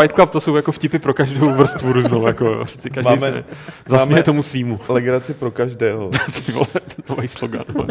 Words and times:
Fight 0.00 0.12
Club 0.14 0.30
to 0.30 0.40
jsou 0.40 0.56
jako 0.56 0.72
vtipy 0.72 0.98
pro 0.98 1.14
každou 1.14 1.50
vrstvu 1.50 1.92
různou, 1.92 2.26
jako 2.26 2.66
si 2.66 2.90
každý 2.90 3.04
Máme- 3.10 3.32
se 3.32 3.44
zasměje 3.86 4.22
tomu 4.22 4.42
svýmu. 4.42 4.80
Legraci 4.88 5.34
pro 5.34 5.50
každého. 5.50 6.10
Ty 6.46 6.52
vole, 6.52 6.66
nový 7.08 7.28
slogan. 7.28 7.64
vole. 7.68 7.86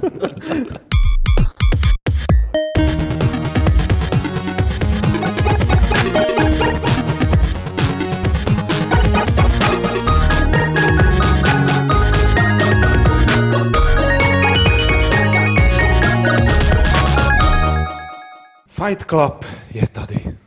Fight 18.68 19.06
Club 19.06 19.46
je 19.74 19.88
tady. 19.88 20.41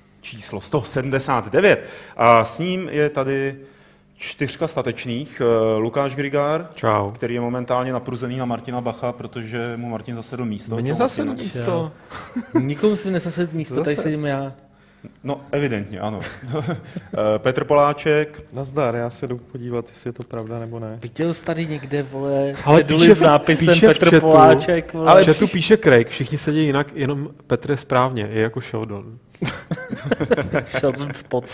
Číslo 0.60 0.80
179. 0.80 1.84
A 2.16 2.44
s 2.44 2.58
ním 2.58 2.88
je 2.92 3.10
tady 3.10 3.56
čtyřka 4.16 4.68
statečných. 4.68 5.40
eh, 5.44 5.76
Lukáš 5.78 6.14
Grigár, 6.16 6.68
Čau. 6.74 7.10
který 7.10 7.34
je 7.34 7.40
momentálně 7.40 7.92
napruzený 7.92 8.36
na 8.36 8.44
Martina 8.44 8.80
Bacha, 8.80 9.12
protože 9.12 9.72
mu 9.76 9.88
Martin 9.88 10.16
zasedl 10.16 10.44
místo. 10.44 10.76
Mně 10.76 10.90
Čau, 10.92 10.98
zase 10.98 11.24
Martine. 11.24 11.44
místo. 11.44 11.92
Nikomu 12.60 12.96
si 12.96 13.10
nesased 13.10 13.52
místo, 13.52 13.74
tady 13.84 13.94
Zase. 13.96 14.02
sedím 14.02 14.24
já. 14.26 14.52
No, 15.24 15.40
evidentně, 15.52 16.00
ano. 16.00 16.18
Eh, 17.34 17.38
Petr 17.38 17.64
Poláček, 17.64 18.42
Nazdar, 18.54 18.96
já 18.96 19.10
se 19.10 19.26
jdu 19.26 19.36
podívat, 19.36 19.84
jestli 19.88 20.08
je 20.08 20.12
to 20.12 20.22
pravda 20.22 20.58
nebo 20.58 20.78
ne. 20.80 20.98
Viděl 21.02 21.34
jsi 21.34 21.42
tady 21.44 21.66
někde, 21.66 22.02
vole, 22.02 22.52
Ale 22.64 22.84
píše 22.84 23.14
s 23.14 23.20
nápisem 23.20 23.74
píše 23.74 23.86
Petr 23.86 24.06
chatu- 24.10 24.20
Poláček, 24.20 24.92
vole. 24.94 25.10
Ale 25.10 25.22
v 25.22 25.26
chatu 25.26 25.44
přiš- 25.46 25.52
píše 25.52 25.76
Craig, 25.76 26.08
všichni 26.08 26.38
sedí 26.38 26.64
jinak, 26.66 26.86
jenom 26.94 27.28
Petr 27.46 27.70
je 27.70 27.76
správně, 27.76 28.28
je 28.32 28.42
jako 28.42 28.60
Sheldon. 28.60 29.18
Sheldon 30.80 31.14
Spot, 31.14 31.44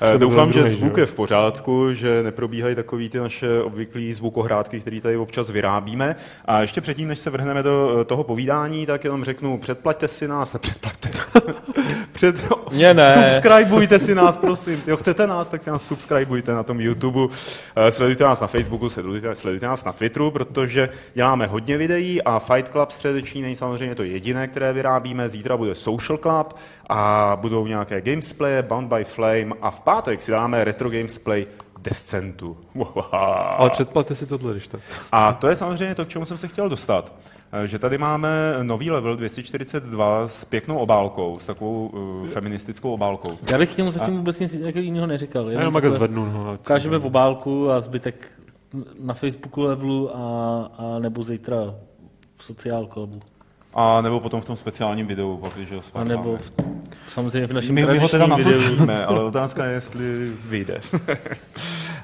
Eh, 0.00 0.18
Doufám, 0.18 0.52
že 0.52 0.64
zvuk 0.64 0.96
je 0.96 1.06
v 1.06 1.14
pořádku, 1.14 1.92
že 1.92 2.22
neprobíhají 2.22 2.74
takový 2.74 3.08
ty 3.08 3.18
naše 3.18 3.62
obvyklý 3.62 4.12
zvukohrádky, 4.12 4.80
které 4.80 5.00
tady 5.00 5.16
občas 5.16 5.50
vyrábíme. 5.50 6.16
A 6.44 6.60
ještě 6.60 6.80
předtím, 6.80 7.08
než 7.08 7.18
se 7.18 7.30
vrhneme 7.30 7.62
do 7.62 7.98
eh, 8.00 8.04
toho 8.04 8.24
povídání, 8.24 8.86
tak 8.86 9.04
jenom 9.04 9.24
řeknu, 9.24 9.58
předplaťte 9.58 10.08
si 10.08 10.28
nás, 10.28 10.52
ne 10.52 10.58
předplaťte. 10.58 11.10
Před, 12.12 12.36
Mně 12.72 12.94
ne. 12.94 13.14
Subscribeujte 13.14 13.98
si 13.98 14.14
nás, 14.14 14.36
prosím. 14.36 14.82
Jo, 14.86 14.96
chcete 14.96 15.26
nás, 15.26 15.48
tak 15.48 15.62
si 15.62 15.70
nás 15.70 15.86
subscribeujte 15.86 16.52
na 16.54 16.62
tom 16.62 16.80
YouTube. 16.80 17.34
Eh, 17.76 17.92
Sledujte 17.92 18.24
nás 18.24 18.40
na 18.40 18.46
Facebooku, 18.46 18.88
sledujte, 18.88 19.34
sledujte 19.34 19.66
nás 19.66 19.84
na 19.84 19.92
Twitteru, 19.92 20.30
protože 20.30 20.88
děláme 21.14 21.46
hodně 21.46 21.76
videí 21.78 22.22
a 22.22 22.38
Fight 22.38 22.68
Club 22.68 22.90
středeční 22.90 23.42
není 23.42 23.56
samozřejmě 23.56 23.94
to 23.94 24.02
jediné, 24.02 24.48
které 24.48 24.72
vyrábíme. 24.72 25.28
Zítra 25.28 25.56
bude 25.56 25.74
Social 25.74 26.18
Club 26.18 26.56
a 26.88 27.32
budou 27.40 27.66
nějaké 27.66 28.00
gamesplay, 28.00 28.62
Bound 28.62 28.92
by 28.92 29.04
Flame 29.04 29.54
a 29.62 29.70
v 29.70 29.80
pátek 29.84 30.22
si 30.22 30.30
dáme 30.30 30.64
retro 30.64 30.90
gamesplay 30.90 31.46
Descentu. 31.82 32.56
Ale 33.58 33.70
předplatte 33.70 34.14
si 34.14 34.26
tohle, 34.26 34.52
když 34.52 34.68
tak. 34.68 34.80
A 35.12 35.32
to 35.32 35.48
je 35.48 35.56
samozřejmě 35.56 35.94
to, 35.94 36.04
k 36.04 36.08
čemu 36.08 36.24
jsem 36.24 36.38
se 36.38 36.48
chtěl 36.48 36.68
dostat. 36.68 37.14
Eh, 37.52 37.66
Že 37.66 37.78
tady 37.78 37.98
máme 37.98 38.28
nový 38.62 38.90
level 38.90 39.16
242 39.16 40.28
s 40.28 40.44
pěknou 40.44 40.78
obálkou, 40.78 41.38
s 41.38 41.46
takovou 41.46 41.86
uh, 41.86 42.26
feministickou 42.26 42.92
obálkou. 42.94 43.38
Já 43.52 43.58
bych 43.58 43.74
k 43.74 43.76
němu 43.76 43.90
zatím 43.90 44.16
vůbec 44.16 44.40
nic 44.40 44.54
jako 44.54 44.78
jiného 44.78 45.06
neříkal. 45.06 45.50
Já 45.50 45.58
jenom 45.58 45.62
jako 45.62 45.74
takhle 45.74 45.90
zvednu. 45.90 46.32
No, 46.32 46.54
Ukážeme 46.54 46.98
v 46.98 47.06
obálku 47.06 47.72
a 47.72 47.80
zbytek 47.80 48.28
na 49.00 49.14
Facebooku 49.14 49.62
levelu 49.62 50.16
a, 50.16 50.20
a 50.78 50.98
nebo 50.98 51.22
zítra 51.22 51.56
v 52.36 52.44
sociál 52.44 52.86
klubu. 52.86 53.20
A 53.74 54.00
nebo 54.00 54.20
potom 54.20 54.40
v 54.40 54.44
tom 54.44 54.56
speciálním 54.56 55.06
videu, 55.06 55.36
pak, 55.36 55.52
když 55.54 55.72
ho 55.72 55.80
A 55.94 56.04
nebo 56.04 56.36
v, 56.36 56.52
samozřejmě 57.08 57.46
v 57.46 57.52
našem 57.52 57.74
my, 57.74 57.86
my 57.86 57.98
ho 57.98 58.08
teda 58.08 58.26
natočíme, 58.26 59.06
ale 59.06 59.24
otázka 59.24 59.64
je, 59.64 59.72
jestli 59.72 60.32
vyjde. 60.44 60.80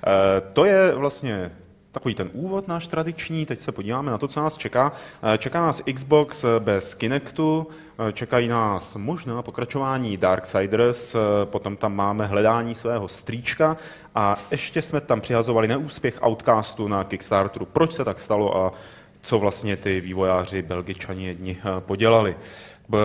Eh, 0.06 0.42
to 0.52 0.64
je 0.64 0.94
vlastně 0.94 1.50
takový 1.92 2.14
ten 2.14 2.30
úvod 2.32 2.68
náš 2.68 2.88
tradiční, 2.88 3.46
teď 3.46 3.60
se 3.60 3.72
podíváme 3.72 4.10
na 4.10 4.18
to, 4.18 4.28
co 4.28 4.40
nás 4.40 4.56
čeká. 4.56 4.92
Eh, 5.22 5.38
Čeká 5.38 5.60
nás 5.60 5.82
Xbox 5.94 6.44
bez 6.58 6.94
Kinectu, 6.94 7.66
eh, 8.08 8.12
čekají 8.12 8.48
nás 8.48 8.96
možná 8.96 9.42
pokračování 9.42 10.16
Darksiders, 10.16 11.16
potom 11.44 11.76
tam 11.76 11.96
máme 11.96 12.26
hledání 12.26 12.74
svého 12.74 13.08
strýčka 13.08 13.76
a 14.14 14.36
ještě 14.50 14.82
jsme 14.82 15.00
tam 15.00 15.20
přihazovali 15.20 15.68
neúspěch 15.68 16.22
Outcastu 16.26 16.88
na 16.88 17.04
Kickstarteru. 17.04 17.66
Proč 17.66 17.92
se 17.92 18.04
tak 18.04 18.20
stalo 18.20 18.56
a 18.56 18.72
co 19.22 19.38
vlastně 19.38 19.76
ty 19.76 20.00
vývojáři 20.00 20.62
belgičani 20.62 21.26
jedni 21.26 21.56
eh, 21.60 21.80
podělali. 21.80 22.36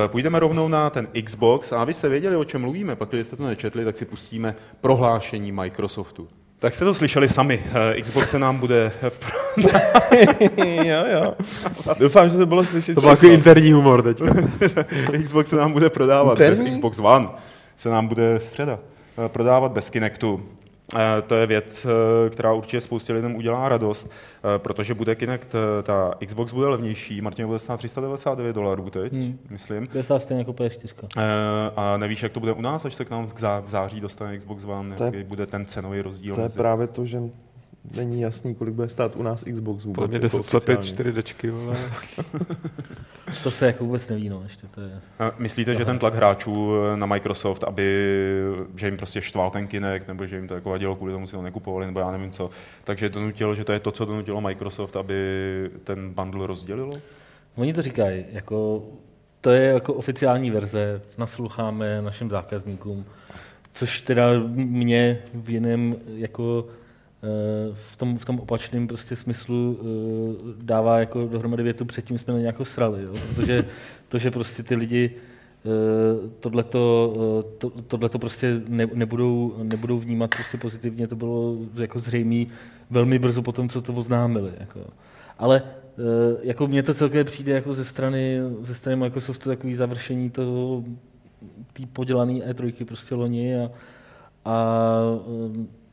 Půjdeme 0.07 0.39
rovnou 0.39 0.67
na 0.67 0.89
ten 0.89 1.07
Xbox 1.23 1.71
a 1.71 1.81
abyste 1.81 2.09
věděli, 2.09 2.35
o 2.35 2.43
čem 2.43 2.61
mluvíme, 2.61 2.95
pak 2.95 3.09
když 3.09 3.27
jste 3.27 3.35
to 3.35 3.47
nečetli, 3.47 3.85
tak 3.85 3.97
si 3.97 4.05
pustíme 4.05 4.55
prohlášení 4.81 5.51
Microsoftu. 5.51 6.27
Tak 6.59 6.73
jste 6.73 6.85
to 6.85 6.93
slyšeli 6.93 7.29
sami. 7.29 7.63
Eh, 7.97 8.01
Xbox 8.01 8.29
se 8.29 8.39
nám 8.39 8.57
bude 8.57 8.91
jo, 10.85 11.03
jo. 11.13 11.33
Doufám, 11.99 12.29
že 12.29 12.37
to 12.37 12.45
bylo 12.45 12.65
slyšet. 12.65 12.93
To 12.95 13.01
byl 13.01 13.09
jako 13.09 13.27
interní 13.27 13.71
humor 13.71 14.01
teď. 14.03 14.21
Xbox 15.23 15.49
se 15.49 15.55
nám 15.55 15.71
bude 15.71 15.89
prodávat 15.89 16.39
Interní? 16.39 16.71
Xbox 16.71 16.99
One. 16.99 17.27
Se 17.75 17.89
nám 17.89 18.07
bude 18.07 18.39
středa 18.39 18.79
eh, 19.25 19.29
prodávat 19.29 19.71
bez 19.71 19.89
Kinectu. 19.89 20.43
Eh, 20.96 21.22
To 21.22 21.35
je 21.35 21.47
věc, 21.47 21.85
eh, 21.85 22.29
která 22.29 22.53
určitě 22.53 22.81
spoustě 22.81 23.13
lidem 23.13 23.35
udělá 23.35 23.69
radost, 23.69 24.07
eh, 24.56 24.59
protože 24.59 24.94
bude 24.94 25.16
Kinect, 25.16 25.56
ta 25.84 26.13
Xbox 26.25 26.53
bude 26.53 26.68
levnější, 26.68 27.22
Martin 27.22 27.47
bude 27.47 27.59
stát 27.59 27.78
399 27.78 28.53
dolarů 28.53 28.90
teď, 28.90 29.13
Hmm. 29.13 29.40
myslím. 29.50 29.88
Je 29.94 30.03
stát 30.03 30.19
stejně 30.22 30.41
jako 30.41 30.53
P4. 30.53 31.07
Eh, 31.18 31.22
A 31.75 31.97
nevíš, 31.97 32.24
jak 32.24 32.31
to 32.31 32.40
bude 32.40 32.53
u 32.53 32.62
nás, 32.62 32.85
až 32.85 32.95
se 32.95 33.06
k 33.06 33.09
nám 33.09 33.28
v 33.28 33.34
zá- 33.34 33.62
v 33.66 33.69
září 33.69 34.01
dostane 34.01 34.38
Xbox 34.38 34.63
One, 34.66 34.95
jaký 35.06 35.24
bude 35.24 35.45
ten 35.45 35.66
cenový 35.66 36.01
rozdíl. 36.01 36.35
To 36.35 36.41
je 36.41 36.45
mezi- 36.45 36.59
právě 36.59 36.88
to, 36.88 37.06
že 37.06 37.19
není 37.96 38.22
jasný, 38.22 38.56
kolik 38.56 38.73
bude 38.73 38.90
stát 38.90 39.16
u 39.16 39.23
nás 39.23 39.44
Xbox 39.44 39.85
vůbec. 39.85 39.96
Podle 39.96 40.07
mě 40.07 40.25
jako 40.25 40.38
10 40.38 40.50
slepit, 40.50 40.78
oficiálně. 40.78 40.94
4 40.94 41.12
dečky, 41.12 41.50
vole. 41.50 41.78
To 43.44 43.51
se 43.51 43.66
jako 43.68 43.85
vůbec 43.85 44.07
neví, 44.07 44.29
no, 44.29 44.44
ještě 44.44 44.68
to 44.68 44.81
je. 44.81 45.01
A 45.19 45.31
Myslíte, 45.38 45.75
že 45.75 45.85
ten 45.85 46.00
tlak 46.00 46.16
hráčů 46.16 46.72
eh, 46.75 46.97
na 46.97 47.06
Microsoft, 47.06 47.63
aby, 47.63 48.12
že 48.75 48.88
jim 48.88 48.97
prostě 48.97 49.22
štval 49.22 49.51
ten 49.51 49.68
Kinect, 49.68 50.07
nebo 50.07 50.25
že 50.25 50.35
jim 50.35 50.47
to 50.47 50.56
jako 50.56 50.69
vadilo, 50.69 50.95
kvůli 50.95 51.12
tomu 51.12 51.28
si 51.28 51.35
ho 51.35 51.41
nekupovali, 51.41 51.85
nebo 51.85 52.00
já 52.00 52.12
nevím 52.12 52.31
co, 52.31 52.50
takže 52.84 53.09
donutilo, 53.09 53.56
že 53.56 53.63
to 53.63 53.72
je 53.72 53.79
to, 53.79 53.91
co 53.91 54.06
donutilo 54.06 54.41
Microsoft, 54.41 54.95
aby 54.95 55.16
ten 55.84 56.13
bundle 56.13 56.47
rozdělilo? 56.47 56.94
Oni 57.56 57.74
to 57.74 57.81
říkají, 57.81 58.25
jako, 58.31 58.84
to 59.41 59.50
je 59.50 59.68
jako 59.68 59.94
oficiální 59.94 60.51
verze, 60.51 61.01
nasloucháme 61.18 62.01
našim 62.01 62.29
zákazníkům, 62.29 63.06
což 63.74 64.01
teda 64.01 64.29
mě 64.56 65.19
v 65.34 65.50
jiném 65.50 65.95
jako 66.16 66.68
v 67.73 67.95
tom, 67.97 68.17
v 68.17 68.25
tom 68.25 68.39
opačném 68.39 68.87
prostě 68.87 69.15
smyslu 69.15 69.79
eh, 69.79 70.53
dává 70.63 70.99
jako 70.99 71.27
dohromady 71.27 71.63
větu 71.63 71.85
předtím 71.85 72.17
jsme 72.17 72.33
na 72.33 72.39
nějakou 72.39 72.65
srali, 72.65 73.03
jo? 73.03 73.13
protože 73.35 73.65
to, 74.09 74.17
že 74.17 74.31
prostě 74.31 74.63
ty 74.63 74.75
lidi 74.75 75.11
eh, 75.15 76.29
tohleto, 76.39 77.13
eh, 77.39 77.57
to, 77.57 77.69
tohleto 77.69 78.19
prostě 78.19 78.61
ne, 78.67 78.87
nebudou, 78.93 79.55
nebudou 79.63 79.99
vnímat 79.99 80.35
prostě 80.35 80.57
pozitivně, 80.57 81.07
to 81.07 81.15
bylo 81.15 81.57
jako 81.75 81.99
zřejmé 81.99 82.45
velmi 82.89 83.19
brzo 83.19 83.41
po 83.41 83.51
tom, 83.51 83.69
co 83.69 83.81
to 83.81 83.93
oznámili. 83.93 84.51
Jako. 84.59 84.79
Ale 85.37 85.61
eh, 85.65 86.37
jako 86.41 86.67
mně 86.67 86.83
to 86.83 86.93
celkově 86.93 87.23
přijde 87.23 87.53
jako 87.53 87.73
ze 87.73 87.85
strany, 87.85 88.39
ze 88.61 88.75
strany 88.75 88.95
Microsoftu 88.95 89.49
takový 89.49 89.73
završení 89.73 90.29
toho 90.29 90.83
té 91.73 91.83
podělané 91.93 92.33
E3 92.33 92.85
prostě 92.85 93.15
loni 93.15 93.55
a, 93.55 93.71
a 94.45 95.01
eh, 95.55 95.84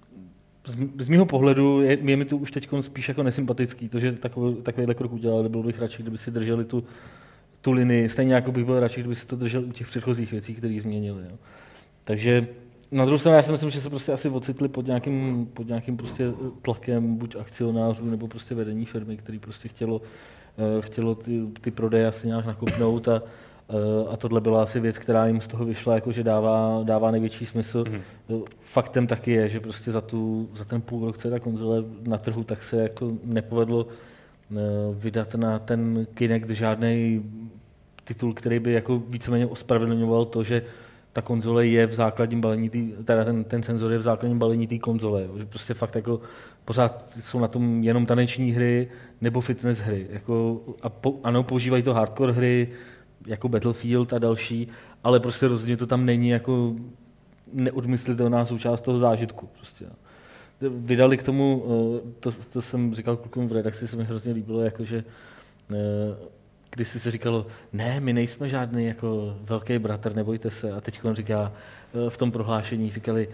z, 0.66 0.76
z 0.98 1.08
mého 1.08 1.26
pohledu 1.26 1.80
je, 1.80 1.98
je 2.02 2.16
mi 2.16 2.24
to 2.24 2.36
už 2.36 2.50
teď 2.50 2.68
spíš 2.80 3.08
jako 3.08 3.22
nesympatický, 3.22 3.88
to, 3.88 3.98
že 3.98 4.12
takový, 4.12 4.56
takovýhle 4.62 4.94
krok 4.94 5.12
udělali, 5.12 5.48
byl 5.48 5.62
bych 5.62 5.80
radši, 5.80 6.02
kdyby 6.02 6.18
si 6.18 6.30
drželi 6.30 6.64
tu, 6.64 6.84
tu 7.60 7.72
linii, 7.72 8.08
stejně 8.08 8.34
jako 8.34 8.52
bych 8.52 8.64
byl 8.64 8.80
radši, 8.80 9.00
kdyby 9.00 9.14
si 9.14 9.26
to 9.26 9.36
držel 9.36 9.64
u 9.64 9.72
těch 9.72 9.86
předchozích 9.86 10.32
věcí, 10.32 10.54
které 10.54 10.78
změnili. 10.80 11.22
Jo. 11.30 11.36
Takže 12.04 12.46
na 12.90 13.04
druhou 13.04 13.18
stranu 13.18 13.36
já 13.36 13.42
si 13.42 13.52
myslím, 13.52 13.70
že 13.70 13.80
se 13.80 13.90
prostě 13.90 14.12
asi 14.12 14.28
ocitli 14.28 14.69
pod 14.69 14.87
nějakým, 14.87 15.46
pod 15.54 15.66
nějakým 15.66 15.96
prostě 15.96 16.32
tlakem 16.62 17.16
buď 17.16 17.37
akcionářů 17.37 18.10
nebo 18.10 18.28
prostě 18.28 18.54
vedení 18.54 18.84
firmy, 18.84 19.16
který 19.16 19.38
prostě 19.38 19.69
chtělo, 19.69 20.02
eh, 20.58 20.82
chtělo 20.82 21.14
ty, 21.14 21.42
ty 21.60 21.70
prodeje 21.70 22.06
asi 22.06 22.26
nějak 22.26 22.46
nakopnout 22.46 23.08
a, 23.08 23.22
a 24.10 24.16
tohle 24.16 24.40
byla 24.40 24.62
asi 24.62 24.80
věc, 24.80 24.98
která 24.98 25.26
jim 25.26 25.40
z 25.40 25.48
toho 25.48 25.64
vyšla, 25.64 25.94
jako 25.94 26.12
že 26.12 26.22
dává, 26.22 26.80
dává 26.82 27.10
největší 27.10 27.46
smysl. 27.46 27.84
Mm-hmm. 27.84 28.44
Faktem 28.60 29.06
taky 29.06 29.30
je, 29.30 29.48
že 29.48 29.60
prostě 29.60 29.90
za, 29.90 30.00
tu, 30.00 30.48
za 30.54 30.64
ten 30.64 30.80
půl 30.80 31.06
rok, 31.06 31.19
co 31.19 31.28
je 31.28 31.32
ta 31.32 31.38
konzole 31.38 31.84
na 32.02 32.19
trhu, 32.19 32.44
tak 32.44 32.62
se 32.62 32.76
jako 32.82 33.12
nepovedlo 33.24 33.86
eh, 33.86 34.56
vydat 34.92 35.34
na 35.34 35.58
ten 35.58 36.06
Kinect 36.14 36.50
žádný 36.50 37.22
titul, 38.04 38.34
který 38.34 38.58
by 38.58 38.72
jako 38.72 39.02
víceméně 39.08 39.46
ospravedlňoval 39.46 40.25
to, 40.25 40.42
že 40.42 40.62
ta 41.12 41.22
konzole 41.22 41.66
je 41.66 41.86
v 41.86 41.92
základním 41.92 42.40
balení, 42.40 42.70
tý, 42.70 42.92
teda 43.04 43.25
ten, 43.25 43.44
ten 43.44 43.62
senzor 43.62 43.92
je 43.92 43.98
v 43.98 44.02
základním 44.02 44.38
balení 44.38 44.66
té 44.66 44.78
konzole. 44.78 45.22
Jo. 45.22 45.38
Že 45.38 45.44
prostě 45.44 45.75
fakt 45.75 45.96
jako 45.96 46.20
pořád 46.64 47.12
jsou 47.20 47.40
na 47.40 47.48
tom 47.48 47.82
jenom 47.82 48.06
taneční 48.06 48.52
hry 48.52 48.88
nebo 49.20 49.40
fitness 49.40 49.78
hry. 49.78 50.06
Jako, 50.10 50.60
a 50.82 50.88
po, 50.88 51.14
ano, 51.25 51.42
používají 51.42 51.82
to 51.82 51.94
hardcore 51.94 52.32
hry, 52.32 52.68
jako 53.26 53.48
Battlefield 53.48 54.12
a 54.12 54.19
další, 54.19 54.69
ale 55.04 55.20
prostě 55.20 55.48
rozhodně 55.48 55.76
to 55.76 55.86
tam 55.86 56.06
není 56.06 56.28
jako 56.28 56.74
neodmyslitelná 57.52 58.46
součást 58.46 58.80
toho 58.80 58.98
zážitku. 58.98 59.48
Prostě. 59.56 59.86
Vydali 60.60 61.16
k 61.16 61.22
tomu, 61.22 61.64
eh, 61.66 62.12
to, 62.20 62.32
to 62.52 62.62
jsem 62.62 62.94
říkal 62.94 63.16
klukům 63.16 63.48
v 63.48 63.52
redakci, 63.52 63.88
se 63.88 63.96
mi 63.96 64.04
hrozně 64.04 64.32
líbilo, 64.32 64.60
jakože 64.60 65.04
eh, 65.70 65.74
když 66.74 66.88
si 66.88 67.00
se 67.00 67.10
říkalo, 67.10 67.46
ne, 67.72 68.00
my 68.00 68.12
nejsme 68.12 68.48
žádný 68.48 68.86
jako 68.86 69.36
velký 69.40 69.78
bratr, 69.78 70.14
nebojte 70.16 70.50
se. 70.50 70.72
A 70.72 70.80
teď 70.80 71.04
on 71.04 71.14
říká, 71.14 71.52
eh, 72.06 72.10
v 72.10 72.16
tom 72.16 72.32
prohlášení 72.32 72.90
říkali, 72.90 73.28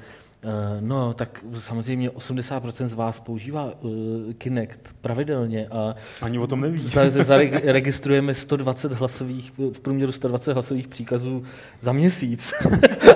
no, 0.80 1.14
tak 1.14 1.44
samozřejmě 1.58 2.10
80% 2.10 2.88
z 2.88 2.94
vás 2.94 3.20
používá 3.20 3.72
uh, 3.80 3.90
Kinect 4.32 4.94
pravidelně 5.00 5.68
a 5.68 5.94
ani 6.22 6.38
o 6.38 6.46
tom 6.46 6.60
neví. 6.60 6.88
Zaregistrujeme 6.88 8.34
120 8.34 8.92
hlasových, 8.92 9.52
v 9.58 9.80
průměru 9.80 10.12
120 10.12 10.52
hlasových 10.52 10.88
příkazů 10.88 11.42
za 11.80 11.92
měsíc. 11.92 12.52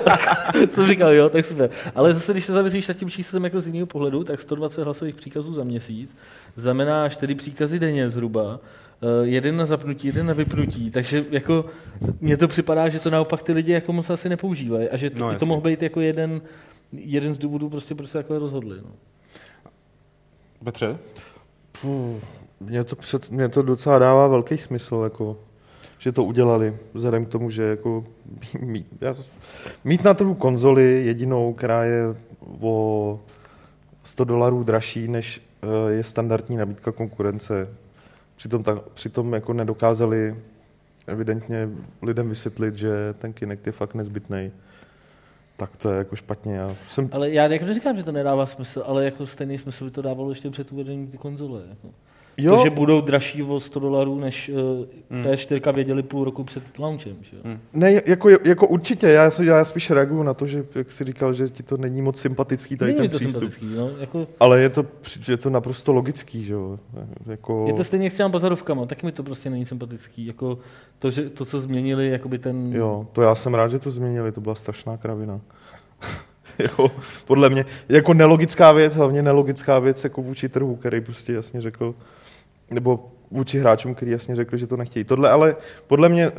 jsem 0.69 0.87
říkal, 0.87 1.13
jo, 1.13 1.29
tak 1.29 1.45
super. 1.45 1.69
Ale 1.95 2.13
zase, 2.13 2.33
když 2.33 2.45
se 2.45 2.53
zamyslíš 2.53 2.87
nad 2.87 2.97
tím 2.97 3.09
číslem 3.09 3.43
jako 3.43 3.59
z 3.59 3.67
jiného 3.67 3.87
pohledu, 3.87 4.23
tak 4.23 4.39
120 4.39 4.83
hlasových 4.83 5.15
příkazů 5.15 5.53
za 5.53 5.63
měsíc 5.63 6.17
znamená 6.55 7.09
4 7.09 7.35
příkazy 7.35 7.79
denně 7.79 8.09
zhruba, 8.09 8.59
eh, 9.01 9.27
jeden 9.27 9.57
na 9.57 9.65
zapnutí, 9.65 10.07
jeden 10.07 10.27
na 10.27 10.33
vypnutí, 10.33 10.91
takže 10.91 11.25
jako 11.31 11.63
mně 12.21 12.37
to 12.37 12.47
připadá, 12.47 12.89
že 12.89 12.99
to 12.99 13.09
naopak 13.09 13.43
ty 13.43 13.53
lidi 13.53 13.71
jako 13.71 13.93
moc 13.93 14.09
asi 14.09 14.29
nepoužívají 14.29 14.89
a 14.89 14.97
že 14.97 15.09
to, 15.09 15.19
no, 15.19 15.39
to 15.39 15.45
mohl 15.45 15.61
být 15.61 15.81
jako 15.81 16.01
jeden 16.01 16.41
jeden 16.97 17.33
z 17.33 17.37
důvodů, 17.37 17.69
prostě, 17.69 17.95
proč 17.95 18.09
se 18.09 18.17
takhle 18.17 18.39
rozhodli. 18.39 18.77
No. 18.81 18.89
Petře? 20.63 20.97
Mně 22.59 22.83
to, 22.83 22.95
před, 22.95 23.31
mě 23.31 23.49
to 23.49 23.61
docela 23.61 23.99
dává 23.99 24.27
velký 24.27 24.57
smysl, 24.57 25.01
jako, 25.03 25.37
že 25.97 26.11
to 26.11 26.23
udělali, 26.23 26.77
vzhledem 26.93 27.25
k 27.25 27.29
tomu, 27.29 27.49
že 27.49 27.63
jako, 27.63 28.03
mít, 28.59 28.87
já, 29.01 29.13
mít 29.83 30.03
na 30.03 30.13
trhu 30.13 30.33
konzoli 30.33 31.05
jedinou, 31.05 31.53
která 31.53 31.83
je 31.83 32.15
o 32.61 33.19
100 34.03 34.23
dolarů 34.23 34.63
dražší, 34.63 35.07
než 35.07 35.41
uh, 35.63 35.91
je 35.91 36.03
standardní 36.03 36.57
nabídka 36.57 36.91
konkurence. 36.91 37.69
Přitom, 38.35 38.63
ta, 38.63 38.81
přitom 38.93 39.33
jako 39.33 39.53
nedokázali 39.53 40.35
evidentně 41.07 41.69
lidem 42.01 42.29
vysvětlit, 42.29 42.75
že 42.75 43.13
ten 43.13 43.33
Kinect 43.33 43.65
je 43.65 43.71
fakt 43.71 43.95
nezbytný 43.95 44.51
tak 45.67 45.77
to 45.77 45.91
je 45.91 45.97
jako 45.97 46.15
špatně. 46.15 46.55
Já 46.55 46.75
jsem... 46.87 47.09
Ale 47.11 47.31
já 47.31 47.43
jako 47.47 47.65
neříkám, 47.65 47.97
že 47.97 48.03
to 48.03 48.11
nedává 48.11 48.45
smysl, 48.45 48.83
ale 48.85 49.05
jako 49.05 49.27
stejný 49.27 49.57
smysl 49.57 49.85
by 49.85 49.91
to 49.91 50.01
dávalo 50.01 50.29
ještě 50.29 50.49
před 50.49 50.71
uvedením 50.71 51.07
ty 51.07 51.17
konzole. 51.17 51.61
Jako. 51.69 51.89
Jo. 52.37 52.55
To, 52.55 52.63
že 52.63 52.69
budou 52.69 53.01
dražší 53.01 53.43
o 53.43 53.59
100 53.59 53.79
dolarů, 53.79 54.19
než 54.19 54.49
uh, 54.49 54.85
hmm. 55.09 55.21
P4 55.21 55.73
věděli 55.73 56.03
půl 56.03 56.23
roku 56.23 56.43
před 56.43 56.63
launchem. 56.79 57.15
Že? 57.21 57.37
Hmm. 57.43 57.59
Ne, 57.73 58.01
jako, 58.07 58.29
jako 58.29 58.67
určitě, 58.67 59.07
já, 59.07 59.31
já 59.43 59.65
spíš 59.65 59.91
reaguju 59.91 60.23
na 60.23 60.33
to, 60.33 60.47
že 60.47 60.65
jak 60.75 60.91
jsi 60.91 61.03
říkal, 61.03 61.33
že 61.33 61.49
ti 61.49 61.63
to 61.63 61.77
není 61.77 62.01
moc 62.01 62.19
sympatický 62.19 62.77
tady 62.77 62.93
není 62.93 62.97
ten 62.97 63.09
to 63.09 63.17
přístup. 63.17 63.39
Sympatický, 63.39 63.75
no, 63.77 63.89
jako... 63.99 64.27
Ale 64.39 64.61
je 64.61 64.69
to, 64.69 64.85
je 65.27 65.37
to 65.37 65.49
naprosto 65.49 65.93
logický, 65.93 66.43
že 66.43 66.53
jo. 66.53 66.79
Jako... 67.25 67.65
Je 67.67 67.73
to 67.73 67.83
stejně 67.83 68.09
s 68.09 68.17
těma 68.17 68.29
bazarovkama, 68.29 68.85
tak 68.85 69.03
mi 69.03 69.11
to 69.11 69.23
prostě 69.23 69.49
není 69.49 69.65
sympatický. 69.65 70.25
Jako 70.25 70.57
to, 70.99 71.11
že, 71.11 71.29
to 71.29 71.45
co 71.45 71.59
změnili, 71.59 72.09
jakoby 72.09 72.39
ten... 72.39 72.73
Jo, 72.75 73.07
to 73.11 73.21
já 73.21 73.35
jsem 73.35 73.53
rád, 73.53 73.67
že 73.67 73.79
to 73.79 73.91
změnili, 73.91 74.31
to 74.31 74.41
byla 74.41 74.55
strašná 74.55 74.97
kravina. 74.97 75.41
jo, 76.59 76.91
podle 77.25 77.49
mě, 77.49 77.65
jako 77.89 78.13
nelogická 78.13 78.71
věc, 78.71 78.95
hlavně 78.95 79.21
nelogická 79.21 79.79
věc 79.79 80.03
jako 80.03 80.21
vůči 80.21 80.49
trhu, 80.49 80.75
který 80.75 81.01
prostě 81.01 81.33
jasně 81.33 81.61
řekl, 81.61 81.95
nebo 82.71 83.11
vůči 83.31 83.59
hráčům, 83.59 83.95
který 83.95 84.11
jasně 84.11 84.35
řekli, 84.35 84.57
že 84.57 84.67
to 84.67 84.77
nechtějí. 84.77 85.03
Tohle 85.03 85.29
ale 85.29 85.55
podle 85.87 86.09
mě 86.09 86.31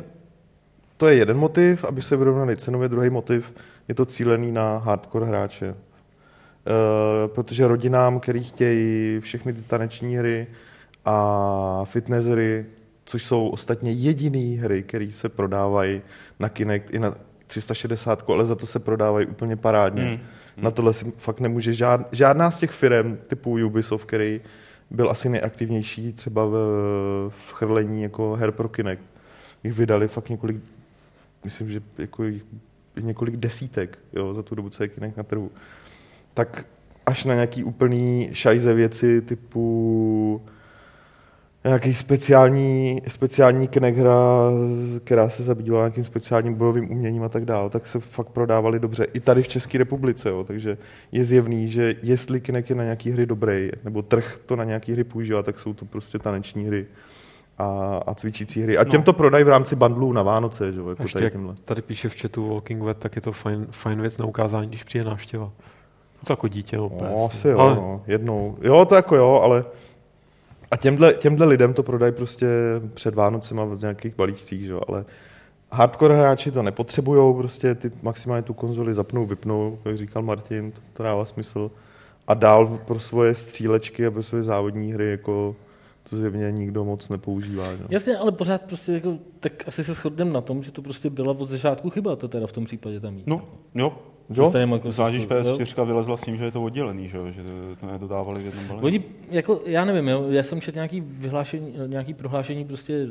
to 0.96 1.06
je 1.06 1.14
jeden 1.14 1.36
motiv, 1.36 1.84
aby 1.84 2.02
se 2.02 2.16
vyrovnali 2.16 2.56
cenově, 2.56 2.88
druhý 2.88 3.10
motiv 3.10 3.52
je 3.88 3.94
to 3.94 4.06
cílený 4.06 4.52
na 4.52 4.78
hardcore 4.78 5.26
hráče. 5.26 5.66
E, 5.66 5.74
protože 7.28 7.66
rodinám, 7.66 8.20
který 8.20 8.44
chtějí 8.44 9.20
všechny 9.20 9.52
ty 9.52 9.62
taneční 9.62 10.16
hry 10.16 10.46
a 11.04 11.80
fitness 11.84 12.24
hry, 12.24 12.66
což 13.04 13.24
jsou 13.24 13.48
ostatně 13.48 13.92
jediné 13.92 14.60
hry, 14.60 14.82
které 14.82 15.12
se 15.12 15.28
prodávají 15.28 16.02
na 16.40 16.48
Kinect 16.48 16.94
i 16.94 16.98
na 16.98 17.14
360, 17.46 18.30
ale 18.30 18.44
za 18.44 18.54
to 18.54 18.66
se 18.66 18.78
prodávají 18.78 19.26
úplně 19.26 19.56
parádně. 19.56 20.04
Mm. 20.04 20.18
Na 20.64 20.70
tohle 20.70 20.92
si 20.92 21.12
fakt 21.16 21.40
nemůže 21.40 21.72
žád, 21.72 22.08
žádná 22.12 22.50
z 22.50 22.58
těch 22.58 22.70
firm 22.70 23.18
typu 23.26 23.50
Ubisoft, 23.50 24.04
který 24.04 24.40
byl 24.90 25.10
asi 25.10 25.28
nejaktivnější 25.28 26.12
třeba 26.12 26.46
v, 26.46 26.52
v 27.28 27.52
chrlení 27.52 28.02
jako 28.02 28.36
her 28.36 28.52
pro 28.52 28.68
Kinect. 28.68 29.02
Jich 29.64 29.74
vydali 29.74 30.08
fakt 30.08 30.28
několik, 30.28 30.56
myslím, 31.44 31.70
že 31.70 31.82
jako 31.98 32.24
několik 33.00 33.36
desítek 33.36 33.98
jo, 34.12 34.34
za 34.34 34.42
tu 34.42 34.54
dobu, 34.54 34.70
co 34.70 34.82
je 34.82 34.88
Kinect 34.88 35.16
na 35.16 35.22
trhu. 35.22 35.50
Tak 36.34 36.66
až 37.06 37.24
na 37.24 37.34
nějaký 37.34 37.64
úplný 37.64 38.30
šajze 38.32 38.74
věci 38.74 39.20
typu 39.20 40.42
nějaký 41.64 41.94
speciální, 41.94 43.02
speciální 43.08 43.68
knehra, 43.68 44.50
která 45.04 45.28
se 45.28 45.42
zabývala 45.42 45.84
nějakým 45.84 46.04
speciálním 46.04 46.54
bojovým 46.54 46.90
uměním 46.90 47.22
a 47.22 47.28
tak 47.28 47.44
dále, 47.44 47.70
tak 47.70 47.86
se 47.86 48.00
fakt 48.00 48.28
prodávali 48.28 48.80
dobře. 48.80 49.06
I 49.14 49.20
tady 49.20 49.42
v 49.42 49.48
České 49.48 49.78
republice, 49.78 50.28
jo, 50.28 50.44
takže 50.44 50.78
je 51.12 51.24
zjevný, 51.24 51.68
že 51.68 51.94
jestli 52.02 52.40
Kinect 52.40 52.70
je 52.70 52.76
na 52.76 52.84
nějaký 52.84 53.10
hry 53.10 53.26
dobrý, 53.26 53.70
nebo 53.84 54.02
trh 54.02 54.38
to 54.46 54.56
na 54.56 54.64
nějaký 54.64 54.92
hry 54.92 55.04
používá, 55.04 55.42
tak 55.42 55.58
jsou 55.58 55.74
to 55.74 55.84
prostě 55.84 56.18
taneční 56.18 56.64
hry 56.64 56.86
a, 57.58 58.00
a 58.06 58.14
cvičící 58.14 58.62
hry. 58.62 58.78
A 58.78 58.84
těm 58.84 59.00
no. 59.00 59.04
to 59.04 59.12
prodají 59.12 59.44
v 59.44 59.48
rámci 59.48 59.76
bundlů 59.76 60.12
na 60.12 60.22
Vánoce. 60.22 60.72
Že? 60.72 60.80
Jako 60.88 61.02
Ještě 61.02 61.18
tady, 61.18 61.30
tímhle. 61.30 61.54
tady 61.64 61.82
píše 61.82 62.08
v 62.08 62.20
chatu 62.20 62.48
Walking 62.48 62.84
Dead, 62.84 62.98
tak 62.98 63.16
je 63.16 63.22
to 63.22 63.32
fajn, 63.32 63.66
fajn 63.70 64.00
věc 64.00 64.18
na 64.18 64.26
ukázání, 64.26 64.68
když 64.68 64.84
přijde 64.84 65.04
návštěva. 65.04 65.50
Co 66.24 66.32
jako 66.32 66.48
dítě, 66.48 66.76
no, 66.76 66.90
no 67.00 67.28
asi 67.30 67.48
jo, 67.48 67.58
ale... 67.58 67.74
no, 67.74 68.02
jednou. 68.06 68.56
Jo, 68.60 68.84
to 68.84 68.94
jako 68.94 69.16
jo, 69.16 69.40
ale 69.44 69.64
a 70.74 70.76
těmhle, 70.76 71.14
těmhle 71.14 71.46
lidem 71.46 71.74
to 71.74 71.82
prodají 71.82 72.12
prostě 72.12 72.46
před 72.94 73.14
Vánocema 73.14 73.64
v 73.64 73.80
nějakých 73.80 74.16
balíčcích, 74.16 74.64
že? 74.64 74.74
ale 74.88 75.04
hardcore 75.70 76.16
hráči 76.16 76.50
to 76.50 76.62
nepotřebují, 76.62 77.36
prostě 77.36 77.74
ty 77.74 77.90
maximálně 78.02 78.42
tu 78.42 78.54
konzoli 78.54 78.94
zapnou, 78.94 79.26
vypnou, 79.26 79.78
jak 79.84 79.98
říkal 79.98 80.22
Martin, 80.22 80.72
to, 80.72 80.80
to 80.92 81.02
dává 81.02 81.24
smysl. 81.24 81.70
A 82.26 82.34
dál 82.34 82.78
pro 82.84 83.00
svoje 83.00 83.34
střílečky 83.34 84.06
a 84.06 84.10
pro 84.10 84.22
svoje 84.22 84.42
závodní 84.42 84.92
hry 84.92 85.10
jako 85.10 85.56
to 86.10 86.16
zjevně 86.16 86.52
nikdo 86.52 86.84
moc 86.84 87.08
nepoužívá. 87.08 87.76
Že? 87.76 87.84
Jasně, 87.90 88.16
ale 88.16 88.32
pořád 88.32 88.62
prostě 88.62 88.92
jako, 88.92 89.18
tak 89.40 89.52
asi 89.66 89.84
se 89.84 89.94
shodneme 89.94 90.32
na 90.32 90.40
tom, 90.40 90.62
že 90.62 90.72
to 90.72 90.82
prostě 90.82 91.10
byla 91.10 91.34
od 91.38 91.48
začátku 91.48 91.90
chyba, 91.90 92.16
to 92.16 92.28
teda 92.28 92.46
v 92.46 92.52
tom 92.52 92.64
případě 92.64 93.00
tam 93.00 93.14
mít. 93.14 93.26
No, 93.26 93.42
jo, 93.74 93.98
Jo, 94.30 94.52
zvlášť, 94.88 95.16
PS4 95.16 95.86
vylezla 95.86 96.16
s 96.16 96.22
tím, 96.22 96.36
že 96.36 96.44
je 96.44 96.50
to 96.50 96.62
oddělený, 96.62 97.08
že, 97.08 97.32
že 97.32 97.42
to 97.80 97.86
nedodávali 97.86 98.42
v 98.42 98.46
jednom 98.46 98.66
balení. 98.66 98.84
Oni, 98.84 99.02
jako, 99.30 99.60
já 99.66 99.84
nevím, 99.84 100.08
jo, 100.08 100.26
já 100.30 100.42
jsem 100.42 100.60
četl 100.60 100.76
nějaký, 100.76 101.00
vyhlášení, 101.00 101.74
nějaký 101.86 102.14
prohlášení 102.14 102.64
prostě 102.64 103.04
uh, 103.04 103.10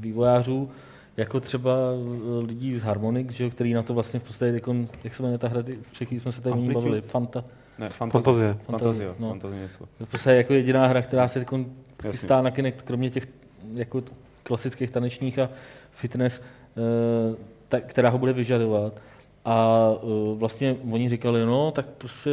vývojářů, 0.00 0.70
jako 1.16 1.40
třeba 1.40 1.74
uh, 1.92 2.46
lidí 2.46 2.74
z 2.74 2.82
Harmonix, 2.82 3.34
že, 3.34 3.50
který 3.50 3.74
na 3.74 3.82
to 3.82 3.94
vlastně 3.94 4.20
v 4.20 4.22
podstatě, 4.22 4.52
jako, 4.52 4.76
jak 5.04 5.14
se 5.14 5.22
jmenuje 5.22 5.38
ta 5.38 5.48
hra, 5.48 5.62
všichni 5.92 6.20
jsme 6.20 6.32
se 6.32 6.42
tady 6.42 6.52
Amplitude. 6.52 6.84
bavili, 6.84 7.00
Fanta. 7.00 7.44
Ne, 7.78 7.88
Fantazie. 7.88 8.56
Fantazie, 8.66 9.14
no. 9.18 9.28
Fantazie 9.28 9.62
něco. 9.62 9.78
To 9.78 10.02
je 10.02 10.06
prostě 10.06 10.30
jako 10.30 10.52
jediná 10.52 10.86
hra, 10.86 11.02
která 11.02 11.28
se 11.28 11.38
jako 11.38 11.64
chystá 12.02 12.42
na 12.42 12.50
Kinect, 12.50 12.82
kromě 12.82 13.10
těch 13.10 13.26
jako 13.74 14.02
klasických 14.42 14.90
tanečních 14.90 15.38
a 15.38 15.50
fitness, 15.90 16.40
uh, 16.40 17.36
ta, 17.68 17.80
která 17.80 18.08
ho 18.08 18.18
bude 18.18 18.32
vyžadovat. 18.32 19.00
A 19.44 19.88
uh, 20.02 20.38
vlastně 20.38 20.76
oni 20.90 21.08
říkali, 21.08 21.46
no, 21.46 21.70
tak 21.70 21.86
prostě 21.86 22.30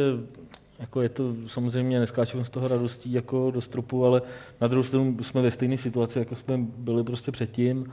jako 0.78 1.02
je 1.02 1.08
to 1.08 1.34
samozřejmě, 1.46 2.00
neskáčeme 2.00 2.44
z 2.44 2.50
toho 2.50 2.68
radostí 2.68 3.12
jako 3.12 3.50
do 3.50 3.60
stropu, 3.60 4.06
ale 4.06 4.22
na 4.60 4.68
druhou 4.68 4.82
stranu 4.82 5.16
jsme 5.22 5.42
ve 5.42 5.50
stejné 5.50 5.76
situaci, 5.76 6.18
jako 6.18 6.34
jsme 6.34 6.58
byli 6.58 7.04
prostě 7.04 7.32
předtím 7.32 7.92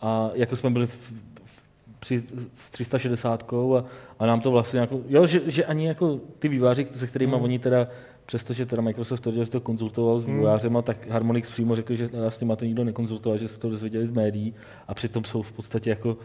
a 0.00 0.30
jako 0.34 0.56
jsme 0.56 0.70
byli 0.70 0.86
v, 0.86 0.96
v, 1.44 1.62
při, 2.00 2.22
s 2.54 2.70
360 2.70 3.52
a, 3.52 3.84
a 4.18 4.26
nám 4.26 4.40
to 4.40 4.50
vlastně 4.50 4.80
jako, 4.80 5.00
jo, 5.08 5.26
že, 5.26 5.42
že 5.46 5.64
ani 5.64 5.86
jako 5.86 6.20
ty 6.38 6.48
výváři, 6.48 6.86
se 6.92 7.06
kterými 7.06 7.32
hmm. 7.32 7.42
oni 7.42 7.58
teda 7.58 7.88
přestože 8.26 8.66
teda 8.66 8.82
Microsoft 8.82 9.20
tvrdil, 9.20 9.44
že 9.44 9.50
to 9.50 9.60
konzultoval 9.60 10.20
s 10.20 10.24
hmm. 10.24 10.34
vývojářem, 10.34 10.78
tak 10.82 11.08
Harmonix 11.10 11.50
přímo 11.50 11.76
řekl, 11.76 11.94
že 11.94 12.08
s 12.28 12.40
nimi 12.40 12.52
to 12.56 12.64
nikdo 12.64 12.84
nekonzultoval, 12.84 13.38
že 13.38 13.48
se 13.48 13.58
to 13.58 13.70
dozvěděli 13.70 14.06
z 14.06 14.10
médií 14.10 14.54
a 14.88 14.94
přitom 14.94 15.24
jsou 15.24 15.42
v 15.42 15.52
podstatě 15.52 15.90
jako 15.90 16.16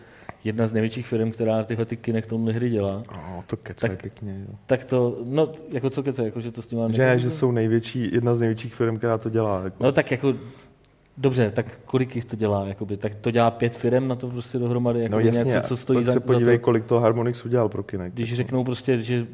jedna 0.44 0.68
z 0.68 0.74
největších 0.74 1.08
firm, 1.08 1.32
která 1.32 1.64
tyhle 1.64 1.86
ty 1.86 1.98
Kinectone 1.98 2.52
hry 2.52 2.70
dělá. 2.70 3.04
Oh, 3.10 3.44
to 3.48 3.58
kece 3.58 3.88
tak, 3.88 4.02
pěkně. 4.02 4.46
Jo. 4.50 4.56
Tak 4.66 4.86
to, 4.86 5.16
no, 5.30 5.52
jako 5.74 5.90
co 5.90 6.04
kece, 6.04 6.26
jako 6.26 6.42
že 6.42 6.52
to 6.52 6.62
s 6.62 6.68
tím 6.68 6.80
Že 6.90 7.02
ne, 7.02 7.20
že 7.20 7.32
jsou 7.32 7.52
největší, 7.52 8.10
jedna 8.14 8.36
z 8.36 8.40
největších 8.40 8.76
firm, 8.76 8.98
která 8.98 9.18
to 9.18 9.30
dělá. 9.30 9.64
Jako. 9.64 9.84
No 9.84 9.92
tak 9.92 10.12
jako 10.12 10.34
Dobře, 11.18 11.52
tak 11.52 11.80
kolik 11.86 12.16
jich 12.16 12.26
to 12.26 12.36
dělá? 12.36 12.68
Jakoby? 12.68 12.98
Tak 12.98 13.16
to 13.16 13.32
dělá 13.32 13.52
pět 13.52 13.78
firm 13.78 14.08
na 14.08 14.16
to 14.16 14.28
prostě 14.28 14.58
dohromady? 14.58 15.00
Jako 15.02 15.12
no 15.12 15.20
jasně, 15.20 15.44
něco, 15.44 15.68
co 15.68 15.78
stojí 15.78 16.04
za, 16.04 16.12
se 16.12 16.20
podívej, 16.20 16.56
za 16.56 16.60
to. 16.60 16.64
kolik 16.64 16.86
to 16.86 17.00
Harmonix 17.00 17.46
udělal 17.46 17.70
pro 17.70 17.84
Kinect. 17.84 18.14
Když 18.14 18.34
řeknou 18.34 18.64
prostě, 18.64 19.00
že 19.00 19.28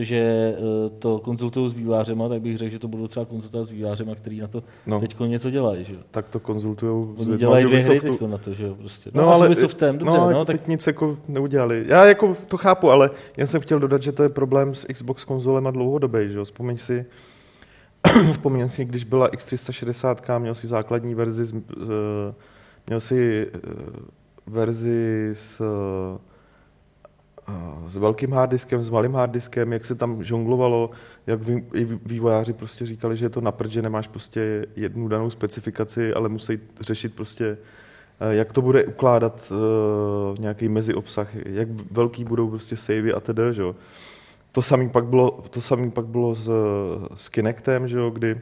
že 0.00 0.16
eh, 0.56 0.90
to 0.98 1.18
konzultují 1.18 1.70
s 1.70 1.72
vývářema, 1.72 2.28
tak 2.28 2.40
bych 2.42 2.58
řekl, 2.58 2.72
že 2.72 2.78
to 2.78 2.88
budou 2.88 3.08
třeba 3.08 3.26
konzultovat 3.26 3.68
s 3.68 3.70
vývářema, 3.70 4.14
který 4.14 4.40
na 4.40 4.48
to 4.48 4.62
No. 4.86 5.00
teď 5.00 5.20
něco 5.20 5.50
dělají. 5.50 5.84
Že? 5.84 5.94
Tak 6.10 6.28
to 6.28 6.40
konzultují 6.40 7.08
Oni 7.16 7.36
dělají 7.36 7.64
dvě 7.64 7.80
hry 7.80 8.00
teď 8.00 8.20
na 8.20 8.38
to, 8.38 8.54
že 8.54 8.64
jo, 8.66 8.74
prostě. 8.74 9.10
No, 9.14 9.22
No, 9.22 9.28
ale 9.28 9.46
s 9.46 9.50
Ubisoftem, 9.50 9.98
dobře, 9.98 10.18
no, 10.18 10.30
no, 10.30 10.44
tak 10.44 10.56
teď 10.60 10.68
nic 10.68 10.86
jako 10.86 11.18
neudělali. 11.28 11.84
Já 11.88 12.04
jako 12.04 12.36
to 12.48 12.56
chápu, 12.56 12.90
ale 12.90 13.10
jen 13.36 13.46
jsem 13.46 13.60
chtěl 13.60 13.78
dodat, 13.80 14.02
že 14.02 14.12
to 14.12 14.22
je 14.22 14.28
problém 14.28 14.74
s 14.74 14.86
Xbox 14.92 15.24
konzolema 15.24 15.70
dlouhodobý, 15.70 16.18
že 16.30 16.38
jo? 16.38 16.44
Vzpomeň 16.44 16.78
si, 16.78 17.06
vzpomněl 18.32 18.68
si, 18.68 18.84
když 18.84 19.04
byla 19.04 19.30
X360, 19.30 20.40
měl 20.40 20.54
si 20.54 20.66
základní 20.66 21.14
verzi, 21.14 21.44
z, 21.44 21.52
z, 21.52 21.92
měl 22.86 23.00
si 23.00 23.46
eh, 23.54 23.58
verzi 24.46 25.30
s, 25.34 25.60
eh, 25.60 26.33
s 27.86 27.96
velkým 27.96 28.32
harddiskem, 28.32 28.84
s 28.84 28.90
malým 28.90 29.14
harddiskem, 29.14 29.72
jak 29.72 29.84
se 29.84 29.94
tam 29.94 30.24
žonglovalo, 30.24 30.90
jak 31.26 31.40
vývojáři 32.06 32.52
prostě 32.52 32.86
říkali, 32.86 33.16
že 33.16 33.24
je 33.24 33.30
to 33.30 33.40
na 33.40 33.52
prd, 33.52 33.70
že 33.70 33.82
nemáš 33.82 34.08
prostě 34.08 34.66
jednu 34.76 35.08
danou 35.08 35.30
specifikaci, 35.30 36.14
ale 36.14 36.28
musí 36.28 36.58
řešit 36.80 37.14
prostě 37.14 37.58
eh, 38.20 38.34
jak 38.34 38.52
to 38.52 38.62
bude 38.62 38.84
ukládat 38.84 39.52
uh, 39.52 40.38
nějaký 40.38 40.68
meziobsah, 40.68 41.34
jak 41.34 41.68
velký 41.90 42.24
budou 42.24 42.50
prostě 42.50 42.76
savey 42.76 43.12
a 43.12 43.20
tedy, 43.20 43.42
že 43.50 43.62
jo. 43.62 43.76
To 44.52 44.62
samý 44.62 44.88
pak 44.88 45.04
bylo, 45.04 45.30
to 45.50 45.60
samý 45.60 45.90
pak 45.90 46.06
bylo 46.06 46.34
s, 46.34 46.50
s 47.16 47.28
Kinectem, 47.28 47.88
že 47.88 47.98
jo, 47.98 48.10
kdy 48.10 48.40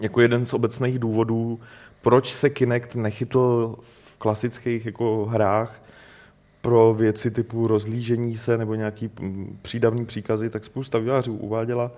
jako 0.00 0.20
jeden 0.20 0.46
z 0.46 0.52
obecných 0.52 0.98
důvodů, 0.98 1.60
proč 2.02 2.34
se 2.34 2.50
Kinect 2.50 2.94
nechytl 2.94 3.76
v 3.82 4.16
klasických 4.18 4.86
jako 4.86 5.26
hrách 5.30 5.82
pro 6.62 6.94
věci 6.94 7.30
typu 7.30 7.66
rozlížení 7.66 8.38
se 8.38 8.58
nebo 8.58 8.74
nějaký 8.74 9.10
mm, 9.20 9.58
přídavný 9.62 10.04
příkazy, 10.06 10.50
tak 10.50 10.64
spousta 10.64 10.98
vývářů 10.98 11.34
uváděla, 11.34 11.90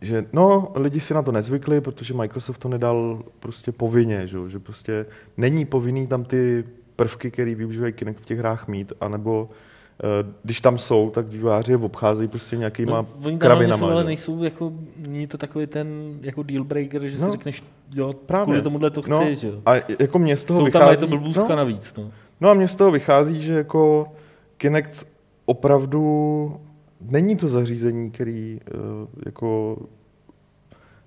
že 0.00 0.24
no, 0.32 0.72
lidi 0.74 1.00
si 1.00 1.14
na 1.14 1.22
to 1.22 1.32
nezvykli, 1.32 1.80
protože 1.80 2.14
Microsoft 2.14 2.58
to 2.58 2.68
nedal 2.68 3.22
prostě 3.40 3.72
povinně, 3.72 4.26
že, 4.26 4.36
jo, 4.36 4.48
že 4.48 4.58
prostě 4.58 5.06
není 5.36 5.64
povinný 5.64 6.06
tam 6.06 6.24
ty 6.24 6.64
prvky, 6.96 7.30
které 7.30 7.54
využívají 7.54 7.92
Kinect 7.92 8.20
v 8.20 8.24
těch 8.24 8.38
hrách 8.38 8.68
mít, 8.68 8.92
anebo 9.00 9.48
eh, 10.04 10.32
když 10.42 10.60
tam 10.60 10.78
jsou, 10.78 11.10
tak 11.10 11.26
výváři 11.26 11.72
je 11.72 11.76
obcházejí 11.76 12.28
prostě 12.28 12.56
nějakýma 12.56 12.96
no, 13.02 13.06
oni 13.24 13.38
tam 13.38 13.48
kravinama. 13.48 13.86
jsou, 13.86 13.92
ale 13.92 14.04
nejsou 14.04 14.42
jako, 14.42 14.72
není 14.96 15.26
to 15.26 15.38
takový 15.38 15.66
ten 15.66 16.18
jako 16.22 16.42
deal 16.42 16.64
breaker, 16.64 17.02
že 17.06 17.18
No, 17.18 17.26
si 17.26 17.32
řekneš, 17.32 17.62
jo, 17.94 18.12
právě. 18.26 18.44
kvůli 18.44 18.62
tomuhle 18.62 18.90
to 18.90 19.02
chci, 19.02 19.10
No, 19.10 19.34
že 19.34 19.48
jo. 19.48 19.62
A 19.66 19.74
jako 19.98 20.18
mě 20.18 20.36
z 20.36 20.44
toho 20.44 20.60
Jsou 20.60 20.70
tam 20.70 20.82
mají 20.82 20.90
vychází... 20.90 21.10
to 21.10 21.16
blbůstka 21.16 21.48
no, 21.48 21.56
navíc, 21.56 21.94
no. 21.98 22.10
No 22.40 22.48
a 22.48 22.54
mně 22.54 22.68
z 22.68 22.74
toho 22.76 22.90
vychází, 22.90 23.42
že 23.42 23.52
jako 23.52 24.06
Kinect 24.56 25.06
opravdu 25.44 26.60
není 27.00 27.36
to 27.36 27.48
zařízení, 27.48 28.10
který 28.10 28.60
eh, 28.66 28.72
jako 29.26 29.78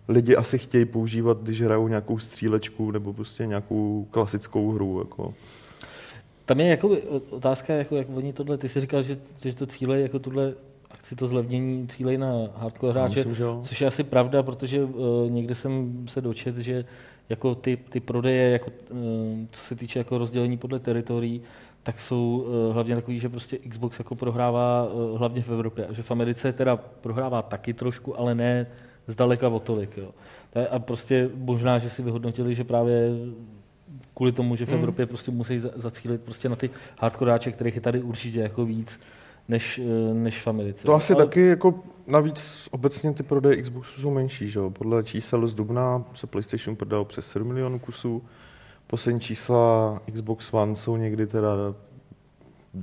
lidi 0.08 0.36
asi 0.36 0.58
chtějí 0.58 0.86
používat, 0.86 1.44
když 1.44 1.62
hrajou 1.62 1.88
nějakou 1.88 2.20
střílečku 2.20 2.92
nebo 2.92 3.14
prostě 3.14 3.46
nějakou 3.46 4.08
klasickou 4.12 4.72
hru. 4.72 5.00
Jako. 5.00 5.34
Tam 6.46 6.60
je 6.60 6.68
jako 6.68 6.90
otázka, 7.30 7.74
jako, 7.74 7.96
jak 7.96 8.08
oni 8.10 8.34
tohle, 8.34 8.58
ty 8.58 8.70
jsi 8.70 8.80
říkal, 8.80 9.02
že, 9.02 9.18
že 9.44 9.56
to 9.56 9.66
cíle 9.66 10.00
jako 10.00 10.20
tuhle 10.20 10.54
akci 11.00 11.16
to 11.16 11.28
zlevnění 11.28 11.88
cílej 11.88 12.18
na 12.18 12.32
hardcore 12.56 12.94
hráče, 12.94 13.16
myslím, 13.16 13.36
že 13.36 13.44
jo. 13.44 13.60
což 13.64 13.82
je 13.82 13.88
asi 13.88 14.04
pravda, 14.04 14.44
protože 14.44 14.84
uh, 14.84 15.32
někde 15.32 15.56
jsem 15.56 16.06
se 16.08 16.22
dočet, 16.22 16.58
že 16.58 16.86
jako 17.30 17.56
ty, 17.56 17.78
ty 17.90 18.00
prodeje, 18.00 18.50
jako, 18.52 18.72
uh, 18.90 19.00
co 19.52 19.64
se 19.64 19.76
týče 19.76 20.00
jako 20.00 20.18
rozdělení 20.18 20.58
podle 20.58 20.80
teritorií, 20.80 21.42
tak 21.84 22.00
jsou 22.00 22.46
uh, 22.68 22.74
hlavně 22.74 22.96
takový, 22.96 23.20
že 23.20 23.30
prostě 23.30 23.58
Xbox 23.58 24.00
jako 24.00 24.16
prohrává 24.16 24.88
uh, 24.88 25.18
hlavně 25.20 25.42
v 25.42 25.50
Evropě, 25.50 25.86
a 25.86 25.94
že 25.94 26.02
v 26.04 26.12
Americe 26.12 26.54
teda 26.54 26.78
prohrává 26.78 27.42
taky 27.42 27.74
trošku, 27.74 28.20
ale 28.20 28.36
ne 28.36 28.68
zdaleka 29.08 29.48
o 29.48 29.60
tolik. 29.60 29.98
Jo. 29.98 30.12
A 30.72 30.80
prostě 30.80 31.30
možná, 31.36 31.80
že 31.80 31.90
si 31.90 32.04
vyhodnotili, 32.04 32.56
že 32.56 32.64
právě 32.64 33.10
kvůli 34.14 34.32
tomu, 34.32 34.56
že 34.56 34.66
v 34.66 34.70
Hmm. 34.70 34.78
Evropě 34.78 35.06
prostě 35.06 35.32
musí 35.32 35.60
za- 35.60 35.72
zacílit 35.76 36.22
prostě 36.22 36.50
na 36.50 36.56
ty 36.56 36.70
hardkoráče, 36.98 37.52
kterých 37.52 37.76
je 37.76 37.82
tady 37.82 38.02
určitě 38.02 38.40
jako 38.40 38.66
víc 38.66 39.00
než, 39.50 39.80
eh, 39.80 40.14
než 40.14 40.42
v 40.42 40.48
Americe. 40.48 40.84
To 40.86 40.94
asi 40.94 41.14
Ale- 41.14 41.26
taky 41.26 41.48
jako 41.48 41.84
navíc 42.08 42.68
obecně 42.72 43.14
ty 43.14 43.24
prodeje 43.24 43.62
Xboxu 43.62 44.02
jsou 44.02 44.10
menší. 44.12 44.50
Že? 44.50 44.60
jo. 44.60 44.70
Podle 44.70 45.04
čísel 45.04 45.48
z 45.48 45.54
Dubna 45.54 46.04
se 46.14 46.28
PlayStation 46.28 46.76
prodal 46.76 47.06
přes 47.06 47.28
7 47.28 47.48
milionů 47.48 47.80
kusů. 47.80 48.24
Poslední 48.88 49.20
čísla 49.22 50.02
Xbox 50.14 50.54
One 50.54 50.76
jsou 50.76 50.98
někdy 50.98 51.28
teda 51.28 51.56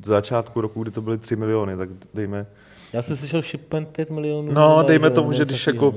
z 0.03 0.07
začátku 0.07 0.61
roku, 0.61 0.83
kdy 0.83 0.91
to 0.91 1.03
byly 1.03 1.19
3 1.19 1.37
miliony, 1.37 1.77
tak 1.77 1.89
dejme, 2.15 2.47
Já 2.93 3.03
jsem 3.03 3.17
slyšel 3.17 3.43
shipment 3.43 3.89
5 3.89 4.11
milionů. 4.11 4.53
No, 4.53 4.83
dejme 4.87 5.11
tomu, 5.11 5.33
že 5.33 5.45
když 5.45 5.67
jako 5.67 5.95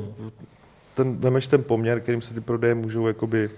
ten, 0.94 1.18
vemeš 1.18 1.48
ten 1.48 1.64
poměr, 1.64 2.00
kterým 2.02 2.22
se 2.22 2.34
ty 2.34 2.42
prodeje 2.42 2.76
můžou 2.76 3.08
jakoby 3.08 3.50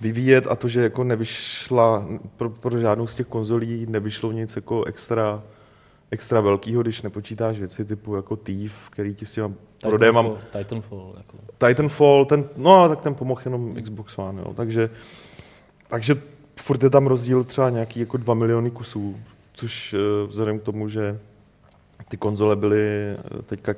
vyvíjet 0.00 0.46
a 0.46 0.56
to, 0.56 0.68
že 0.68 0.80
jako 0.82 1.04
nevyšla 1.04 2.06
pro, 2.36 2.50
pro 2.50 2.78
žádnou 2.78 3.06
z 3.06 3.14
těch 3.14 3.26
konzolí 3.26 3.86
nevyšlo 3.88 4.32
nic 4.32 4.56
jako 4.56 4.84
extra, 4.84 5.42
extra 6.10 6.40
velkýho, 6.40 6.82
když 6.82 7.02
nepočítáš 7.02 7.58
věci 7.58 7.84
typu 7.84 8.16
jako 8.16 8.36
Thief, 8.36 8.90
který 8.90 9.14
ti 9.14 9.26
s 9.26 9.32
těma 9.32 9.52
prodejem 9.80 10.14
mám 10.14 10.38
Titanfall, 10.52 11.14
jako. 11.16 11.36
Titanfall, 11.66 12.24
ten, 12.24 12.44
no 12.56 12.88
tak 12.88 13.00
ten 13.00 13.14
pomohl 13.14 13.42
jenom 13.44 13.82
Xbox 13.82 14.18
One, 14.18 14.42
jo. 14.42 14.54
Takže, 14.54 14.90
takže 15.88 16.22
furt 16.56 16.82
je 16.82 16.90
tam 16.90 17.06
rozdíl 17.06 17.44
třeba 17.44 17.70
nějaký 17.70 18.00
jako 18.00 18.16
2 18.16 18.34
miliony 18.34 18.70
kusů, 18.70 19.16
což 19.52 19.94
eh, 19.94 20.26
vzhledem 20.26 20.58
k 20.58 20.62
tomu, 20.62 20.88
že 20.88 21.18
ty 22.08 22.16
konzole 22.16 22.56
byly 22.56 22.80
eh, 22.80 23.42
teďka, 23.42 23.74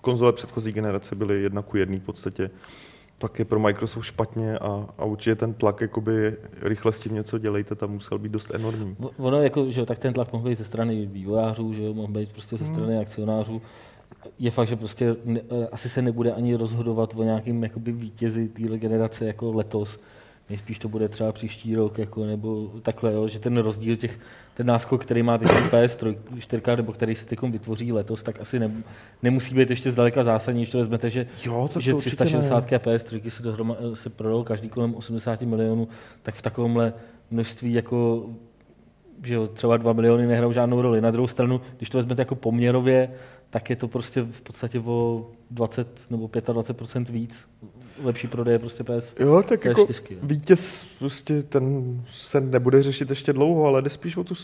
konzole 0.00 0.32
předchozí 0.32 0.72
generace 0.72 1.14
byly 1.14 1.42
jedna 1.42 1.62
ku 1.62 1.76
jedný 1.76 1.98
v 1.98 2.02
podstatě, 2.02 2.50
tak 3.18 3.38
je 3.38 3.44
pro 3.44 3.58
Microsoft 3.60 4.04
špatně 4.04 4.58
a, 4.58 4.86
a 4.98 5.04
určitě 5.04 5.34
ten 5.34 5.54
tlak, 5.54 5.80
jakoby 5.80 6.36
rychle 6.62 6.92
s 6.92 7.00
tím 7.00 7.14
něco 7.14 7.38
dělejte, 7.38 7.74
tam 7.74 7.90
musel 7.90 8.18
být 8.18 8.32
dost 8.32 8.50
enormní. 8.54 8.96
Ono, 9.18 9.42
jako, 9.42 9.70
že 9.70 9.86
tak 9.86 9.98
ten 9.98 10.12
tlak 10.12 10.32
mohl 10.32 10.48
být 10.48 10.58
ze 10.58 10.64
strany 10.64 11.06
vývojářů, 11.06 11.72
že 11.74 11.82
jo, 11.82 11.94
mohl 11.94 12.12
být 12.12 12.32
prostě 12.32 12.56
ze 12.56 12.64
Hmm. 12.64 12.74
strany 12.74 12.98
akcionářů. 12.98 13.62
Je 14.38 14.50
fakt, 14.50 14.68
že 14.68 14.76
prostě 14.76 15.16
ne, 15.24 15.40
eh, 15.50 15.68
asi 15.72 15.88
se 15.88 16.02
nebude 16.02 16.32
ani 16.32 16.54
rozhodovat 16.54 17.12
o 17.16 17.22
nějakým 17.22 17.62
jakoby, 17.62 17.92
vítězi 17.92 18.48
téhle 18.48 18.78
generace 18.78 19.24
jako 19.24 19.52
letos. 19.52 20.00
Nejspíš 20.48 20.78
to 20.78 20.88
bude 20.88 21.08
třeba 21.08 21.32
příští 21.32 21.74
rok, 21.74 21.98
jako, 21.98 22.24
nebo 22.26 22.70
takhle, 22.82 23.12
jo, 23.12 23.28
že 23.28 23.38
ten 23.38 23.56
rozdíl 23.56 23.96
těch, 23.96 24.18
ten 24.54 24.66
náskok, 24.66 25.02
který 25.02 25.22
má 25.22 25.38
teď 25.38 25.48
PS3, 25.48 26.16
4, 26.38 26.62
nebo 26.76 26.92
který 26.92 27.14
se 27.14 27.26
teď 27.26 27.42
vytvoří 27.42 27.92
letos, 27.92 28.22
tak 28.22 28.40
asi 28.40 28.58
ne, 28.58 28.70
nemusí 29.22 29.54
být 29.54 29.70
ještě 29.70 29.90
zdaleka 29.90 30.24
zásadní, 30.24 30.60
když 30.60 30.70
to 30.70 30.78
vezmete, 30.78 31.10
že 31.10 31.26
Jo, 31.44 31.70
tak 31.72 31.82
že 31.82 31.90
to 31.90 31.96
určitě 31.96 32.16
360 32.16 32.72
a 32.72 32.78
PS3 32.78 33.28
se, 33.28 33.42
dohroma, 33.42 33.76
se 33.94 34.10
prodalo 34.10 34.44
každý 34.44 34.68
kolem 34.68 34.94
80 34.94 35.42
milionů, 35.42 35.88
tak 36.22 36.34
v 36.34 36.42
takovémhle 36.42 36.92
množství 37.30 37.72
jako 37.72 38.26
že 39.22 39.34
jo, 39.34 39.46
třeba 39.46 39.76
2 39.76 39.92
miliony 39.92 40.26
nehrajou 40.26 40.52
žádnou 40.52 40.82
roli. 40.82 41.00
Na 41.00 41.10
druhou 41.10 41.26
stranu, 41.26 41.60
když 41.76 41.90
to 41.90 41.98
vezmete 41.98 42.22
jako 42.22 42.34
poměrově, 42.34 43.10
tak 43.50 43.70
je 43.70 43.76
to 43.76 43.88
prostě 43.88 44.22
v 44.22 44.40
podstatě 44.40 44.80
o 44.80 45.26
20 45.50 46.06
nebo 46.10 46.30
25 46.52 47.08
víc. 47.08 47.48
Lepší 48.02 48.26
prodeje 48.28 48.58
prostě 48.58 48.84
PS. 48.84 49.14
Jo, 49.20 49.42
tak 49.48 49.60
To 49.60 49.68
je 49.68 49.70
jako 49.70 49.84
čtyřky, 49.84 50.14
jo. 50.14 50.20
vítěz 50.22 50.86
prostě 50.98 51.42
ten 51.42 51.96
se 52.10 52.40
nebude 52.40 52.82
řešit 52.82 53.10
ještě 53.10 53.32
dlouho, 53.32 53.64
ale 53.66 53.82
jde 53.82 53.90
spíš 53.90 54.16
o 54.16 54.24
tu 54.24 54.34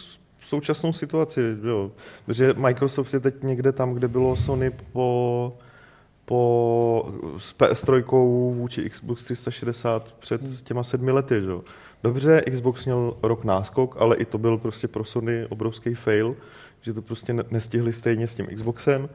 současnou 0.45 0.93
situaci. 0.93 1.41
Jo. 1.65 1.91
Protože 2.27 2.55
Microsoft 2.57 3.15
je 3.15 3.21
teď 3.21 3.43
někde 3.43 3.73
tam, 3.73 3.95
kde 3.95 4.09
bylo 4.09 4.37
Sony 4.37 4.71
po, 4.93 5.53
po 6.25 7.13
s 7.39 7.55
PS3 7.59 8.03
vůči 8.55 8.91
Xbox 8.91 9.25
360 9.25 10.15
před 10.19 10.43
Hmm. 10.43 10.57
těma 10.65 10.83
sedmi 10.83 11.11
lety. 11.11 11.41
Že? 11.43 11.51
jo. 11.51 11.63
Dobře, 12.03 12.41
Xbox 12.53 12.85
měl 12.85 13.17
rok 13.23 13.45
náskok, 13.45 13.97
ale 13.99 14.17
i 14.17 14.25
to 14.25 14.39
byl 14.39 14.59
prostě 14.59 14.89
pro 14.89 15.05
Sony 15.05 15.47
obrovský 15.47 15.95
fail, 15.95 16.37
že 16.81 16.93
to 16.93 17.03
prostě 17.03 17.33
ne- 17.33 17.45
nestihli 17.51 17.93
stejně 17.93 18.27
s 18.29 18.35
tím 18.35 18.47
Xboxem. 18.55 19.09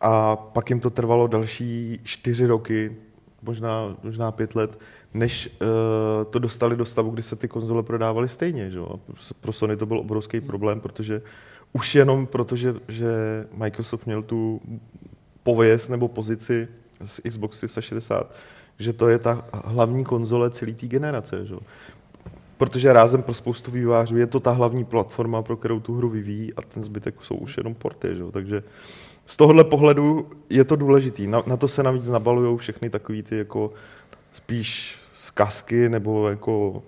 A 0.00 0.36
pak 0.36 0.70
jim 0.70 0.80
to 0.80 0.90
trvalo 0.90 1.26
další 1.26 2.00
čtyři 2.04 2.46
roky, 2.46 2.96
možná, 3.42 3.96
možná 4.02 4.32
pět 4.32 4.54
let, 4.54 4.78
než 5.14 5.48
uh, 5.48 6.24
to 6.30 6.38
dostali 6.38 6.76
do 6.76 6.84
stavu, 6.84 7.10
kdy 7.10 7.22
se 7.22 7.36
ty 7.36 7.48
konzole 7.48 7.82
prodávaly 7.82 8.28
stejně. 8.28 8.70
Že? 8.70 8.80
A 8.80 8.98
Pro 9.40 9.52
Sony 9.52 9.76
to 9.76 9.86
byl 9.86 9.98
obrovský 9.98 10.40
problém, 10.40 10.80
protože 10.80 11.22
už 11.72 11.94
jenom 11.94 12.26
protože, 12.26 12.74
že 12.88 13.12
Microsoft 13.52 14.06
měl 14.06 14.22
tu 14.22 14.60
pověst 15.42 15.88
nebo 15.88 16.08
pozici 16.08 16.68
z 17.04 17.20
Xbox 17.28 17.56
360, 17.56 18.34
že 18.78 18.92
to 18.92 19.08
je 19.08 19.18
ta 19.18 19.44
hlavní 19.52 20.04
konzole 20.04 20.50
celé 20.50 20.72
té 20.72 20.86
generace. 20.86 21.46
Že? 21.46 21.54
Protože 22.56 22.92
rázem 22.92 23.22
pro 23.22 23.34
spoustu 23.34 23.70
vývářů 23.70 24.16
je 24.16 24.26
to 24.26 24.40
ta 24.40 24.50
hlavní 24.50 24.84
platforma, 24.84 25.42
pro 25.42 25.56
kterou 25.56 25.80
tu 25.80 25.94
hru 25.94 26.08
vyvíjí 26.08 26.54
a 26.54 26.62
ten 26.62 26.82
zbytek 26.82 27.14
jsou 27.22 27.34
už 27.34 27.56
jenom 27.56 27.74
porty. 27.74 28.16
Že? 28.16 28.24
Takže 28.32 28.62
z 29.30 29.36
tohohle 29.36 29.64
pohledu 29.64 30.28
je 30.50 30.64
to 30.64 30.76
důležitý. 30.76 31.26
Na, 31.26 31.42
na 31.46 31.56
to 31.56 31.68
se 31.68 31.82
navíc 31.82 32.08
nabalují 32.08 32.58
všechny 32.58 32.90
takový 32.90 33.22
ty 33.22 33.38
jako 33.38 33.72
spíš 34.32 34.98
zkazky 35.14 35.88
nebo 35.88 36.28
jako 36.28 36.82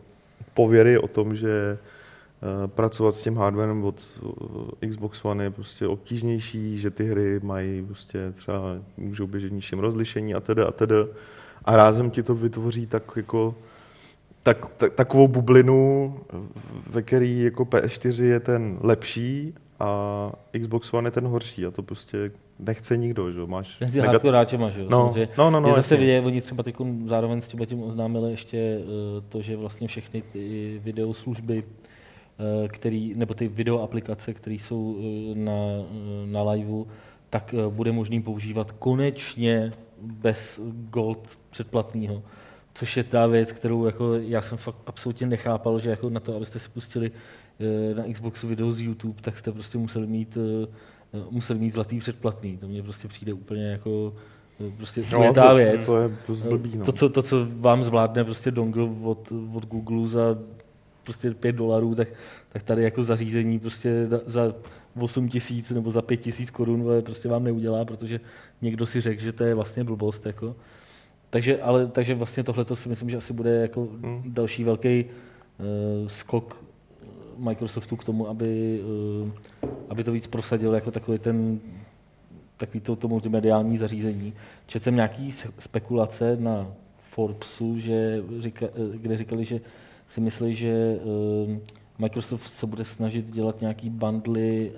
pověry 0.54 0.98
o 0.98 1.08
tom, 1.08 1.36
že 1.36 1.78
pracovat 2.66 3.16
s 3.16 3.22
tím 3.22 3.36
hardwarem 3.36 3.84
od 3.84 4.02
eh, 4.82 4.86
Xbox 4.86 5.24
One 5.24 5.44
je 5.44 5.50
prostě 5.50 5.86
obtížnější, 5.86 6.78
že 6.78 6.90
ty 6.90 7.04
hry 7.04 7.40
mají 7.42 7.82
prostě 7.86 8.32
třeba 8.32 8.60
můžou 8.96 9.26
běžet 9.26 9.52
nižším 9.52 9.78
rozlišení 9.78 10.34
a 10.34 10.40
teda 10.40 10.66
a 10.66 10.72
teda. 10.72 10.96
A 11.64 11.76
rázem 11.76 12.10
ti 12.10 12.22
to 12.22 12.34
vytvoří 12.34 12.86
tak 12.86 13.02
jako 13.16 13.54
tak, 14.42 14.66
tak, 14.76 14.92
takovou 14.92 15.28
bublinu, 15.28 16.18
ve 16.90 17.02
který 17.02 17.42
jako 17.42 17.64
PS4 17.64 18.24
je 18.24 18.40
ten 18.40 18.78
lepší 18.80 19.54
a 19.82 20.32
Xbox 20.60 20.94
One 20.94 21.06
je 21.06 21.10
ten 21.10 21.26
horší 21.26 21.66
a 21.66 21.70
to 21.70 21.82
prostě 21.82 22.30
nechce 22.58 22.96
nikdo, 22.96 23.32
že 23.32 23.40
Máš 23.46 23.80
Mezi 23.80 24.00
negat... 24.00 24.24
hráčema, 24.24 24.70
že 24.70 24.80
jo? 24.80 24.86
No, 24.90 25.12
no, 25.38 25.50
no, 25.50 25.60
no, 25.60 25.68
je 25.68 25.74
zase 25.74 25.96
vidět, 25.96 26.24
oni 26.24 26.40
třeba 26.40 26.62
teď 26.62 26.76
zároveň 27.04 27.40
s 27.40 27.48
tím 27.66 27.82
oznámili 27.82 28.30
ještě 28.30 28.78
uh, 28.78 29.24
to, 29.28 29.42
že 29.42 29.56
vlastně 29.56 29.88
všechny 29.88 30.22
ty 30.32 30.80
videoslužby, 30.84 31.62
uh, 31.62 32.68
který, 32.68 33.14
nebo 33.14 33.34
ty 33.34 33.48
video 33.48 33.78
aplikace, 33.78 34.34
které 34.34 34.54
jsou 34.54 34.92
uh, 34.92 35.36
na, 35.36 35.52
na 36.24 36.50
liveu, 36.50 36.86
tak 37.30 37.54
bude 37.68 37.92
možný 37.92 38.22
používat 38.22 38.72
konečně 38.72 39.72
bez 40.00 40.60
gold 40.90 41.38
předplatného. 41.50 42.22
Což 42.74 42.96
je 42.96 43.04
ta 43.04 43.26
věc, 43.26 43.52
kterou 43.52 43.86
jako 43.86 44.14
já 44.14 44.42
jsem 44.42 44.58
fakt 44.58 44.76
absolutně 44.86 45.26
nechápal, 45.26 45.78
že 45.78 45.90
jako 45.90 46.10
na 46.10 46.20
to, 46.20 46.36
abyste 46.36 46.58
si 46.58 46.68
pustili 46.68 47.10
Eh, 47.10 47.41
na 47.94 48.04
Xboxu 48.12 48.48
video 48.48 48.72
z 48.72 48.80
YouTube, 48.80 49.22
tak 49.22 49.38
jste 49.38 49.52
prostě 49.52 49.78
museli 49.78 50.06
mít, 50.06 50.38
eh, 51.14 51.18
museli 51.30 51.58
mít 51.58 51.70
zlatý 51.70 51.98
předplatný. 51.98 52.56
To 52.56 52.68
mně 52.68 52.82
prostě 52.82 53.08
přijde 53.08 53.32
úplně 53.32 53.70
jako 53.70 54.14
eh, 54.60 54.72
prostě 54.76 55.04
no, 55.12 55.32
ta 55.32 55.52
věc. 55.52 55.86
To, 55.86 55.96
je 55.96 56.10
dost 56.28 56.42
blbý, 56.42 56.76
no. 56.76 56.84
to, 56.84 56.92
co, 56.92 57.08
to, 57.08 57.22
co 57.22 57.46
vám 57.50 57.84
zvládne 57.84 58.24
prostě 58.24 58.50
dongle 58.50 58.88
od, 59.02 59.32
od 59.54 59.66
Google 59.66 60.08
za 60.08 60.38
prostě 61.04 61.30
5 61.30 61.52
dolarů, 61.52 61.94
tak, 61.94 62.08
tak 62.48 62.62
tady 62.62 62.82
jako 62.82 63.02
zařízení 63.02 63.58
prostě 63.58 64.08
za 64.26 64.54
8 65.00 65.28
tisíc 65.28 65.70
nebo 65.70 65.90
za 65.90 66.02
5 66.02 66.16
tisíc 66.16 66.50
korun 66.50 66.84
prostě 67.04 67.28
vám 67.28 67.44
neudělá, 67.44 67.84
protože 67.84 68.20
někdo 68.62 68.86
si 68.86 69.00
řekl, 69.00 69.22
že 69.22 69.32
to 69.32 69.44
je 69.44 69.54
vlastně 69.54 69.84
blbost. 69.84 70.26
Jako. 70.26 70.56
Takže, 71.30 71.62
ale, 71.62 71.86
takže 71.86 72.14
vlastně 72.14 72.42
tohle 72.42 72.64
si 72.74 72.88
myslím, 72.88 73.10
že 73.10 73.16
asi 73.16 73.32
bude 73.32 73.50
jako 73.50 73.80
hmm. 73.80 74.22
další 74.26 74.64
velký 74.64 75.04
uh, 75.04 76.08
skok 76.08 76.64
Microsoftu 77.42 77.96
k 77.96 78.04
tomu, 78.04 78.28
aby, 78.28 78.80
eh, 79.64 79.68
aby 79.88 80.04
to 80.04 80.12
víc 80.12 80.26
prosadil 80.26 80.74
jako 80.74 80.90
takový 80.90 81.18
ten 81.18 81.60
takový 82.56 82.80
to, 82.80 82.96
to 82.96 83.08
multimediální 83.08 83.76
zařízení. 83.76 84.32
Četl 84.66 84.84
jsem 84.84 84.94
nějaký 84.94 85.32
spekulace 85.58 86.36
na 86.40 86.72
Forbesu, 86.98 87.78
že 87.78 88.22
říka, 88.38 88.66
eh, 88.66 88.98
kde 88.98 89.16
říkali, 89.16 89.44
že 89.44 89.60
si 90.08 90.20
myslí, 90.20 90.54
že 90.54 90.68
eh, 90.68 91.60
Microsoft 91.98 92.46
se 92.46 92.66
bude 92.66 92.84
snažit 92.84 93.26
dělat 93.26 93.60
nějaký 93.60 93.90
bundly 93.90 94.72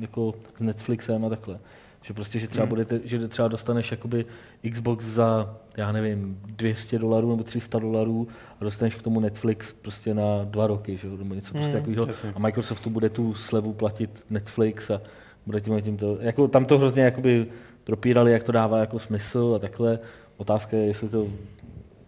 jako 0.00 0.32
s 0.58 0.60
Netflixem 0.60 1.24
a 1.24 1.28
takhle. 1.28 1.58
Že 2.02 2.14
prostě, 2.14 2.38
že 2.38 2.48
třeba, 2.48 2.62
hmm. 2.62 2.68
budete, 2.68 3.00
že 3.04 3.28
třeba 3.28 3.48
dostaneš 3.48 3.90
jakoby 3.90 4.24
Xbox 4.70 5.04
za, 5.04 5.56
já 5.76 5.92
nevím, 5.92 6.40
200 6.46 6.98
dolarů 6.98 7.30
nebo 7.30 7.42
300 7.42 7.78
dolarů 7.78 8.28
a 8.60 8.64
dostaneš 8.64 8.94
k 8.94 9.02
tomu 9.02 9.20
Netflix 9.20 9.72
prostě 9.72 10.14
na 10.14 10.44
dva 10.44 10.66
roky, 10.66 10.96
že? 10.96 11.08
nebo 11.08 11.34
něco 11.34 11.52
prostě 11.52 11.72
hmm. 11.72 11.80
takového. 11.80 12.32
A 12.34 12.38
Microsoftu 12.38 12.90
bude 12.90 13.08
tu 13.08 13.34
slevu 13.34 13.72
platit 13.72 14.26
Netflix 14.30 14.90
a 14.90 15.00
bude 15.46 15.60
tím, 15.60 15.82
tím 15.82 15.96
to, 15.96 16.18
jako 16.20 16.48
tam 16.48 16.64
to 16.64 16.78
hrozně 16.78 17.02
jakoby 17.02 17.46
propírali, 17.84 18.32
jak 18.32 18.42
to 18.42 18.52
dává 18.52 18.78
jako 18.78 18.98
smysl 18.98 19.52
a 19.56 19.58
takhle. 19.58 19.98
Otázka 20.36 20.76
je, 20.76 20.86
jestli 20.86 21.08
to 21.08 21.26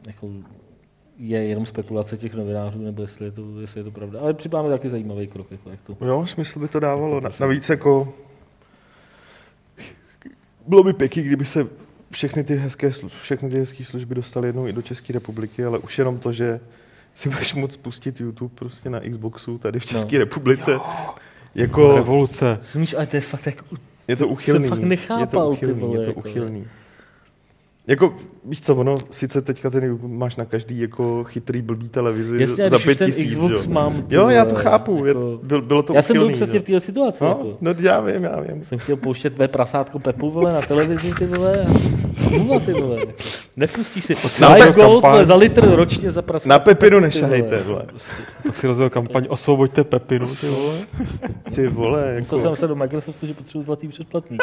jako 0.06 0.30
je 1.18 1.44
jenom 1.44 1.66
spekulace 1.66 2.16
těch 2.16 2.34
novinářů, 2.34 2.78
nebo 2.78 3.02
jestli 3.02 3.24
je 3.24 3.30
to, 3.30 3.60
jestli 3.60 3.80
je 3.80 3.84
to 3.84 3.90
pravda. 3.90 4.20
Ale 4.20 4.34
připadá 4.34 4.68
taky 4.68 4.88
zajímavý 4.88 5.26
krok. 5.26 5.50
Jako, 5.50 5.70
jak 5.70 5.80
to, 5.80 6.06
jo, 6.06 6.26
smysl 6.26 6.60
by 6.60 6.68
to 6.68 6.80
dávalo. 6.80 7.20
To 7.20 7.28
Navíc 7.40 7.68
jako 7.68 8.14
bylo 10.66 10.82
by 10.82 10.92
pěkný, 10.92 11.22
kdyby 11.22 11.44
se 11.44 11.66
všechny 12.10 12.44
ty 12.44 12.56
hezké, 12.56 12.90
všechny 13.22 13.50
ty 13.50 13.58
hezké 13.58 13.84
služby 13.84 14.14
dostaly 14.14 14.48
jednou 14.48 14.66
i 14.66 14.72
do 14.72 14.82
České 14.82 15.12
republiky, 15.12 15.64
ale 15.64 15.78
už 15.78 15.98
jenom 15.98 16.18
to, 16.18 16.32
že 16.32 16.60
si 17.14 17.28
budeš 17.28 17.54
moct 17.54 17.72
spustit 17.72 18.20
YouTube 18.20 18.54
prostě 18.54 18.90
na 18.90 19.00
Xboxu 19.00 19.58
tady 19.58 19.80
v 19.80 19.84
no. 19.84 19.88
České 19.88 20.16
no. 20.16 20.24
republice. 20.24 20.72
Jo. 20.72 20.82
Jako... 21.54 21.94
Revoluce. 21.94 22.58
Smíš, 22.62 22.94
ale 22.94 23.06
to 23.06 23.16
je 23.16 23.20
fakt 23.20 23.42
tak... 23.42 23.64
Je 24.08 24.16
to 24.16 24.28
uchylný. 24.28 24.68
Jsem 24.68 24.78
fakt 24.78 24.86
nechápal, 24.86 25.20
je 25.20 25.26
to 25.26 25.50
uchylný, 25.50 25.80
vole, 25.80 25.94
je 25.94 26.04
to 26.04 26.10
jako, 26.10 26.20
uchylný. 26.20 26.58
Jako, 26.58 26.70
víš 28.44 28.60
co, 28.60 28.76
ono, 28.76 28.96
sice 29.10 29.42
teďka 29.42 29.70
ten 29.70 29.98
máš 30.02 30.36
na 30.36 30.44
každý 30.44 30.80
jako 30.80 31.24
chytrý 31.24 31.62
blbý 31.62 31.88
televizi 31.88 32.40
Jasně, 32.40 32.70
za 32.70 32.78
pět 32.78 32.98
tisíc, 33.04 33.34
Xbox 33.34 33.64
jo. 33.64 33.70
mám, 33.72 34.04
jo, 34.10 34.28
já 34.28 34.44
to 34.44 34.54
chápu, 34.54 35.06
jako, 35.06 35.30
je, 35.30 35.36
byl, 35.42 35.62
bylo 35.62 35.82
to 35.82 35.94
Já 35.94 35.98
uchylný, 35.98 36.20
jsem 36.20 36.28
byl 36.28 36.36
přesně 36.36 36.60
v 36.60 36.62
této 36.62 36.80
situaci. 36.80 37.24
No, 37.24 37.28
jako. 37.28 37.56
no, 37.60 37.74
já 37.78 38.00
vím, 38.00 38.24
já 38.24 38.40
vím. 38.40 38.64
Jsem 38.64 38.78
chtěl 38.78 38.96
pouštět 38.96 39.34
tvé 39.34 39.48
prasátko 39.48 39.98
Pepu, 39.98 40.30
vole, 40.30 40.52
na 40.52 40.62
televizi, 40.62 41.14
ty 41.18 41.26
vole, 41.26 41.60
a 41.60 41.72
smůla, 42.28 42.60
ty 42.60 42.72
vole. 42.72 42.98
Nepustíš 43.58 44.04
si. 44.04 44.16
Na 44.40 44.54
Live 44.54 44.72
Gold 44.72 45.02
kampaň. 45.02 45.24
za 45.24 45.36
litr 45.36 45.74
ročně 45.74 46.10
za 46.10 46.22
prasátko. 46.22 46.48
Na 46.48 46.58
Pepinu 46.58 47.00
nešahejte, 47.00 47.62
vole. 47.62 47.84
Tak 48.42 48.56
si 48.56 48.66
rozhodl 48.66 48.90
kampaň 48.90 49.26
Osvoboďte 49.28 49.84
Pepinu, 49.84 50.26
ty 50.26 50.46
vole. 50.46 50.74
Ty 51.54 51.68
vole, 51.68 52.08
jako... 52.08 52.20
Musel 52.20 52.38
jsem 52.38 52.56
se 52.56 52.66
do 52.66 52.76
Microsoftu, 52.76 53.26
že 53.26 53.34
potřebuji 53.34 53.62
zlatý 53.64 53.88
předplatný. 53.88 54.38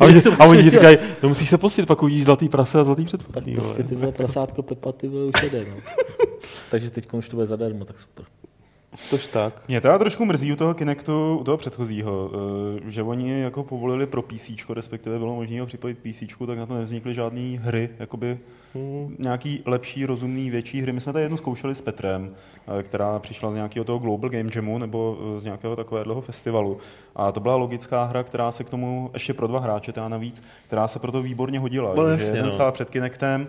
a, 0.00 0.04
oni, 0.04 0.20
a 0.38 0.44
oni 0.44 0.70
říkají, 0.70 0.98
no 1.22 1.28
musíš 1.28 1.48
se 1.48 1.58
postit, 1.58 1.86
pak 1.86 2.02
uvidíš 2.02 2.24
zlatý 2.24 2.48
prase 2.48 2.80
a 2.80 2.84
zlatý 2.84 3.04
předplatný 3.04 3.54
prostě 3.54 3.82
ty 3.82 3.94
vole 3.94 4.12
prasátko 4.12 4.62
Pepa, 4.62 4.92
ty 4.92 5.08
vole 5.08 5.24
už 5.24 5.42
jede, 5.42 5.58
no. 5.58 5.76
Takže 6.70 6.90
teď 6.90 7.12
už 7.12 7.28
to 7.28 7.36
bude 7.36 7.46
zadarmo, 7.46 7.84
tak 7.84 7.96
super. 8.00 8.24
Tož 9.10 9.26
tak. 9.26 9.62
Mě 9.68 9.80
teda 9.80 9.98
trošku 9.98 10.24
mrzí 10.24 10.52
u 10.52 10.56
toho 10.56 10.74
Kinectu, 10.74 11.36
u 11.40 11.44
toho 11.44 11.56
předchozího, 11.56 12.30
eh, 12.86 12.90
že 12.90 13.02
oni 13.02 13.40
jako 13.40 13.62
povolili 13.62 14.06
pro 14.06 14.22
PC, 14.22 14.50
respektive 14.74 15.18
bylo 15.18 15.34
možné 15.34 15.60
ho 15.60 15.66
připojit 15.66 15.98
PC, 15.98 16.46
tak 16.46 16.58
na 16.58 16.66
to 16.66 16.74
nevznikly 16.74 17.14
žádné 17.14 17.58
hry, 17.58 17.88
jakoby 17.98 18.38
hmm. 18.74 19.16
nějaký 19.18 19.62
lepší, 19.66 20.06
rozumný, 20.06 20.50
větší 20.50 20.82
hry. 20.82 20.92
My 20.92 21.00
jsme 21.00 21.12
tady 21.12 21.24
jednu 21.24 21.36
zkoušeli 21.36 21.74
s 21.74 21.80
Petrem, 21.80 22.34
eh, 22.78 22.82
která 22.82 23.18
přišla 23.18 23.50
z 23.50 23.54
nějakého 23.54 23.84
toho 23.84 23.98
Global 23.98 24.30
Game 24.30 24.50
Jamu 24.54 24.78
nebo 24.78 25.18
eh, 25.36 25.40
z 25.40 25.44
nějakého 25.44 25.76
takového 25.76 26.20
festivalu. 26.20 26.78
A 27.16 27.32
to 27.32 27.40
byla 27.40 27.56
logická 27.56 28.04
hra, 28.04 28.22
která 28.22 28.52
se 28.52 28.64
k 28.64 28.70
tomu, 28.70 29.10
ještě 29.12 29.34
pro 29.34 29.46
dva 29.46 29.60
hráče 29.60 29.92
teda 29.92 30.08
navíc, 30.08 30.42
která 30.66 30.88
se 30.88 30.98
proto 30.98 31.22
výborně 31.22 31.58
hodila. 31.58 31.94
No, 31.96 32.16
že 32.16 32.24
jeden 32.24 32.44
no. 32.44 32.50
stál 32.50 32.72
před 32.72 32.90
Kinectem, 32.90 33.46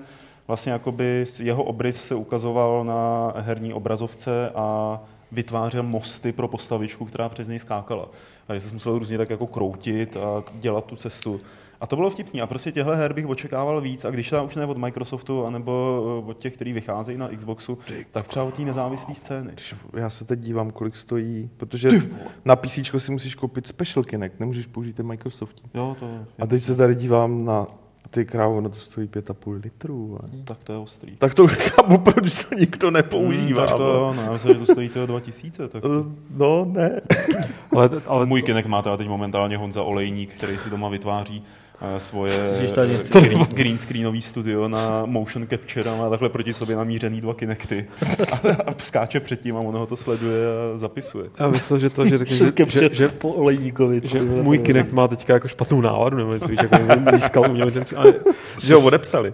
vlastně 0.47 0.71
jakoby 0.71 1.25
jeho 1.39 1.63
obrys 1.63 2.01
se 2.01 2.15
ukazoval 2.15 2.83
na 2.83 3.33
herní 3.37 3.73
obrazovce 3.73 4.49
a 4.55 4.99
vytvářel 5.31 5.83
mosty 5.83 6.31
pro 6.31 6.47
postavičku, 6.47 7.05
která 7.05 7.29
přes 7.29 7.47
něj 7.47 7.59
skákala. 7.59 8.09
A 8.47 8.53
že 8.53 8.59
se 8.59 8.73
musel 8.73 8.99
různě 8.99 9.17
tak 9.17 9.29
jako 9.29 9.47
kroutit 9.47 10.17
a 10.17 10.43
dělat 10.53 10.85
tu 10.85 10.95
cestu. 10.95 11.41
A 11.81 11.87
to 11.87 11.95
bylo 11.95 12.09
vtipný. 12.09 12.41
A 12.41 12.47
prostě 12.47 12.71
těchto 12.71 12.91
her 12.91 13.13
bych 13.13 13.27
očekával 13.27 13.81
víc. 13.81 14.05
A 14.05 14.09
když 14.09 14.29
ta 14.29 14.41
už 14.41 14.55
ne 14.55 14.65
od 14.65 14.77
Microsoftu, 14.77 15.45
anebo 15.45 16.03
eh, 16.23 16.29
od 16.29 16.37
těch, 16.37 16.53
kteří 16.53 16.73
vycházejí 16.73 17.17
na 17.17 17.29
Xboxu, 17.29 17.77
tak 18.11 18.27
třeba 18.27 18.45
od 18.45 18.53
té 18.53 18.61
nezávislé 18.61 19.15
scény. 19.15 19.51
Já 19.93 20.09
se 20.09 20.25
teď 20.25 20.39
dívám, 20.39 20.71
kolik 20.71 20.97
stojí, 20.97 21.49
protože 21.57 21.89
na 22.45 22.55
PC 22.55 22.79
si 22.97 23.11
musíš 23.11 23.35
koupit 23.35 23.67
Special 23.67 24.03
Kinect, 24.03 24.39
nemůžeš 24.39 24.65
použít 24.65 24.95
ten 24.95 25.07
Microsoft. 25.07 25.61
Jo, 25.73 25.95
to 25.99 26.07
je. 26.07 26.25
A 26.39 26.47
teď 26.47 26.63
se 26.63 26.75
tady 26.75 26.95
dívám 26.95 27.45
na 27.45 27.67
ty 28.15 28.25
krávo, 28.25 28.61
no 28.61 28.69
to 28.69 28.75
stojí 28.75 29.07
5,5 29.07 29.61
litrů. 29.63 30.19
Hmm. 30.31 30.45
Tak 30.45 30.57
to 30.63 30.71
je 30.73 30.77
ostrý. 30.77 31.15
Tak 31.15 31.33
to 31.33 31.47
chápu, 31.47 31.97
proč 31.97 32.43
to 32.43 32.55
nikdo 32.55 32.91
nepoužívá. 32.91 33.61
Hmm, 33.61 33.67
tak 33.67 33.77
to 33.77 33.83
jo, 33.83 34.13
no, 34.15 34.21
já 34.21 34.31
myslím, 34.31 34.53
že 34.53 34.59
to 34.59 34.65
stojí 34.65 34.89
toho 34.89 35.05
2000. 35.05 35.67
Tak... 35.67 35.83
No, 36.29 36.65
ne. 36.65 37.01
ale, 37.75 37.89
ale... 38.07 38.25
Můj 38.25 38.41
Kinect 38.41 38.67
má 38.67 38.81
teda 38.81 38.97
teď 38.97 39.07
momentálně 39.07 39.57
Honza 39.57 39.83
Olejník, 39.83 40.33
který 40.33 40.57
si 40.57 40.69
doma 40.69 40.89
vytváří 40.89 41.43
svoje 41.97 42.53
green, 43.11 43.45
green 43.53 43.77
screenový 43.77 44.21
studio 44.21 44.67
na 44.67 45.05
motion 45.05 45.47
capture 45.47 45.89
a 45.89 45.95
má 45.95 46.09
takhle 46.09 46.29
proti 46.29 46.53
sobě 46.53 46.75
namířený 46.75 47.21
dva 47.21 47.33
Kinecty 47.33 47.87
a, 48.31 48.35
a 48.71 48.75
skáče 48.77 49.19
předtím 49.19 49.57
a 49.57 49.59
ono 49.59 49.79
ho 49.79 49.85
to 49.85 49.95
sleduje 49.95 50.45
a 50.47 50.77
zapisuje. 50.77 51.29
Já 51.39 51.47
myslel, 51.47 51.79
že 51.79 51.89
to, 51.89 52.07
že, 52.07 52.17
řekne, 52.17 52.35
že, 52.35 52.51
že, 52.67 52.89
že, 52.91 53.09
po 53.09 53.29
Olejníkovi, 53.29 54.01
že 54.03 54.21
můj 54.21 54.57
Kinect 54.59 54.91
má 54.91 55.07
teďka 55.07 55.33
jako 55.33 55.47
špatnou 55.47 55.81
náladu, 55.81 56.17
nebo 56.17 56.33
něco, 56.33 56.47
víš, 56.47 56.59
jako 56.63 56.77
získal 57.15 57.49
umělý 57.49 57.71
ten, 57.71 57.83
ale, 57.95 58.13
že 58.61 58.73
ho 58.73 58.81
odepsali. 58.81 59.33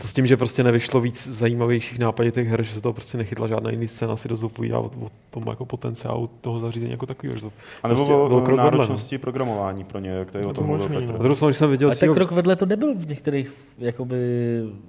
To 0.00 0.06
s 0.06 0.12
tím, 0.12 0.26
že 0.26 0.36
prostě 0.36 0.64
nevyšlo 0.64 1.00
víc 1.00 1.28
zajímavějších 1.28 1.98
těch 2.32 2.48
her, 2.48 2.62
že 2.62 2.74
se 2.74 2.80
to 2.80 2.92
prostě 2.92 3.18
nechytla 3.18 3.46
žádná 3.46 3.70
jiný 3.70 3.88
scéna, 3.88 4.16
si 4.16 4.28
dost 4.28 4.40
dopovídá 4.40 4.78
o, 4.78 4.86
o 4.86 5.08
tom 5.30 5.44
jako 5.46 5.66
potenciálu 5.66 6.30
toho 6.40 6.60
zařízení 6.60 6.90
jako 6.90 7.06
takového. 7.06 7.52
A 7.82 7.88
nebo 7.88 7.98
prostě 7.98 8.12
o, 8.12 8.24
o 8.24 8.56
náročnosti 8.56 9.18
programování 9.18 9.84
pro 9.84 9.98
ně, 9.98 10.10
jak 10.10 10.30
tady 10.30 10.44
o 10.44 10.52
tom 10.52 10.66
mluvil 10.66 10.88
Petr. 10.88 11.46
když 11.46 11.56
jsem 11.56 11.70
viděl 11.70 11.81
ale 11.86 11.96
ten 11.96 12.14
krok 12.14 12.32
vedle 12.32 12.56
to 12.56 12.66
nebyl 12.66 12.94
v 12.94 13.08
některých, 13.08 13.52
jakoby... 13.78 14.16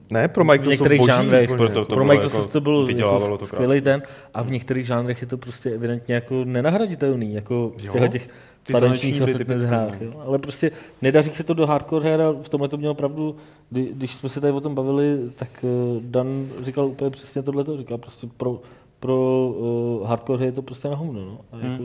Ne, 0.09 0.27
pro 0.27 0.43
Microsoft 0.43 0.67
v 0.67 0.71
některých 0.71 0.99
boží, 0.99 1.11
žánrech. 1.11 1.49
Pro, 1.49 1.69
to, 1.69 1.85
to 1.85 1.95
pro 1.95 2.05
Microsoft 2.05 2.39
jako, 2.39 2.51
to 2.51 2.61
byl 2.61 2.87
jako 2.89 3.37
to 3.37 3.45
skvělý 3.45 3.81
ten 3.81 4.03
a 4.33 4.43
v 4.43 4.51
některých 4.51 4.85
žánrech 4.85 5.21
je 5.21 5.27
to 5.27 5.37
prostě 5.37 5.69
evidentně 5.69 6.15
jako 6.15 6.45
nenahraditelný, 6.45 7.33
jako 7.33 7.71
v 7.77 8.09
těch 8.09 8.29
tanečních 8.71 9.21
a 9.21 9.25
fitness 9.25 9.61
hrách. 9.63 10.01
Jo? 10.01 10.13
Ale 10.25 10.39
prostě 10.39 10.71
nedaří 11.01 11.31
se 11.31 11.43
to 11.43 11.53
do 11.53 11.67
hardcore 11.67 12.09
her 12.09 12.21
a 12.21 12.31
v 12.41 12.49
tomhle 12.49 12.69
to 12.69 12.77
mělo 12.77 12.93
pravdu. 12.93 13.35
Kdy, 13.69 13.89
když 13.93 14.15
jsme 14.15 14.29
se 14.29 14.41
tady 14.41 14.53
o 14.53 14.61
tom 14.61 14.75
bavili, 14.75 15.17
tak 15.35 15.49
eh, 15.63 15.99
Dan 16.01 16.47
říkal 16.61 16.85
úplně 16.85 17.09
přesně 17.09 17.43
tohle. 17.43 17.63
Říkal 17.77 17.97
prostě 17.97 18.27
pro, 18.37 18.61
pro 18.99 19.47
uh, 19.47 20.07
hardcore 20.07 20.45
je 20.45 20.51
to 20.51 20.61
prostě 20.61 20.87
na 20.87 20.95
hovno. 20.95 21.21
No. 21.21 21.39
A 21.51 21.57
jako, 21.65 21.83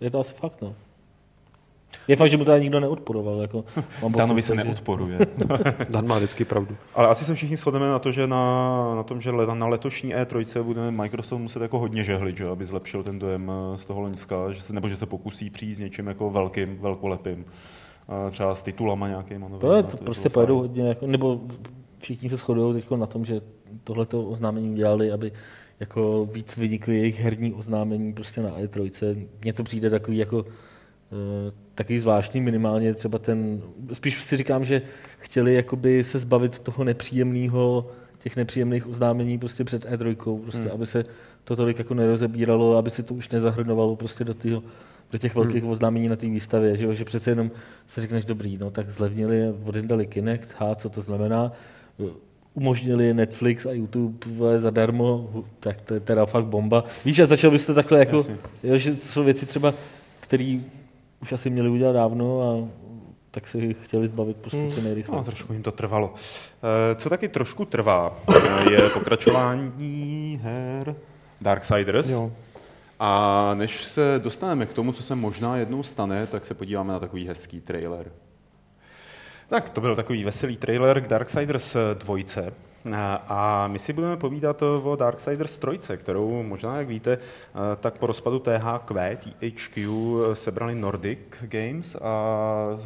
je 0.00 0.10
to 0.10 0.20
asi 0.20 0.34
fakt. 0.34 0.62
No. 0.62 0.74
Je 2.08 2.16
fakt, 2.16 2.30
že 2.30 2.36
mu 2.36 2.44
to 2.44 2.52
ani 2.52 2.62
nikdo 2.62 2.80
neodporoval. 2.80 3.40
Jako, 3.40 3.64
mám 3.76 4.12
pocit, 4.12 4.18
Danovi 4.18 4.42
se 4.42 4.56
že- 4.56 4.64
neodporuje. 4.64 5.18
Dan 5.90 6.06
má 6.06 6.16
vždycky 6.16 6.44
pravdu. 6.44 6.76
Ale 6.94 7.08
asi 7.08 7.24
se 7.24 7.34
všichni 7.34 7.56
shodneme 7.56 7.86
na 7.86 7.98
to, 7.98 8.12
že 8.12 8.26
na, 8.26 8.94
na 8.94 9.02
tom, 9.02 9.20
že 9.20 9.32
na 9.54 9.66
letošní 9.66 10.14
E3 10.14 10.62
bude 10.62 10.90
Microsoft 10.90 11.40
muset 11.40 11.62
jako 11.62 11.78
hodně 11.78 12.04
žehlit, 12.04 12.36
že, 12.36 12.48
aby 12.48 12.64
zlepšil 12.64 13.02
ten 13.02 13.18
dojem 13.18 13.52
eh, 13.74 13.78
z 13.78 13.86
toho 13.86 14.00
loňska, 14.00 14.52
že 14.52 14.60
se, 14.60 14.72
nebo 14.74 14.88
že 14.88 14.96
se 14.96 15.06
pokusí 15.06 15.50
přijít 15.50 15.74
s 15.74 15.80
něčím 15.80 16.06
jako 16.06 16.30
velkým, 16.30 16.78
velkolepým. 16.80 17.44
Eh, 18.26 18.30
Třeba 18.30 18.54
s 18.54 18.62
titulama 18.62 19.08
nějakýma 19.08 19.48
novými. 19.48 19.60
To, 19.60 19.72
je, 19.76 19.82
to 19.82 19.96
je 19.96 20.04
prostě 20.04 20.28
pojedou 20.28 20.58
hodně, 20.58 20.88
jako, 20.88 21.06
nebo 21.06 21.40
všichni 21.98 22.28
se 22.28 22.36
shodují 22.36 22.74
teď 22.82 22.90
na 22.90 23.06
tom, 23.06 23.24
že 23.24 23.40
tohleto 23.84 24.22
oznámení 24.24 24.70
udělali, 24.70 25.12
aby 25.12 25.32
jako 25.80 26.28
víc 26.32 26.56
vynikly 26.56 26.96
jejich 26.98 27.20
herní 27.20 27.52
oznámení 27.54 28.12
prostě 28.12 28.42
na 28.42 28.50
E3. 28.50 29.26
Mně 29.42 29.52
to 29.52 29.62
přijde 29.64 29.90
takový 29.90 30.16
jako 30.16 30.44
takový 31.74 31.98
zvláštní 31.98 32.40
minimálně 32.40 32.94
třeba 32.94 33.18
ten, 33.18 33.62
spíš 33.92 34.22
si 34.22 34.36
říkám, 34.36 34.64
že 34.64 34.82
chtěli 35.18 35.54
jakoby 35.54 36.04
se 36.04 36.18
zbavit 36.18 36.58
toho 36.58 36.84
nepříjemného, 36.84 37.90
těch 38.18 38.36
nepříjemných 38.36 38.86
oznámení 38.86 39.38
prostě 39.38 39.64
před 39.64 39.84
E3, 39.84 40.42
prostě, 40.42 40.60
Hmm. 40.60 40.70
aby 40.72 40.86
se 40.86 41.04
to 41.44 41.56
tolik 41.56 41.78
jako 41.78 41.94
nerozebíralo, 41.94 42.76
aby 42.76 42.90
se 42.90 43.02
to 43.02 43.14
už 43.14 43.28
nezahrnovalo 43.28 43.96
prostě 43.96 44.24
do, 44.24 44.34
týho, 44.34 44.60
do 45.12 45.18
těch 45.18 45.34
velkých 45.34 45.62
hmm. 45.62 45.70
oznámení 45.70 46.08
na 46.08 46.16
té 46.16 46.26
výstavě, 46.26 46.76
že, 46.76 46.84
jo? 46.84 46.92
že 46.92 47.04
přece 47.04 47.30
jenom 47.30 47.50
si 47.86 48.00
řekneš, 48.00 48.24
dobrý, 48.24 48.58
no 48.58 48.70
tak 48.70 48.90
zlevnili, 48.90 49.54
odendali 49.64 50.06
Kinect, 50.06 50.54
ha, 50.58 50.74
co 50.74 50.90
to 50.90 51.02
znamená, 51.02 51.52
umožnili 52.54 53.14
Netflix 53.14 53.66
a 53.66 53.72
YouTube 53.72 54.58
zadarmo, 54.58 55.30
tak 55.60 55.80
to 55.80 55.94
je 55.94 56.00
teda 56.00 56.26
fakt 56.26 56.44
bomba. 56.44 56.84
Víš, 57.04 57.18
a 57.18 57.26
začal 57.26 57.50
byste 57.50 57.74
takhle 57.74 57.98
jako, 57.98 58.16
Jasně. 58.16 58.36
jo, 58.62 58.76
že 58.76 58.94
to 58.94 59.06
jsou 59.06 59.24
věci 59.24 59.46
třeba, 59.46 59.74
které 60.20 60.58
už 61.22 61.32
asi 61.32 61.50
měli 61.50 61.68
udělat 61.68 61.92
dávno 61.92 62.42
a 62.42 62.68
tak 63.30 63.48
se 63.48 63.58
jich 63.58 63.76
chtěli 63.84 64.08
zbavit 64.08 64.36
prostě 64.36 64.70
co 64.74 64.80
nejrychleji. 64.80 65.16
No, 65.18 65.24
trošku 65.24 65.52
jim 65.52 65.62
to 65.62 65.72
trvalo. 65.72 66.14
Eh, 66.62 66.94
Co 66.94 67.10
taky 67.10 67.28
trošku 67.28 67.64
trvá, 67.64 68.16
eh, 68.36 68.72
je 68.72 68.88
pokračování 68.88 70.40
her 70.42 70.96
Darksiders. 71.40 72.10
Jo. 72.10 72.32
A 73.00 73.50
než 73.54 73.84
se 73.84 74.20
dostaneme 74.22 74.66
k 74.66 74.72
tomu, 74.72 74.92
co 74.92 75.02
se 75.02 75.14
možná 75.14 75.56
jednou 75.56 75.82
stane, 75.82 76.26
tak 76.26 76.46
se 76.46 76.54
podíváme 76.54 76.92
na 76.92 76.98
takový 77.00 77.28
hezký 77.28 77.60
trailer. 77.60 78.12
Tak, 79.48 79.70
to 79.70 79.80
byl 79.80 79.96
takový 79.96 80.24
veselý 80.24 80.56
trailer 80.56 81.00
k 81.00 81.08
Darksiders 81.08 81.76
2. 81.94 82.16
A- 82.94 83.14
A 83.28 83.66
my 83.68 83.78
si 83.78 83.92
budeme 83.92 84.16
povídat 84.16 84.62
o 84.62 84.96
Darksiders 84.96 85.58
3, 85.58 85.96
kterou 85.96 86.42
možná, 86.42 86.76
jak 86.78 86.88
víte, 86.88 87.12
eh, 87.12 87.58
tak 87.80 87.94
po 87.98 88.06
rozpadu 88.06 88.38
THQ, 88.38 89.16
THQ, 89.16 89.88
sebrali 90.32 90.74
Nordic 90.74 91.18
Games 91.40 91.96
a 91.96 92.00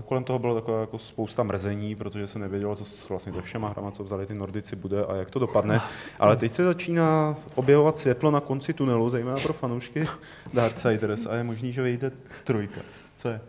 kolem 0.06 0.24
toho 0.24 0.38
bylo 0.38 0.54
takové 0.54 0.80
jako 0.80 0.98
spousta 0.98 1.42
mrzení, 1.42 1.94
protože 1.96 2.26
se 2.26 2.38
nevědělo, 2.38 2.76
co 2.76 2.84
s- 2.84 3.08
vlastně 3.08 3.32
se 3.32 3.42
všema 3.42 3.68
hrama, 3.68 3.90
co 3.90 4.04
vzali 4.04 4.26
ty 4.26 4.34
Nordici, 4.34 4.76
bude 4.76 5.04
a 5.04 5.14
jak 5.16 5.30
to 5.30 5.38
dopadne. 5.38 5.80
Ale 6.18 6.36
teď 6.36 6.52
se 6.52 6.64
začíná 6.64 7.36
objevovat 7.54 7.98
světlo 7.98 8.30
na 8.30 8.40
konci 8.40 8.72
tunelu, 8.72 9.08
zejména 9.10 9.36
pro 9.42 9.52
fanoušky 9.52 10.06
Darksiders 10.54 11.26
a 11.26 11.34
je 11.34 11.44
možný, 11.44 11.72
že 11.72 11.82
vyjde 11.82 12.12
trojka. 12.44 12.80
Co 13.16 13.28
je? 13.28 13.40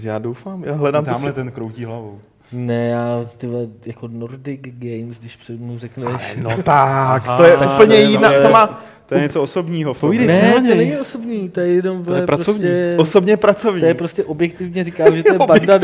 Já 0.00 0.18
doufám, 0.18 0.64
já 0.64 0.74
hledám 0.74 1.04
to 1.04 1.10
Tamhle 1.10 1.30
si... 1.30 1.34
ten 1.34 1.50
kroutí 1.50 1.84
hlavou. 1.84 2.20
Ne, 2.52 2.86
já 2.88 3.24
ty 3.36 3.46
vole, 3.46 3.66
jako 3.86 4.08
Nordic 4.08 4.60
Games, 4.64 5.20
když 5.20 5.36
před 5.36 5.60
mu 5.60 5.78
řekneš... 5.78 6.36
No 6.42 6.62
tak, 6.62 7.36
to 7.36 7.44
je 7.44 7.56
úplně 7.56 7.96
jiná, 7.96 8.32
to 8.42 8.48
má 8.50 8.82
To 9.06 9.14
je 9.14 9.20
něco 9.20 9.42
osobního. 9.42 9.94
Povídej. 9.94 10.26
Ne, 10.26 10.52
to 10.68 10.74
není 10.74 10.96
osobní, 10.96 11.48
to 11.50 11.60
je 11.60 11.68
jenom 11.68 12.04
To 12.04 12.14
je 12.14 12.26
pracovní. 12.26 12.60
prostě... 12.60 12.96
osobně 12.98 13.36
pracovní. 13.36 13.80
To 13.80 13.86
je 13.86 13.94
prostě 13.94 14.24
objektivně 14.24 14.84
říkám, 14.84 15.16
že 15.16 15.22
to 15.22 15.32
je 15.32 15.38
banda 15.46 15.78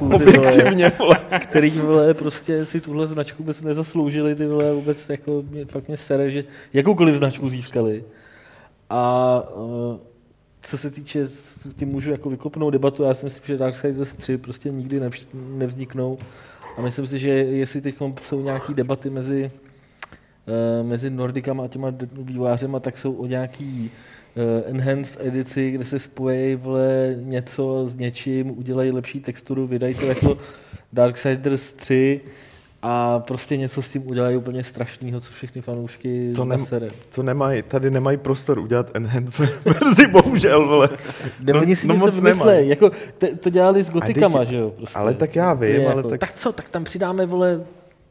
vole, 0.00 0.14
Objektivně, 0.14 0.92
vole. 0.98 1.16
který 1.42 1.70
vole, 1.70 2.14
prostě 2.14 2.66
si 2.66 2.80
tuhle 2.80 3.06
značku 3.06 3.42
vůbec 3.42 3.62
nezasloužili, 3.62 4.34
ty 4.34 4.46
vole, 4.46 4.72
vůbec 4.72 5.08
jako, 5.08 5.42
mě, 5.50 5.64
fakt 5.64 5.88
mě 5.88 5.96
sere, 5.96 6.30
že 6.30 6.44
jakoukoliv 6.72 7.14
značku 7.14 7.48
získali. 7.48 8.04
A 8.90 9.42
uh, 9.56 9.96
co 10.62 10.78
se 10.78 10.90
týče, 10.90 11.28
tím 11.76 11.88
můžu 11.88 12.10
jako 12.10 12.30
vykopnout 12.30 12.72
debatu, 12.72 13.02
já 13.02 13.14
si 13.14 13.24
myslím, 13.24 13.46
že 13.46 13.56
Darksiders 13.56 14.14
3 14.14 14.38
prostě 14.38 14.70
nikdy 14.70 15.00
nevš- 15.00 15.26
nevzniknou. 15.34 16.16
A 16.76 16.82
myslím 16.82 17.06
si, 17.06 17.18
že 17.18 17.30
jestli 17.30 17.80
teď 17.80 17.96
jsou 18.22 18.42
nějaké 18.42 18.74
debaty 18.74 19.10
mezi, 19.10 19.50
uh, 20.80 20.88
mezi 20.88 21.10
Nordikama 21.10 21.64
a 21.64 21.68
těma 21.68 21.94
vývojářema, 22.12 22.80
tak 22.80 22.98
jsou 22.98 23.12
o 23.12 23.26
nějaký 23.26 23.90
uh, 24.36 24.70
enhanced 24.70 25.26
edici, 25.26 25.70
kde 25.70 25.84
se 25.84 25.98
spojí 25.98 26.54
vole, 26.54 27.16
něco 27.18 27.86
s 27.86 27.96
něčím, 27.96 28.58
udělají 28.58 28.90
lepší 28.90 29.20
texturu, 29.20 29.66
vydají 29.66 29.94
to 29.94 30.06
jako 30.06 30.38
Darksiders 30.92 31.72
3 31.72 32.20
a 32.84 33.18
prostě 33.18 33.56
něco 33.56 33.82
s 33.82 33.88
tím 33.88 34.06
udělají 34.08 34.36
úplně 34.36 34.64
strašného, 34.64 35.20
co 35.20 35.32
všechny 35.32 35.62
fanoušky 35.62 36.32
To 36.32 36.40
to 36.40 36.44
nem- 36.44 36.58
nasere. 36.58 36.88
To 37.14 37.22
nemají, 37.22 37.62
tady 37.62 37.90
nemají 37.90 38.16
prostor 38.16 38.58
udělat 38.58 38.90
enhance 38.94 39.48
verzi, 39.64 40.06
bohužel, 40.06 40.68
vole. 40.68 40.88
No, 41.52 41.60
oni 41.60 41.76
si 41.76 41.86
no 41.88 41.94
něco 41.94 42.06
moc 42.06 42.16
vymyslej. 42.16 42.46
nemají. 42.54 42.68
Jako, 42.68 42.90
te, 43.18 43.36
to 43.36 43.50
dělali 43.50 43.82
s 43.82 43.90
gotikama, 43.90 44.38
teď- 44.38 44.48
že 44.48 44.56
jo? 44.56 44.70
Prostě. 44.70 44.98
ale 44.98 45.14
tak 45.14 45.36
já 45.36 45.54
vím, 45.54 45.70
Je 45.70 45.86
ale 45.86 45.96
jako, 45.96 46.08
tak- 46.08 46.20
tak... 46.20 46.34
co, 46.34 46.52
tak 46.52 46.68
tam 46.68 46.84
přidáme, 46.84 47.26
vole, 47.26 47.60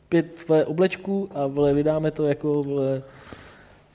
pět 0.10 0.48
vole, 0.50 0.66
oblečků 0.66 1.30
a 1.36 1.48
vole, 1.48 1.74
vydáme 1.74 2.12
to 2.12 2.28
jako, 2.28 2.64
vole, 2.64 3.04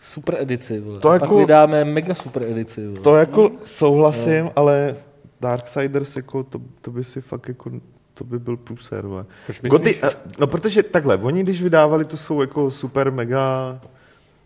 super 0.03 0.37
edici, 0.41 0.81
vole. 0.81 0.99
To 0.99 1.09
a 1.11 1.13
jako- 1.15 1.27
pak 1.27 1.37
vydáme 1.37 1.85
mega 1.85 2.15
super 2.15 2.43
edici, 2.43 2.87
vole. 2.87 3.01
To 3.01 3.17
jako 3.17 3.51
souhlasím, 3.65 4.51
ale 4.57 4.97
Darksiders, 5.41 6.17
jako, 6.17 6.43
to, 6.43 6.61
to 6.81 6.91
by 6.91 7.05
si 7.05 7.21
fakt 7.21 7.49
jako, 7.49 7.71
to 8.19 8.25
by 8.25 8.39
byl 8.39 8.57
průser, 8.57 9.07
vole. 9.07 9.25
Goty, 9.63 9.85
myslíš? 9.85 10.05
eh, 10.05 10.17
no 10.39 10.47
protože 10.47 10.83
takhle, 10.83 11.17
oni 11.17 11.43
když 11.43 11.63
vydávali 11.63 12.05
tu 12.05 12.17
jsou 12.17 12.41
jako 12.41 12.71
super 12.71 13.13
mega 13.13 13.81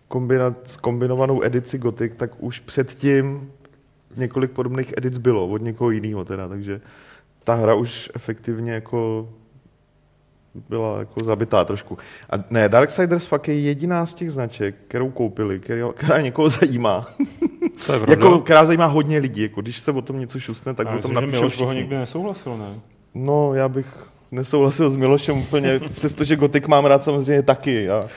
kombina, 0.09 0.55
kombinovanou 0.81 1.45
edici 1.45 1.79
Gothic, 1.79 2.13
tak 2.17 2.31
už 2.39 2.61
předtím 2.61 3.53
několik 4.17 4.51
podobných 4.51 4.95
edic 4.97 5.19
bylo 5.19 5.49
od 5.49 5.63
někoho 5.63 5.91
jiného 5.91 6.25
teda, 6.25 6.49
takže 6.49 6.81
ta 7.45 7.55
hra 7.55 7.75
už 7.75 8.11
efektivně 8.15 8.73
jako 8.73 9.29
byla 10.69 10.99
jako 10.99 11.25
zabitá 11.25 11.65
trošku. 11.65 11.99
A 12.31 12.35
ne, 12.51 12.69
Darksiders 12.69 13.27
fakt 13.27 13.49
je 13.49 13.61
jediná 13.61 14.07
z 14.07 14.15
těch 14.15 14.31
značek, 14.31 14.75
kterou 14.89 15.11
koupili, 15.11 15.61
která, 15.61 15.93
která 15.93 16.21
někoho 16.21 16.49
zajímá. 16.49 17.07
To 17.87 17.93
je 17.93 18.01
jako, 18.09 18.41
která 18.41 18.65
zajímá 18.65 18.87
hodně 18.87 19.19
lidí. 19.19 19.43
Jako, 19.43 19.61
když 19.61 19.81
se 19.81 19.93
o 19.93 20.03
tom 20.03 20.19
něco 20.21 20.41
šusne, 20.41 20.75
tak 20.75 20.87
Já 20.87 20.97
o 20.97 20.99
tom 20.99 21.11
myslím, 21.15 21.33
že 21.33 21.41
napíšou 21.41 21.65
Miloš 21.65 21.77
nikdy 21.77 21.97
nesouhlasil, 21.97 22.57
ne? 22.57 22.81
No, 23.15 23.55
já 23.55 23.69
bych 23.69 23.87
nesouhlasil 24.31 24.91
s 24.91 24.97
Milošem 24.97 25.39
úplně, 25.39 25.81
přestože 25.97 26.37
Gothic 26.37 26.67
mám 26.67 26.85
rád 26.85 27.05
samozřejmě 27.05 27.43
taky. 27.43 27.91
A 27.91 28.09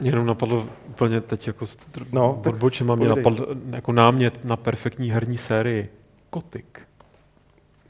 Mě 0.00 0.10
jenom 0.10 0.26
napadlo 0.26 0.66
úplně 0.88 1.20
teď 1.20 1.46
jako 1.46 1.66
No, 2.12 2.42
odbočem, 2.46 2.96
mě 2.96 3.08
napadl 3.08 3.56
jako 3.70 3.92
námět 3.92 4.44
na 4.44 4.56
perfektní 4.56 5.10
herní 5.10 5.38
sérii. 5.38 5.88
Kotik. 6.30 6.85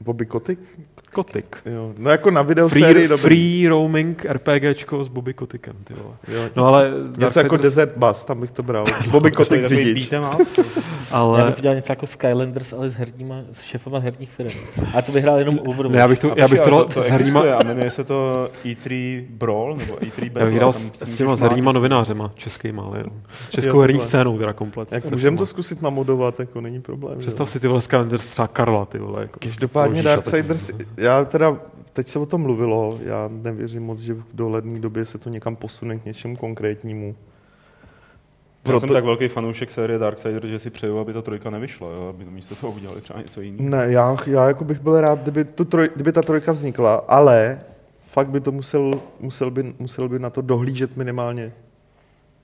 Bobby 0.01 0.25
Kotick? 0.25 0.61
Kotik. 1.13 1.57
Jo. 1.65 1.93
No 1.97 2.09
jako 2.11 2.31
na 2.31 2.41
videosérii 2.41 2.93
Free, 2.93 3.07
dobrý. 3.07 3.21
free 3.23 3.67
roaming 3.67 4.25
RPGčko 4.25 5.03
s 5.03 5.07
Bobby 5.07 5.33
Kotikem, 5.33 5.73
ty 5.83 5.93
vole. 5.93 6.15
Jo. 6.27 6.49
No 6.55 6.65
ale 6.67 6.91
Něco 7.17 7.39
jako 7.39 7.55
Darksiders- 7.55 7.61
Desert 7.61 7.97
Bus, 7.97 8.25
tam 8.25 8.41
bych 8.41 8.51
to 8.51 8.63
bral. 8.63 8.85
Bobby 9.11 9.31
Kotick 9.31 9.65
řidič. 9.67 10.05
up? 10.07 10.11
Já 11.11 11.17
ale 11.17 11.43
bych 11.51 11.61
dělal 11.61 11.75
něco 11.75 11.91
jako 11.91 12.07
Skylanders, 12.07 12.73
ale 12.73 12.89
s 12.89 12.93
herníma, 12.93 13.35
s 13.51 13.61
šefama 13.61 13.99
herních 13.99 14.31
firm. 14.31 14.49
A 14.93 15.01
to 15.01 15.11
vyhrál 15.11 15.39
jenom 15.39 15.59
Overwatch. 15.59 15.91
ne, 15.93 15.99
já 15.99 16.07
bych 16.07 16.19
to, 16.19 16.33
já 16.35 16.47
bych 16.47 16.59
to, 16.59 16.73
ale 16.73 16.83
to, 16.85 16.93
to 16.93 17.01
s 17.01 17.07
herníma, 17.09 17.39
a 17.41 17.63
jmenuje 17.63 17.89
se 17.89 18.03
to 18.03 18.49
E3 18.65 19.23
Brawl 19.29 19.75
nebo 19.75 19.93
E3 19.95 20.23
já 20.23 20.29
Battle. 20.29 20.45
bych 20.45 20.55
hrál 20.55 20.73
tam 20.73 20.81
s, 20.81 21.17
těma 21.17 21.35
s 21.35 21.39
herníma 21.39 21.71
novinářema 21.71 22.31
českýma, 22.35 22.83
ale 22.83 22.97
jenom. 22.97 23.13
S 23.47 23.51
českou 23.51 23.77
Jo, 23.77 23.81
herní 23.81 23.99
scénou 23.99 24.37
teda 24.37 24.53
komplet. 24.53 25.11
Můžeme 25.11 25.37
to 25.37 25.45
zkusit 25.45 25.81
namodovat, 25.81 26.39
jako 26.39 26.61
není 26.61 26.81
problém. 26.81 27.19
Představ 27.19 27.49
si 27.49 27.59
ty 27.59 27.67
vole 27.67 27.81
Skylanders 27.81 28.29
třeba 28.29 28.47
Karla, 28.47 28.85
ty 28.85 28.97
vole. 28.99 29.21
Jako, 29.21 29.39
Každopádně 29.87 30.03
Darksiders, 30.03 30.71
já 30.97 31.25
teda, 31.25 31.57
teď 31.93 32.07
se 32.07 32.19
o 32.19 32.25
tom 32.25 32.41
mluvilo, 32.41 32.99
já 33.03 33.29
nevěřím 33.31 33.83
moc, 33.83 33.99
že 33.99 34.13
v 34.13 34.23
dohledné 34.33 34.79
době 34.79 35.05
se 35.05 35.17
to 35.17 35.29
někam 35.29 35.55
posune 35.55 35.99
k 35.99 36.05
něčemu 36.05 36.35
konkrétnímu. 36.35 37.15
Já 38.65 38.79
jsem 38.79 38.89
Proto- 38.89 38.93
tak 38.93 39.05
velký 39.05 39.27
fanoušek 39.27 39.71
série 39.71 39.99
Darksiders, 39.99 40.45
že 40.45 40.59
si 40.59 40.69
přeju, 40.69 40.99
aby 40.99 41.13
ta 41.13 41.21
trojka 41.21 41.49
nevyšla, 41.49 41.87
jo? 41.89 42.07
aby 42.09 42.25
místo 42.25 42.55
toho 42.55 42.73
udělali 42.73 43.01
třeba 43.01 43.21
něco 43.21 43.41
jiného. 43.41 43.69
Ne, 43.69 43.91
já, 43.91 44.17
já 44.25 44.47
jako 44.47 44.63
bych 44.63 44.79
byl 44.79 45.01
rád, 45.01 45.19
kdyby, 45.19 45.45
tu 45.45 45.65
troj, 45.65 45.89
kdyby 45.95 46.11
ta 46.11 46.21
trojka 46.21 46.51
vznikla, 46.51 46.95
ale 46.95 47.59
fakt 48.01 48.27
by 48.27 48.39
to 48.39 48.51
musel, 48.51 48.91
musel, 49.19 49.51
by, 49.51 49.73
musel 49.79 50.09
by 50.09 50.19
na 50.19 50.29
to 50.29 50.41
dohlížet 50.41 50.97
minimálně 50.97 51.53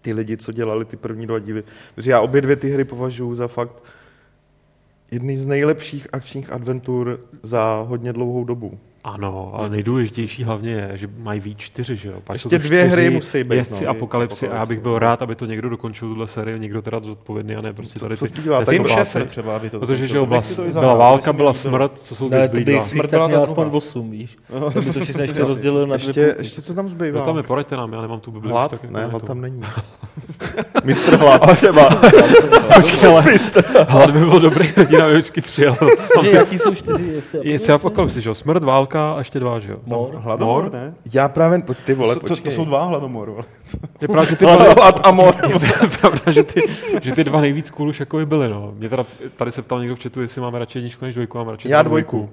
ty 0.02 0.14
lidi, 0.14 0.38
co 0.38 0.52
dělali 0.52 0.86
ty 0.86 0.98
první 0.98 1.28
dva 1.28 1.40
díly. 1.40 1.64
Protože 1.96 2.12
já 2.12 2.22
obě 2.22 2.42
dvě 2.42 2.56
ty 2.56 2.70
hry 2.70 2.84
považuji 2.84 3.36
za 3.36 3.48
fakt 3.48 3.84
jedny 5.14 5.38
z 5.38 5.46
nejlepších 5.46 6.08
akčních 6.12 6.52
adventur 6.52 7.20
za 7.44 7.86
hodně 7.88 8.14
dlouhou 8.14 8.44
dobu. 8.44 8.80
Ano, 9.04 9.52
ale 9.60 9.70
nejdůležitější 9.70 10.44
hlavně 10.44 10.72
je, 10.72 10.92
že 10.94 11.10
mají 11.18 11.40
víc 11.40 11.58
čtyři, 11.58 11.96
že 11.96 12.10
jo? 12.10 12.16
Pak 12.24 12.34
Ještě 12.36 12.60
dvě 12.60 12.80
čtyři 12.88 12.88
hry 13.02 13.10
musí 13.10 13.44
být, 13.44 13.56
Jezdci 13.56 13.86
no. 13.86 13.92
apokalypsy 13.92 14.48
a 14.50 14.56
já 14.56 14.66
bych 14.66 14.80
byl 14.80 15.00
rád, 15.00 15.22
aby 15.22 15.36
to 15.36 15.46
někdo 15.46 15.70
dokončil 15.70 16.08
tuhle 16.08 16.28
sérii, 16.28 16.60
někdo 16.60 16.82
teda 16.82 17.00
zodpovědný 17.00 17.56
a 17.56 17.62
ne 17.62 17.74
prostě 17.74 18.00
tady 18.00 18.18
co 18.18 18.26
ty 18.26 18.42
zbývá? 18.42 18.60
Tak 18.66 18.70
Tim. 18.76 18.86
Schafer 18.88 19.26
třeba, 19.26 19.56
aby 19.56 19.70
to 19.70 19.80
Protože 19.80 20.08
že 20.08 20.18
jo, 20.18 20.26
byla 20.26 20.42
zahrál, 20.42 20.98
válka, 20.98 21.34
byla 21.34 21.54
smrt, 21.54 21.92
co 22.02 22.16
jsou 22.16 22.30
ty 22.30 22.36
Ne, 22.36 22.48
to 22.48 22.52
zbylí 22.52 22.66
dva. 22.66 22.74
bych 22.76 22.84
si 22.84 22.90
Smrt 22.90 23.10
byla 23.10 23.28
měl 23.28 23.44
aspoň 23.44 23.70
8, 23.72 24.12
víš. 24.12 24.38
To 24.74 24.82
by 24.82 24.92
to 24.94 25.00
všechno 25.00 25.22
ještě 25.22 25.40
rozdělilo 25.40 25.86
na 25.86 25.98
dvě 25.98 26.36
Ještě, 26.40 26.62
co 26.62 26.74
tam 26.74 26.86
No 26.86 26.90
zbývá? 26.90 27.26
tam 27.26 27.38
je, 27.38 27.44
poraďte 27.44 27.78
nám, 27.78 27.94
já 27.94 28.02
nemám 28.02 28.20
tu 28.20 28.32
Bibli. 28.32 28.52
Hlad? 28.52 28.84
Ne, 28.90 29.06
hlad 29.06 29.24
tam 29.24 29.42
není. 29.42 29.62
Mistr 30.84 31.16
hlad 31.16 31.56
třeba. 31.56 31.90
Počkej, 32.76 33.10
ale 33.10 33.24
hlad 33.88 34.12
by 34.12 34.20
byl 34.20 34.40
dobrý, 34.40 34.70
hodina 34.78 35.08
by 35.08 35.12
vždycky 35.14 35.42
přijel. 35.42 35.76
Jaký 36.32 36.58
jsou 36.58 36.76
čtyři 36.76 37.04
jestli 37.06 37.40
Je 37.50 37.60
se 37.60 37.74
apokalypsy, 37.74 38.22
že 38.22 38.30
jo? 38.30 38.36
Smrt, 38.36 38.64
válka 38.64 38.93
a 38.96 39.16
ještě 39.18 39.40
dva, 39.40 39.60
že 39.60 39.72
jo? 39.72 39.78
Mor. 39.86 40.16
Hladomor, 40.16 40.74
ne? 40.74 40.94
Já 41.14 41.28
právě, 41.30 41.62
ty 41.86 41.94
vole, 41.94 42.16
To, 42.16 42.36
to, 42.36 42.52
jsou 42.52 42.66
dva 42.66 42.84
hladomoru. 42.84 43.34
ale- 43.36 43.44
Je 44.02 44.08
pravda, 44.08 44.30
že 44.30 44.36
ty 44.36 44.46
dva, 44.46 44.74
Hlad 44.74 45.08
a 45.08 45.12
mor. 45.12 45.36
je 45.84 45.90
pravda, 46.02 46.32
že 46.32 46.44
ty, 46.44 46.62
že 47.02 47.12
ty 47.16 47.24
dva 47.24 47.42
nejvíc 47.42 47.70
cool 47.70 47.90
už 47.90 48.00
jako 48.00 48.26
byly, 48.26 48.50
no. 48.50 48.74
Mě 48.78 48.90
teda, 48.90 49.06
tady 49.36 49.52
se 49.52 49.62
ptal 49.62 49.80
někdo 49.80 49.96
v 49.96 50.04
chatu, 50.04 50.22
jestli 50.22 50.42
máme 50.42 50.60
radši 50.60 50.78
jedničku 50.78 51.06
než 51.06 51.14
dvojku, 51.14 51.38
mám 51.38 51.48
radši 51.50 51.70
Já 51.70 51.78
teda 51.80 51.88
dvojku. 51.88 52.30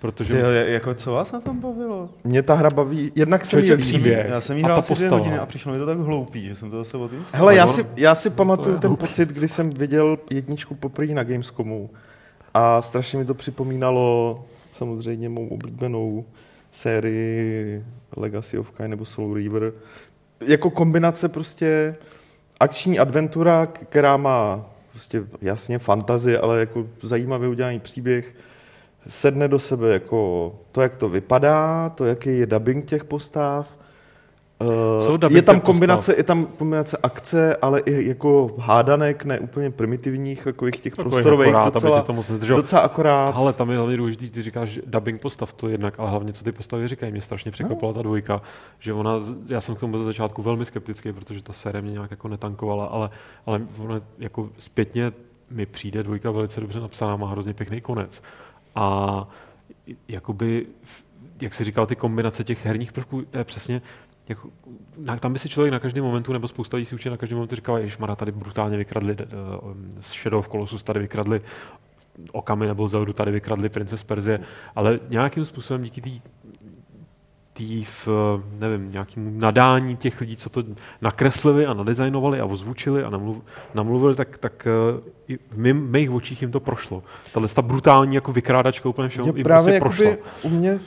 Protože 0.00 0.34
Ty, 0.34 0.72
jako 0.72 0.94
co 0.94 1.12
vás 1.12 1.32
na 1.32 1.40
tom 1.40 1.60
bavilo? 1.60 2.08
Mě 2.24 2.42
ta 2.42 2.54
hra 2.54 2.68
baví, 2.74 3.12
jednak 3.14 3.46
se 3.46 3.56
mi 3.56 3.62
líbí. 3.62 3.82
příběh. 3.82 4.26
Já 4.28 4.40
jsem 4.40 4.56
jí 4.56 4.62
hrál 4.64 4.78
asi 4.78 4.94
dvě 4.94 5.08
hodiny 5.08 5.38
a 5.38 5.46
přišlo 5.46 5.72
mi 5.72 5.78
to 5.78 5.86
tak 5.86 5.98
hloupý, 5.98 6.46
že 6.46 6.54
jsem 6.56 6.70
to 6.70 6.76
zase 6.78 6.96
odinstaloval. 6.96 7.46
Hele, 7.48 7.56
já 7.56 7.66
Mor- 7.66 7.72
si, 7.74 7.86
já 7.96 8.14
si 8.14 8.30
pamatuju 8.30 8.78
ten 8.78 8.88
hloupý. 8.88 9.06
pocit, 9.06 9.28
kdy 9.28 9.48
jsem 9.48 9.70
viděl 9.70 10.18
jedničku 10.30 10.74
poprvé 10.74 11.14
na 11.14 11.22
Gamescomu 11.24 11.90
a 12.54 12.82
strašně 12.82 13.18
mi 13.18 13.24
to 13.24 13.34
připomínalo 13.34 14.44
samozřejmě 14.76 15.28
mou 15.28 15.48
oblíbenou 15.48 16.24
sérii 16.70 17.84
Legacy 18.16 18.58
of 18.58 18.70
Kain 18.70 18.90
nebo 18.90 19.04
Soul 19.04 19.34
Reaver. 19.34 19.72
Jako 20.40 20.70
kombinace 20.70 21.28
prostě 21.28 21.96
akční 22.60 22.98
adventura, 22.98 23.66
která 23.66 24.16
má 24.16 24.66
prostě 24.90 25.24
jasně 25.40 25.78
fantazie, 25.78 26.38
ale 26.38 26.60
jako 26.60 26.86
zajímavě 27.02 27.48
udělaný 27.48 27.80
příběh, 27.80 28.34
sedne 29.08 29.48
do 29.48 29.58
sebe 29.58 29.92
jako 29.92 30.52
to, 30.72 30.80
jak 30.80 30.96
to 30.96 31.08
vypadá, 31.08 31.88
to, 31.88 32.04
jaký 32.04 32.38
je 32.38 32.46
dubbing 32.46 32.84
těch 32.84 33.04
postav, 33.04 33.76
Uh, 34.60 35.18
je 35.30 35.42
tam 35.42 35.60
kombinace, 35.60 36.14
je 36.16 36.22
tam 36.22 36.46
kombinace 36.46 36.98
akce, 37.02 37.56
ale 37.56 37.80
i 37.80 38.08
jako 38.08 38.54
hádanek, 38.58 39.24
ne 39.24 39.38
úplně 39.38 39.70
primitivních, 39.70 40.44
takových 40.44 40.80
těch 40.80 40.94
Takových 40.94 41.12
prostorových, 41.12 41.48
akorát, 41.48 41.74
docela, 41.74 42.02
to 42.02 42.12
moc 42.12 42.30
docela 42.30 42.82
akorát. 42.82 43.30
Ale 43.30 43.52
tam 43.52 43.70
je 43.70 43.76
hlavně 43.76 43.96
důležitý, 43.96 44.30
ty 44.30 44.42
říkáš 44.42 44.80
dubbing 44.86 45.20
postav, 45.20 45.52
to 45.52 45.68
jednak, 45.68 46.00
ale 46.00 46.10
hlavně 46.10 46.32
co 46.32 46.44
ty 46.44 46.52
postavy 46.52 46.88
říkají. 46.88 47.12
Mě 47.12 47.20
strašně 47.20 47.50
překvapila 47.50 47.92
ta 47.92 48.02
dvojka, 48.02 48.42
že 48.78 48.92
ona, 48.92 49.20
já 49.48 49.60
jsem 49.60 49.74
k 49.74 49.80
tomu 49.80 49.98
ze 49.98 50.04
začátku 50.04 50.42
velmi 50.42 50.64
skeptický, 50.64 51.12
protože 51.12 51.42
ta 51.42 51.52
série 51.52 51.82
mě 51.82 51.92
nějak 51.92 52.10
jako 52.10 52.28
netankovala, 52.28 52.86
ale, 52.86 53.10
ale 53.46 53.62
ona 53.78 54.00
jako 54.18 54.50
zpětně 54.58 55.12
mi 55.50 55.66
přijde 55.66 56.02
dvojka 56.02 56.30
velice 56.30 56.60
dobře 56.60 56.80
napsaná, 56.80 57.16
má 57.16 57.30
hrozně 57.30 57.54
pěkný 57.54 57.80
konec. 57.80 58.22
A 58.74 59.28
jakoby, 60.08 60.66
jak 61.40 61.54
jsi 61.54 61.64
říkal, 61.64 61.86
ty 61.86 61.96
kombinace 61.96 62.44
těch 62.44 62.66
herních 62.66 62.92
prvků, 62.92 63.22
to 63.22 63.38
je 63.38 63.44
přesně, 63.44 63.82
jako, 64.28 64.48
na, 64.98 65.16
tam 65.16 65.32
by 65.32 65.38
si 65.38 65.48
člověk 65.48 65.72
na 65.72 65.78
každém 65.78 66.04
momentu, 66.04 66.32
nebo 66.32 66.48
spousta 66.48 66.76
lidí 66.76 66.86
si 66.86 66.94
určitě 66.94 67.10
na 67.10 67.16
každém 67.16 67.36
momentu 67.36 67.56
říkal, 67.56 67.86
že 67.86 67.96
Mara 67.98 68.16
tady 68.16 68.32
brutálně 68.32 68.76
vykradli 68.76 69.16
uh, 69.16 69.72
z 70.00 70.12
Shadow 70.12 70.38
of 70.38 70.48
Colossus, 70.48 70.82
tady 70.84 71.00
vykradli 71.00 71.40
Okami 72.32 72.66
nebo 72.66 72.88
Zeldu, 72.88 73.12
tady 73.12 73.32
vykradli 73.32 73.68
Princess 73.68 74.04
Perzie, 74.04 74.40
ale 74.76 75.00
nějakým 75.08 75.44
způsobem 75.44 75.82
díky 75.82 76.00
té 76.00 76.10
tý 77.54 77.84
v, 77.84 78.08
nevím, 78.58 78.92
nějakému 78.92 79.30
nadání 79.34 79.96
těch 79.96 80.20
lidí, 80.20 80.36
co 80.36 80.50
to 80.50 80.64
nakreslili 81.00 81.66
a 81.66 81.74
nadizajnovali 81.74 82.40
a 82.40 82.44
ozvučili 82.44 83.04
a 83.04 83.10
namluv, 83.10 83.42
namluvili, 83.74 84.14
tak, 84.14 84.38
tak 84.38 84.66
eh, 84.66 85.00
i 85.28 85.36
v 85.36 85.58
mým, 85.58 85.90
mých 85.90 86.10
očích 86.10 86.42
jim 86.42 86.50
to 86.50 86.60
prošlo. 86.60 87.02
Tahle 87.32 87.48
ta 87.48 87.62
brutální 87.62 88.14
jako 88.14 88.32
vykrádačka 88.32 88.88
úplně 88.88 89.08
všeho 89.08 89.26
Je 89.26 89.32
jim 89.36 89.44
právě 89.44 89.80
prostě 89.80 90.04
prošla. 90.04 90.24
u 90.42 90.48
mě, 90.48 90.80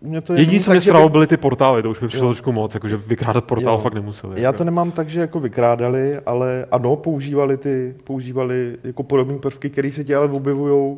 mě 0.00 0.20
to 0.20 0.32
je 0.32 0.40
Jediný, 0.40 0.60
co 0.60 0.70
mě 0.70 0.80
sralo, 0.80 1.08
vy- 1.08 1.12
byly 1.12 1.26
ty 1.26 1.36
portály, 1.36 1.82
to 1.82 1.90
už 1.90 2.00
mi 2.00 2.08
přišlo 2.08 2.28
trošku 2.28 2.52
moc, 2.52 2.74
jakože 2.74 2.96
vykrádat 2.96 3.44
portál 3.44 3.74
Jo. 3.74 3.80
fakt 3.80 3.94
nemuseli. 3.94 4.40
Já 4.40 4.48
jako. 4.48 4.58
to 4.58 4.64
nemám 4.64 4.90
tak, 4.90 5.08
že 5.08 5.20
jako 5.20 5.40
vykrádali, 5.40 6.18
ale 6.26 6.66
ano, 6.70 6.96
používali 6.96 7.56
ty, 7.56 7.94
používali 8.04 8.76
jako 8.84 9.02
podobné 9.02 9.38
prvky, 9.38 9.70
které 9.70 9.92
se 9.92 10.04
ti 10.04 10.14
ale 10.14 10.28
objevují 10.30 10.96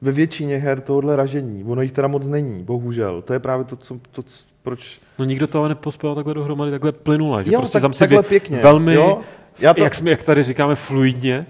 ve 0.00 0.12
většině 0.12 0.56
her 0.56 0.80
tohohle 0.80 1.16
ražení. 1.16 1.64
Ono 1.64 1.82
jich 1.82 1.92
teda 1.92 2.08
moc 2.08 2.28
není, 2.28 2.62
bohužel. 2.62 3.22
To 3.22 3.32
je 3.32 3.38
právě 3.38 3.64
to, 3.64 3.76
co, 3.76 3.96
to 4.12 4.22
proč... 4.62 4.98
No 5.18 5.24
nikdo 5.24 5.46
to 5.46 5.58
ale 5.58 5.68
nepospěl 5.68 6.14
takhle 6.14 6.34
dohromady, 6.34 6.70
takhle 6.70 6.92
plynule, 6.92 7.44
že 7.44 7.52
Jo, 7.52 7.58
prostě 7.60 7.72
tak, 7.72 7.82
tam 7.82 7.92
si 7.92 7.98
takhle 7.98 8.22
pěkně. 8.22 8.58
velmi, 8.58 8.94
jo? 8.94 9.20
Já 9.60 9.74
to, 9.74 9.84
jak, 9.84 9.94
jsme, 9.94 10.10
jak 10.10 10.22
tady 10.22 10.42
říkáme, 10.42 10.74
fluidně, 10.74 11.46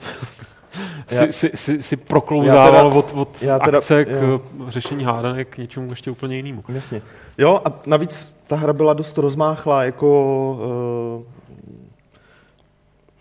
si, 1.06 1.32
si, 1.32 1.50
si, 1.54 1.82
si 1.82 1.96
proklouzával 1.96 2.86
od, 2.98 3.12
od 3.14 3.42
já 3.42 3.58
teda- 3.58 3.78
akce 3.78 4.04
k 4.04 4.08
jo. 4.10 4.40
řešení 4.68 5.04
hádanek 5.04 5.48
k 5.48 5.58
něčemu 5.58 5.90
ještě 5.90 6.10
úplně 6.10 6.36
jinému. 6.36 6.64
Jasně. 6.68 7.02
Jo, 7.38 7.60
a 7.64 7.72
navíc 7.86 8.36
ta 8.46 8.56
hra 8.56 8.72
byla 8.72 8.92
dost 8.94 9.18
rozmáchlá 9.18 9.84
jako 9.84 11.20
uh, 11.20 11.32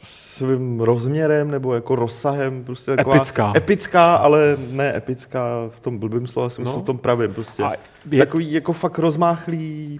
svým 0.03 0.81
rozměrem 0.81 1.51
nebo 1.51 1.73
jako 1.73 1.95
rozsahem. 1.95 2.63
Prostě 2.63 2.95
taková 2.95 3.15
Epická. 3.15 3.53
Epická, 3.57 4.15
ale 4.15 4.57
ne 4.71 4.97
epická 4.97 5.47
v 5.69 5.79
tom 5.79 5.97
blbým 5.97 6.27
slova 6.27 6.49
smyslu, 6.49 6.75
No. 6.75 6.81
v 6.81 6.85
tom 6.85 6.97
pravém 6.97 7.33
prostě. 7.33 7.63
A 7.63 7.71
je, 8.11 8.19
Takový 8.25 8.53
jako 8.53 8.73
fakt 8.73 8.99
rozmáchlý, 8.99 9.99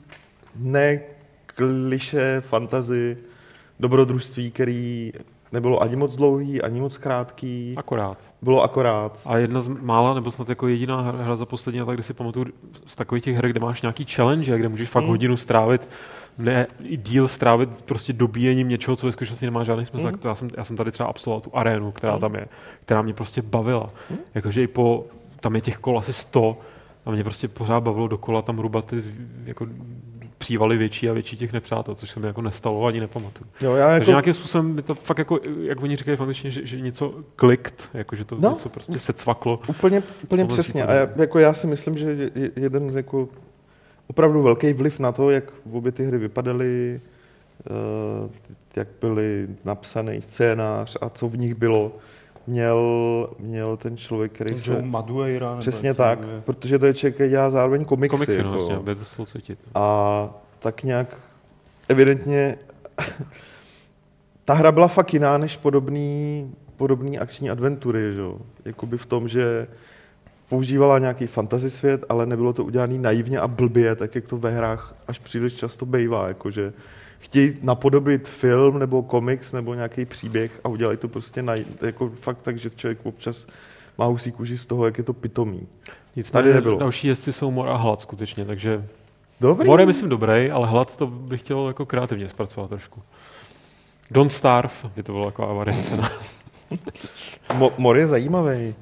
ne 0.55 0.99
kliše, 1.45 2.41
fantazy, 2.47 3.17
dobrodružství, 3.79 4.51
který 4.51 5.13
nebylo 5.51 5.81
ani 5.84 5.95
moc 5.95 6.15
dlouhý, 6.15 6.62
ani 6.62 6.81
moc 6.81 6.97
krátký, 6.97 7.73
akorát. 7.77 8.17
bylo 8.41 8.63
akorát. 8.63 9.19
A 9.25 9.38
jedna 9.38 9.62
z 9.62 9.67
mála, 9.67 10.13
nebo 10.13 10.31
snad 10.31 10.49
jako 10.49 10.67
jediná 10.67 11.01
hra, 11.01 11.36
za 11.36 11.45
poslední 11.45 11.81
leta, 11.81 11.93
kde 11.93 12.03
si 12.03 12.13
pamatuju 12.13 12.45
z 12.86 12.95
takových 12.95 13.23
těch 13.23 13.36
her, 13.36 13.47
kde 13.49 13.60
máš 13.60 13.81
nějaký 13.81 14.05
challenge, 14.05 14.58
kde 14.58 14.69
můžeš 14.69 14.89
fakt 14.89 15.03
Mm. 15.03 15.10
hodinu 15.10 15.38
strávit, 15.38 15.89
ne 16.38 16.67
i 16.84 16.97
díl 16.97 17.27
strávit 17.27 17.69
prostě 17.86 18.13
dobíjením 18.13 18.69
něčeho, 18.69 18.95
co 18.95 19.05
ve 19.05 19.12
skutečnosti 19.12 19.45
nemá 19.45 19.63
žádný 19.63 19.86
smysl. 19.86 20.05
Mm. 20.05 20.12
Tak 20.12 20.21
to 20.21 20.27
já, 20.27 20.36
jsem, 20.36 20.49
já 20.58 20.63
jsem 20.63 20.75
tady 20.77 20.91
třeba 20.91 21.10
absolvoval 21.10 21.41
tu 21.41 21.49
arénu, 21.58 21.91
která 21.91 22.13
Mm. 22.13 22.19
tam 22.19 22.36
je, 22.36 22.45
která 22.86 23.01
mě 23.01 23.13
prostě 23.13 23.41
bavila. 23.41 23.89
Mm. 24.10 24.17
Jakože 24.36 24.63
i 24.63 24.67
po, 24.67 25.05
tam 25.39 25.55
je 25.55 25.62
těch 25.62 25.77
kol 25.77 25.99
asi 25.99 26.13
100 26.13 26.58
a 27.05 27.12
mě 27.12 27.23
prostě 27.23 27.47
pořád 27.47 27.79
bavilo 27.79 28.08
dokola 28.08 28.41
tam 28.41 28.60
rubat 28.60 28.86
ty 28.86 29.01
jako 29.45 29.67
přívaly 30.37 30.77
větší 30.77 31.09
a 31.09 31.13
větší 31.13 31.37
těch 31.37 31.53
nepřátel, 31.53 31.95
což 31.95 32.09
se 32.09 32.19
mi 32.19 32.27
jako 32.27 32.41
nestalo 32.41 32.85
ani 32.85 32.99
nepamatuju. 32.99 33.49
Jo, 33.61 33.75
já 33.75 33.87
Takže 33.87 33.99
jako, 34.01 34.11
nějakým 34.11 34.33
způsobem 34.33 34.75
mi 34.75 34.81
to 34.81 34.95
fakt 34.95 35.17
jako, 35.17 35.39
jak 35.61 35.83
oni 35.83 35.95
říkají 35.95 36.17
v 36.17 36.21
angličtině, 36.21 36.51
že, 36.51 36.65
že 36.65 36.81
něco 36.81 37.13
klikt, 37.35 37.89
jako 37.93 38.15
že 38.15 38.25
to 38.25 38.35
No. 38.39 38.49
něco 38.49 38.69
prostě 38.69 38.99
se 38.99 39.13
cvaklo. 39.13 39.59
Úplně, 39.67 40.03
úplně 40.23 40.45
přesně. 40.45 40.83
A 40.83 40.85
případě. 40.85 41.11
já, 41.15 41.21
jako 41.21 41.39
já 41.39 41.53
si 41.53 41.67
myslím, 41.67 41.97
že 41.97 42.11
je- 42.11 42.31
je 42.35 42.51
jeden 42.55 42.91
z 42.91 42.95
jako 42.95 43.29
opravdu 44.07 44.41
velký 44.43 44.73
vliv 44.73 44.99
na 44.99 45.11
to, 45.11 45.29
jak 45.29 45.43
obě 45.71 45.91
ty 45.91 46.05
hry 46.05 46.17
vypadaly, 46.17 46.99
eh, 47.67 48.29
jak 48.75 48.87
byly 49.01 49.47
napsaný 49.65 50.21
scénář 50.21 50.97
a 51.01 51.09
co 51.09 51.29
v 51.29 51.37
nich 51.37 51.55
bylo, 51.55 51.91
měl, 52.47 53.29
měl 53.39 53.77
ten 53.77 53.97
člověk, 53.97 54.31
který 54.31 54.58
se... 54.58 54.71
Nebo 54.71 54.88
Přesně 55.60 55.93
se 55.93 55.97
tak, 55.97 56.19
jmenuje. 56.19 56.41
protože 56.41 56.79
to 56.79 56.86
je 56.86 56.93
člověk, 56.93 57.15
který 57.15 57.29
dělá 57.29 57.49
zároveň 57.49 57.86
komiksy. 57.86 58.12
Komiksy, 58.12 58.43
no, 58.43 58.53
jako. 58.53 58.65
vlastně, 58.65 58.95
to 58.95 59.05
slovo 59.05 59.25
cítit. 59.25 59.60
A 59.75 60.29
tak 60.60 60.84
nějak 60.84 61.17
evidentně 61.89 62.58
ta 64.45 64.53
hra 64.53 64.71
byla 64.71 64.88
fakt 64.88 65.13
jiná 65.13 65.38
než 65.38 65.58
podobný, 65.58 66.51
podobný 66.75 67.19
akční 67.19 67.49
adventury, 67.49 68.13
že? 68.13 68.19
jo. 68.19 68.39
Jakoby 68.65 68.97
v 68.97 69.05
tom, 69.05 69.27
že 69.27 69.67
používala 70.49 70.99
nějaký 70.99 71.27
fantasy 71.27 71.69
svět, 71.69 72.05
ale 72.10 72.25
nebylo 72.25 72.53
to 72.53 72.63
udělané 72.63 72.97
naivně 72.97 73.39
a 73.39 73.47
blbě, 73.47 73.95
tak 73.95 74.15
jak 74.15 74.27
to 74.27 74.38
ve 74.38 74.51
hrách 74.51 74.95
až 75.08 75.19
příliš 75.19 75.53
často 75.53 75.86
bývá, 75.86 76.27
jakože 76.27 76.73
chtějí 77.25 77.57
napodobit 77.61 78.27
film 78.29 78.79
nebo 78.79 79.03
komiks 79.03 79.53
nebo 79.53 79.73
nějaký 79.73 80.05
příběh 80.05 80.51
a 80.63 80.69
udělají 80.69 80.97
to 80.97 81.07
prostě 81.07 81.41
na, 81.41 81.53
jako 81.81 82.09
fakt 82.09 82.41
tak, 82.41 82.57
že 82.59 82.69
člověk 82.69 82.99
občas 83.05 83.47
má 83.97 84.05
husí 84.05 84.31
kůži 84.31 84.57
z 84.57 84.65
toho, 84.65 84.85
jak 84.85 84.97
je 84.97 85.03
to 85.03 85.13
pitomý. 85.13 85.67
Nicméně 86.15 86.43
Tady 86.43 86.53
nebylo. 86.53 86.79
další 86.79 87.07
jezdci 87.07 87.33
jsou 87.33 87.51
mor 87.51 87.69
a 87.69 87.75
hlad 87.75 88.01
skutečně, 88.01 88.45
takže 88.45 88.85
Dobrý. 89.41 89.67
mor 89.67 89.79
je 89.79 89.85
myslím 89.85 90.09
dobrý, 90.09 90.51
ale 90.51 90.67
hlad 90.67 90.95
to 90.95 91.07
bych 91.07 91.39
chtěl 91.41 91.67
jako 91.67 91.85
kreativně 91.85 92.29
zpracovat 92.29 92.67
trošku. 92.69 93.01
Don't 94.11 94.31
Starve 94.31 94.73
by 94.95 95.03
to 95.03 95.11
byla 95.11 95.25
taková 95.25 95.53
variace. 95.53 95.97
No. 95.97 96.03
Mo- 97.57 97.71
mor 97.77 97.97
je 97.97 98.07
zajímavý. 98.07 98.75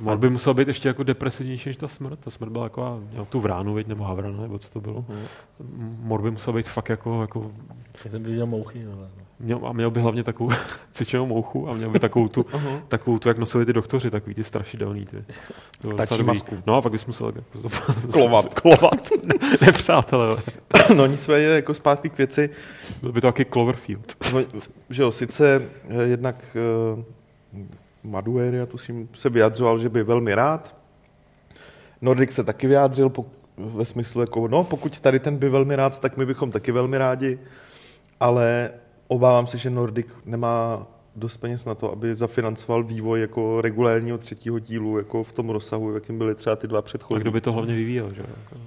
Mor 0.00 0.18
by 0.18 0.30
musel 0.30 0.54
být 0.54 0.68
ještě 0.68 0.88
jako 0.88 1.02
depresivnější 1.02 1.68
než 1.68 1.76
ta 1.76 1.88
smrt. 1.88 2.18
Ta 2.20 2.30
smrt 2.30 2.50
byla 2.50 2.64
jako 2.64 3.00
měl 3.10 3.24
tu 3.24 3.40
vránu, 3.40 3.74
veď, 3.74 3.86
nebo 3.86 4.04
havrana, 4.04 4.42
nebo 4.42 4.58
co 4.58 4.70
to 4.70 4.80
bylo. 4.80 5.02
Uh-huh. 5.02 5.26
Mor 6.00 6.22
by 6.22 6.30
musel 6.30 6.52
být 6.52 6.68
fakt 6.68 6.88
jako, 6.88 7.20
jako 7.20 7.50
ten 8.10 8.22
by 8.22 8.30
viděl 8.30 8.46
mouchy, 8.46 8.86
ale. 8.86 8.96
no. 8.96 9.24
měl, 9.40 9.60
a 9.66 9.72
měl 9.72 9.90
by 9.90 10.00
hlavně 10.00 10.22
takovou 10.24 10.50
cvičenou 10.92 11.26
mouchu 11.26 11.68
a 11.68 11.74
měl 11.74 11.90
by 11.90 11.98
takovou 11.98 12.28
tu, 12.28 12.42
Uh-huh. 12.52 12.80
takovou 12.88 13.18
tu, 13.18 13.28
jak 13.28 13.38
nosili 13.38 13.66
ty 13.66 13.72
doktoři, 13.72 14.10
takový 14.10 14.34
ty 14.34 14.44
strašidelný. 14.44 15.06
Ty. 15.06 15.24
Tačí 15.96 16.22
masku. 16.22 16.56
No 16.66 16.74
a 16.76 16.82
pak 16.82 16.92
bys 16.92 17.06
musel 17.06 17.26
jako, 17.26 17.68
Klovat. 18.12 18.54
klovat. 18.54 19.08
Ne, 19.24 19.34
nepřátelé. 19.66 20.36
No 20.96 21.06
nicméně 21.06 21.46
jako 21.46 21.74
zpátky 21.74 22.10
k 22.10 22.18
věci, 22.18 22.50
Byl 23.02 23.12
by 23.12 23.20
to 23.20 23.26
taky 23.26 23.44
Cloverfield. 23.44 24.16
No, 24.34 24.40
že 24.90 25.02
jo, 25.02 25.12
sice 25.12 25.62
eh, 25.88 26.02
jednak 26.02 26.56
uh, 26.94 27.02
Madueria, 28.04 28.66
tuším, 28.66 29.08
se 29.14 29.30
vyjadřoval, 29.30 29.78
že 29.78 29.88
by 29.88 30.02
velmi 30.02 30.34
rád. 30.34 30.74
Nordic 32.00 32.32
se 32.32 32.44
taky 32.44 32.66
vyjádřil 32.66 33.08
po, 33.08 33.26
ve 33.56 33.84
smyslu, 33.84 34.20
jako, 34.20 34.48
no 34.48 34.64
pokud 34.64 35.00
tady 35.00 35.18
ten 35.20 35.36
by 35.36 35.48
velmi 35.48 35.76
rád, 35.76 35.98
tak 36.00 36.16
my 36.16 36.26
bychom 36.26 36.50
taky 36.50 36.72
velmi 36.72 36.98
rádi, 36.98 37.38
ale 38.20 38.70
obávám 39.08 39.46
se, 39.46 39.58
že 39.58 39.70
Nordic 39.70 40.06
nemá 40.24 40.86
dost 41.16 41.36
peněz 41.36 41.64
na 41.64 41.74
to, 41.74 41.92
aby 41.92 42.14
zafinancoval 42.14 42.84
vývoj 42.84 43.20
jako 43.20 43.60
regulérního 43.60 44.18
třetího 44.18 44.58
dílu, 44.58 44.98
jako 44.98 45.22
v 45.22 45.32
tom 45.32 45.50
rozsahu, 45.50 45.94
jakým 45.94 46.18
byly 46.18 46.34
třeba 46.34 46.56
ty 46.56 46.66
dva 46.66 46.78
A 46.78 46.82
předchozí. 46.82 47.20
kdo 47.20 47.30
by 47.30 47.40
to 47.40 47.52
hlavně 47.52 47.74
vyvíjel, 47.74 48.14
že? 48.14 48.20
jo? 48.20 48.58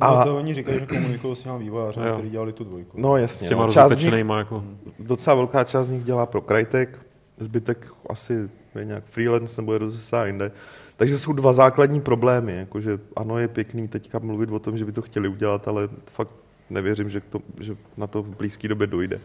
No, 0.00 0.06
A- 0.06 0.24
to 0.24 0.36
oni 0.36 0.54
říkají, 0.54 0.78
že 0.80 0.86
komunikují 0.86 1.36
s 1.36 1.42
těma 1.42 1.56
vývojáři, 1.56 2.00
kteří 2.14 2.30
dělali 2.30 2.52
tu 2.52 2.64
dvojku. 2.64 3.00
No 3.00 3.14
S 3.16 3.20
jasně, 3.20 3.48
těma 3.48 3.66
no. 3.66 3.72
část 3.72 3.98
nich 3.98 4.12
jako... 4.38 4.64
docela 4.98 5.36
velká 5.36 5.64
část 5.64 5.86
z 5.86 5.90
nich 5.90 6.04
dělá 6.04 6.26
pro 6.26 6.40
Crytek, 6.40 7.06
zbytek 7.38 7.88
asi 8.10 8.50
je 8.78 8.84
nějak 8.84 9.04
freelance 9.04 9.62
nebo 9.62 9.72
je 9.72 9.78
rozesá 9.78 10.26
jinde. 10.26 10.52
Takže 10.96 11.18
jsou 11.18 11.32
dva 11.32 11.52
základní 11.52 12.00
problémy, 12.00 12.56
jakože 12.56 12.98
ano, 13.16 13.38
je 13.38 13.48
pěkný 13.48 13.88
teďka 13.88 14.18
mluvit 14.18 14.50
o 14.50 14.58
tom, 14.58 14.78
že 14.78 14.84
by 14.84 14.92
to 14.92 15.02
chtěli 15.02 15.28
udělat, 15.28 15.68
ale 15.68 15.88
fakt 16.12 16.34
nevěřím, 16.70 17.10
že, 17.10 17.20
to, 17.20 17.40
že 17.60 17.76
na 17.96 18.06
to 18.06 18.22
v 18.22 18.36
blízké 18.36 18.68
době 18.68 18.86
dojde. 18.86 19.20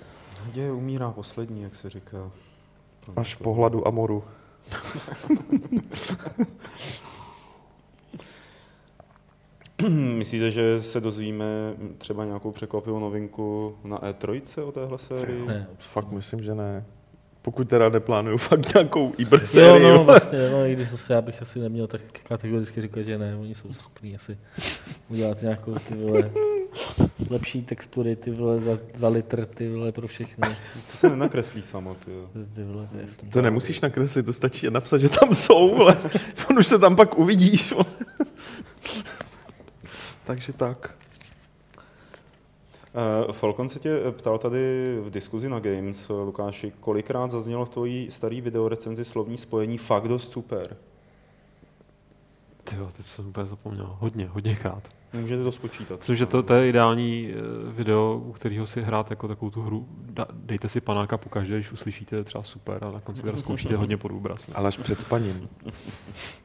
Naděje 0.45 0.71
umírá 0.71 1.11
poslední, 1.11 1.61
jak 1.61 1.75
se 1.75 1.89
říká. 1.89 2.31
Až 3.15 3.35
po 3.35 3.53
hladu 3.53 3.87
a 3.87 3.91
moru. 3.91 4.23
Myslíte, 9.89 10.51
že 10.51 10.81
se 10.81 11.01
dozvíme 11.01 11.45
třeba 11.97 12.25
nějakou 12.25 12.51
překvapivou 12.51 12.99
novinku 12.99 13.77
na 13.83 13.99
E3 13.99 14.41
o 14.67 14.71
téhle 14.71 14.99
sérii? 14.99 15.45
Ne. 15.45 15.67
Fakt 15.77 16.11
myslím, 16.11 16.43
že 16.43 16.55
ne. 16.55 16.85
Pokud 17.45 17.69
teda 17.69 17.89
neplánuju 17.89 18.37
fakt 18.49 18.73
nějakou 18.73 19.13
Iber 19.17 19.39
Jo, 19.39 19.45
sérii. 19.45 19.83
no, 19.89 20.03
vlastně, 20.03 20.49
no, 20.49 20.65
i 20.65 20.73
když 20.75 20.89
zase 20.89 21.13
já 21.13 21.21
bych 21.21 21.41
asi 21.41 21.59
neměl 21.59 21.87
tak 21.87 22.01
kategoricky 22.27 22.81
říkat, 22.81 23.03
že 23.03 23.17
ne, 23.17 23.35
oni 23.35 23.55
jsou 23.55 23.73
schopní 23.73 24.15
asi 24.15 24.37
udělat 25.09 25.41
nějakou 25.41 25.73
ty 25.75 25.95
vole 25.95 26.31
lepší 27.29 27.61
textury, 27.61 28.15
ty 28.15 28.31
vole 28.31 28.59
za, 28.59 28.79
za 28.95 29.07
litr, 29.07 29.45
ty 29.45 29.69
vole 29.69 29.91
pro 29.91 30.07
všechny. 30.07 30.49
To 30.91 30.97
se 30.97 31.09
nenakreslí 31.09 31.61
samo, 31.61 31.95
ty 32.05 32.11
jo. 32.11 32.29
Ty 32.55 32.63
vole, 32.63 32.87
jasný. 33.01 33.29
To 33.29 33.41
nemusíš 33.41 33.81
nakreslit, 33.81 34.25
to 34.25 34.33
stačí 34.33 34.69
napsat, 34.69 34.97
že 34.97 35.09
tam 35.09 35.33
jsou, 35.33 35.75
ale 35.81 35.97
on 36.49 36.59
už 36.59 36.67
se 36.67 36.79
tam 36.79 36.95
pak 36.95 37.17
uvidíš. 37.17 37.73
Takže 40.23 40.53
tak. 40.53 40.95
Uh, 43.25 43.31
Falcon 43.31 43.69
se 43.69 43.79
tě 43.79 43.99
ptal 44.11 44.37
tady 44.37 44.85
v 45.01 45.09
diskuzi 45.09 45.49
na 45.49 45.59
Games, 45.59 46.09
Lukáši, 46.09 46.73
kolikrát 46.79 47.31
zaznělo 47.31 47.65
v 47.65 47.69
tvojí 47.69 48.11
starý 48.11 48.41
videorecenzi 48.41 49.05
slovní 49.05 49.37
spojení 49.37 49.77
fakt 49.77 50.07
dost 50.07 50.31
super. 50.31 50.77
Ty 52.63 52.75
jo, 52.75 52.89
teď 52.97 53.05
jsem 53.05 53.27
úplně 53.27 53.45
zapomněl. 53.45 53.97
Hodně, 53.99 54.27
hodněkrát. 54.27 54.89
Můžete 55.13 55.43
to 55.43 55.51
spočítat. 55.51 55.99
Myslím, 55.99 56.15
že 56.15 56.25
to, 56.25 56.43
to 56.43 56.53
je 56.53 56.69
ideální 56.69 57.33
eh, 57.33 57.71
video, 57.71 58.21
u 58.25 58.31
kterého 58.31 58.67
si 58.67 58.81
hrát 58.81 59.09
jako 59.09 59.27
takovou 59.27 59.51
tu 59.51 59.61
hru. 59.61 59.87
Dejte 60.33 60.69
si 60.69 60.81
panáka 60.81 61.17
po 61.17 61.29
každé, 61.29 61.55
když 61.55 61.71
uslyšíte, 61.71 62.23
třeba 62.23 62.43
super, 62.43 62.83
a 62.83 62.91
na 62.91 62.99
konci 62.99 63.21
teda 63.21 63.37
zkoušíte 63.37 63.75
hodně 63.75 63.97
pod 63.97 64.11
úbraz. 64.11 64.49
Ale 64.53 64.67
až 64.67 64.77
před 64.77 65.01
spaním. 65.01 65.49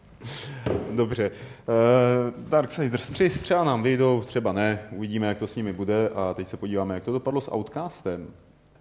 Dobře. 1.00 1.30
Uh, 1.30 2.48
Darksiders 2.48 3.10
3 3.10 3.28
třeba 3.28 3.64
nám 3.64 3.82
vyjdou, 3.82 4.22
třeba 4.26 4.52
ne, 4.52 4.82
uvidíme, 4.92 5.26
jak 5.26 5.38
to 5.38 5.46
s 5.46 5.56
nimi 5.56 5.72
bude 5.72 6.08
a 6.14 6.34
teď 6.34 6.46
se 6.46 6.56
podíváme, 6.56 6.94
jak 6.94 7.04
to 7.04 7.12
dopadlo 7.12 7.40
s 7.40 7.54
Outcastem. 7.54 8.26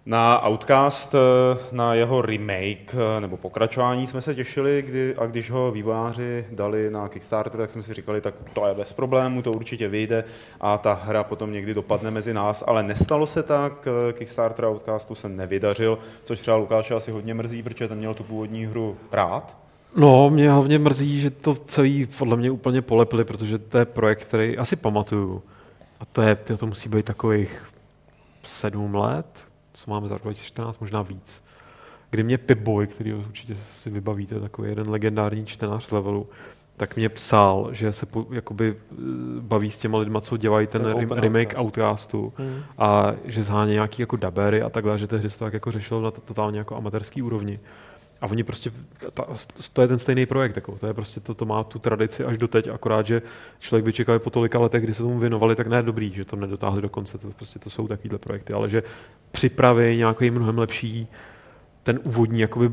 Na 0.06 0.48
Outcast, 0.48 1.14
eh, 1.14 1.58
na 1.72 1.94
jeho 1.94 2.22
remake 2.22 2.94
eh, 2.94 3.20
nebo 3.20 3.36
pokračování 3.36 4.06
jsme 4.06 4.20
se 4.20 4.34
těšili, 4.34 4.82
kdy, 4.86 5.14
a 5.16 5.26
když 5.26 5.50
ho 5.50 5.70
vývojáři 5.70 6.46
dali 6.50 6.90
na 6.90 7.08
Kickstarter, 7.08 7.60
tak 7.60 7.70
jsme 7.70 7.82
si 7.82 7.94
říkali, 7.94 8.20
tak 8.20 8.34
to 8.52 8.66
je 8.66 8.74
bez 8.74 8.92
problému, 8.92 9.42
to 9.42 9.52
určitě 9.52 9.88
vyjde 9.88 10.24
a 10.60 10.78
ta 10.78 11.00
hra 11.04 11.24
potom 11.24 11.52
někdy 11.52 11.74
dopadne 11.74 12.10
mezi 12.10 12.34
nás, 12.34 12.64
ale 12.66 12.82
nestalo 12.82 13.26
se 13.26 13.42
tak, 13.42 13.88
Kickstarter 14.12 14.64
Outcastu 14.64 15.14
se 15.14 15.28
nevydařil, 15.28 15.98
což 16.22 16.40
třeba 16.40 16.56
Lukáše 16.56 16.94
asi 16.94 17.10
hodně 17.10 17.34
mrzí, 17.34 17.62
protože 17.62 17.88
ten 17.88 17.98
měl 17.98 18.14
tu 18.14 18.24
původní 18.24 18.66
hru 18.66 18.96
rád. 19.12 19.69
No, 19.96 20.30
mě 20.30 20.50
hlavně 20.52 20.78
mrzí, 20.78 21.20
že 21.20 21.30
to 21.30 21.54
celý 21.54 22.06
podle 22.18 22.36
mě 22.36 22.50
úplně 22.50 22.82
polepili, 22.82 23.24
protože 23.24 23.58
to 23.58 23.78
je 23.78 23.84
projekt, 23.84 24.24
který 24.24 24.58
asi 24.58 24.76
pamatuju. 24.76 25.42
A 26.00 26.04
to 26.04 26.22
je, 26.22 26.36
to 26.36 26.66
musí 26.66 26.88
být 26.88 27.04
takových 27.06 27.64
sedm 28.42 28.94
let, 28.94 29.44
co 29.72 29.90
máme 29.90 30.08
za 30.08 30.14
rok 30.14 30.22
2014, 30.22 30.78
možná 30.80 31.02
víc. 31.02 31.42
Kdy 32.10 32.22
mě 32.22 32.38
Pipboy, 32.38 32.86
který 32.86 33.14
určitě 33.14 33.56
si 33.62 33.90
vybavíte, 33.90 34.40
takový 34.40 34.68
jeden 34.68 34.90
legendární 34.90 35.46
čtenář 35.46 35.90
levelu, 35.90 36.28
tak 36.76 36.96
mě 36.96 37.08
psal, 37.08 37.68
že 37.72 37.92
se 37.92 38.06
po, 38.06 38.26
jakoby 38.30 38.76
eh, 38.92 38.94
baví 39.40 39.70
s 39.70 39.78
těma 39.78 39.98
lidma, 39.98 40.20
co 40.20 40.36
dělají 40.36 40.66
ten 40.66 40.86
open 40.86 41.18
remake 41.18 41.54
outcast. 41.58 42.14
Outcastu 42.14 42.32
a 42.78 43.12
že 43.24 43.42
zháně 43.42 43.72
nějaký 43.72 44.02
jako 44.02 44.16
dabery 44.16 44.62
a 44.62 44.68
takhle, 44.68 44.98
že 44.98 45.06
tehdy 45.06 45.30
se 45.30 45.38
to 45.38 45.44
tak 45.44 45.54
jako 45.54 45.70
řešilo 45.70 46.00
na 46.00 46.10
to- 46.10 46.20
totálně 46.20 46.58
jako 46.58 46.76
amatérský 46.76 47.22
úrovni. 47.22 47.60
A 48.20 48.26
oni 48.26 48.44
prostě, 48.44 48.72
ta, 49.14 49.26
to 49.72 49.82
je 49.82 49.88
ten 49.88 49.98
stejný 49.98 50.26
projekt, 50.26 50.56
jako, 50.56 50.78
to 50.78 50.86
je 50.86 50.94
prostě, 50.94 51.20
to, 51.20 51.34
to 51.34 51.44
má 51.44 51.64
tu 51.64 51.78
tradici 51.78 52.24
až 52.24 52.38
doteď, 52.38 52.68
akorát, 52.68 53.06
že 53.06 53.22
člověk 53.58 53.84
by 53.84 53.92
čekal 53.92 54.18
po 54.18 54.30
tolika 54.30 54.58
letech, 54.58 54.82
kdy 54.82 54.94
se 54.94 55.02
tomu 55.02 55.18
věnovali, 55.18 55.56
tak 55.56 55.66
ne 55.66 55.82
dobrý, 55.82 56.12
že 56.14 56.24
to 56.24 56.36
nedotáhli 56.36 56.82
do 56.82 56.88
konce, 56.88 57.18
to 57.18 57.30
prostě 57.30 57.58
to 57.58 57.70
jsou 57.70 57.88
takovýhle 57.88 58.18
projekty, 58.18 58.52
ale 58.52 58.68
že 58.68 58.82
připraví 59.30 59.96
nějaký 59.96 60.30
mnohem 60.30 60.58
lepší 60.58 61.08
ten 61.82 62.00
úvodní 62.02 62.40
jakoby 62.40 62.70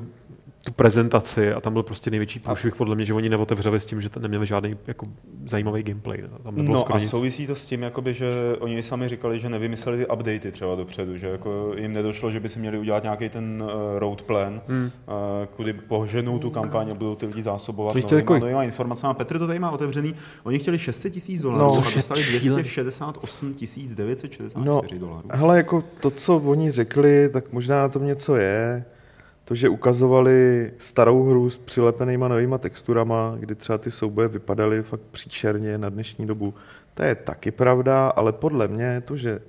tu 0.65 0.71
prezentaci 0.73 1.53
a 1.53 1.61
tam 1.61 1.73
byl 1.73 1.83
prostě 1.83 2.09
největší 2.11 2.39
průšvih 2.39 2.75
podle 2.75 2.95
mě, 2.95 3.05
že 3.05 3.13
oni 3.13 3.29
neotevřeli 3.29 3.79
s 3.79 3.85
tím, 3.85 4.01
že 4.01 4.09
tam 4.09 4.23
neměli 4.23 4.45
žádný 4.45 4.77
jako 4.87 5.05
zajímavý 5.47 5.83
gameplay. 5.83 6.23
Tam 6.43 6.55
nebylo 6.55 6.73
No 6.75 6.79
skoro 6.81 6.95
a 6.95 6.99
nic. 6.99 7.09
souvisí 7.09 7.47
to 7.47 7.55
s 7.55 7.65
tím, 7.65 7.81
jakoby, 7.81 8.13
že 8.13 8.31
oni 8.59 8.83
sami 8.83 9.07
říkali, 9.09 9.39
že 9.39 9.49
nevymysleli 9.49 9.97
ty 9.97 10.07
updaty 10.07 10.51
třeba 10.51 10.75
dopředu, 10.75 11.17
že 11.17 11.27
jako 11.27 11.73
jim 11.77 11.93
nedošlo, 11.93 12.31
že 12.31 12.39
by 12.39 12.49
si 12.49 12.59
měli 12.59 12.77
udělat 12.79 13.03
nějaký 13.03 13.29
ten 13.29 13.63
uh, 13.63 13.69
road 13.99 14.21
plan, 14.23 14.61
hmm. 14.67 14.83
uh, 15.07 15.45
kudy 15.55 15.73
poženou 15.73 16.39
tu 16.39 16.49
kampaň 16.49 16.91
a 16.91 16.93
budou 16.93 17.15
ty 17.15 17.25
lidi 17.25 17.41
zásobovat 17.41 17.95
Oni 17.95 18.01
chtěli 18.01 18.21
novýma, 18.21 18.35
jako- 18.35 18.45
novýma 18.45 18.63
informacemi. 18.63 19.13
Petr 19.13 19.39
to 19.39 19.47
tady 19.47 19.59
má 19.59 19.71
otevřený. 19.71 20.15
Oni 20.43 20.59
chtěli 20.59 20.79
600 20.79 21.13
tisíc 21.13 21.41
dolarů 21.41 21.59
No. 21.75 21.81
a 21.87 21.91
dostali 21.95 22.23
šílený. 22.23 22.39
268 22.63 23.53
964 23.95 24.65
No, 24.65 24.81
dolarů. 24.99 25.21
hele, 25.31 25.57
jako 25.57 25.83
to, 26.01 26.11
co 26.11 26.37
oni 26.37 26.71
řekli, 26.71 27.29
tak 27.33 27.53
možná 27.53 27.75
na 27.81 27.89
tom 27.89 28.05
něco 28.05 28.35
je. 28.35 28.85
To, 29.47 29.55
že 29.55 29.69
ukazovali 29.69 30.71
starou 30.77 31.23
hru 31.23 31.49
s 31.49 31.57
přilepenýma 31.57 32.27
novýma 32.27 32.57
texturama, 32.57 33.35
kdy 33.39 33.55
třeba 33.55 33.77
ty 33.77 33.91
souboje 33.91 34.27
vypadaly 34.27 34.83
fakt 34.83 35.01
příšerně 35.11 35.77
na 35.77 35.89
dnešní 35.89 36.27
dobu, 36.27 36.53
to 36.93 37.03
je 37.03 37.15
taky 37.15 37.51
pravda, 37.51 38.07
ale 38.07 38.33
podle 38.33 38.67
mě 38.67 39.01
to, 39.05 39.17
že 39.17 39.39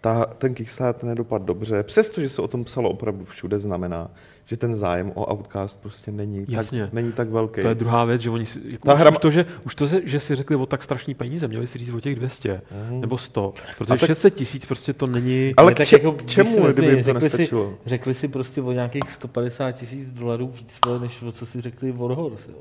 ta, 0.00 0.24
ten 0.38 0.54
Kickstarter 0.54 1.04
nedopadl 1.08 1.44
dobře, 1.44 1.82
přestože 1.82 2.28
se 2.28 2.42
o 2.42 2.48
tom 2.48 2.64
psalo 2.64 2.90
opravdu 2.90 3.24
všude, 3.24 3.58
znamená, 3.58 4.10
že 4.44 4.56
ten 4.56 4.74
zájem 4.74 5.12
o 5.14 5.32
Outcast 5.34 5.80
prostě 5.82 6.12
není, 6.12 6.44
Jasně. 6.48 6.82
tak, 6.84 6.92
není 6.92 7.12
tak 7.12 7.28
velký. 7.30 7.62
To 7.62 7.68
je 7.68 7.74
druhá 7.74 8.04
věc, 8.04 8.20
že 8.20 8.30
oni 8.30 8.46
si, 8.46 8.60
jako 8.64 8.86
Ta 8.86 8.94
už, 8.94 9.00
hra- 9.00 9.10
už, 9.10 9.18
to, 9.18 9.30
že, 9.30 9.46
už 9.66 9.74
to, 9.74 9.86
že 10.04 10.20
si 10.20 10.34
řekli 10.34 10.56
o 10.56 10.66
tak 10.66 10.82
strašný 10.82 11.14
peníze, 11.14 11.48
měli 11.48 11.66
si 11.66 11.78
říct 11.78 11.90
o 11.94 12.00
těch 12.00 12.14
200 12.14 12.60
Mhm. 12.88 13.00
nebo 13.00 13.18
100, 13.18 13.54
A 13.56 13.74
protože 13.78 13.88
tak- 13.88 14.06
600 14.06 14.34
tisíc 14.34 14.66
prostě 14.66 14.92
to 14.92 15.06
není... 15.06 15.52
Ale 15.56 15.74
tak 15.74 15.86
če- 15.88 15.96
jako, 15.96 16.12
k 16.12 16.26
čemu, 16.26 16.54
se 16.54 16.60
vezme, 16.60 16.72
kdyby 16.82 16.96
jim 16.96 17.04
to 17.04 17.20
řekli 17.20 17.30
si-? 17.46 17.54
Řekli 17.86 18.14
si 18.14 18.28
prostě 18.28 18.62
o 18.62 18.72
nějakých 18.72 19.10
150 19.10 19.72
tisíc 19.72 20.10
dolarů 20.10 20.46
víc, 20.46 20.78
než 21.00 21.22
o 21.22 21.32
co 21.32 21.46
si 21.46 21.60
řekli 21.60 21.92
Warhorse. 21.92 22.50
Jo. 22.50 22.58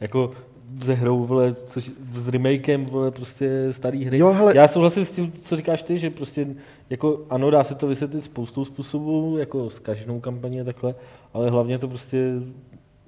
Jako 0.00 0.30
ze 0.82 0.94
hrou, 0.94 1.24
vole, 1.26 1.54
což, 1.54 1.90
s 2.14 2.28
remakem, 2.28 2.86
vole, 2.86 3.10
prostě 3.10 3.72
starý 3.72 4.04
hry. 4.04 4.18
Jo, 4.18 4.32
hele- 4.32 4.56
Já 4.56 4.68
souhlasím 4.68 5.04
s 5.04 5.10
tím, 5.10 5.32
co 5.40 5.56
říkáš 5.56 5.82
ty, 5.82 5.98
že 5.98 6.10
prostě, 6.10 6.46
jako 6.90 7.26
ano, 7.30 7.50
dá 7.50 7.64
se 7.64 7.74
to 7.74 7.86
vysvětlit 7.86 8.24
spoustou 8.24 8.64
způsobů, 8.64 9.36
jako 9.38 9.70
s 9.70 9.78
každou 9.78 10.20
kampaní 10.20 10.60
a 10.60 10.64
takhle, 10.64 10.94
ale 11.34 11.50
hlavně 11.50 11.78
to 11.78 11.88
prostě 11.88 12.32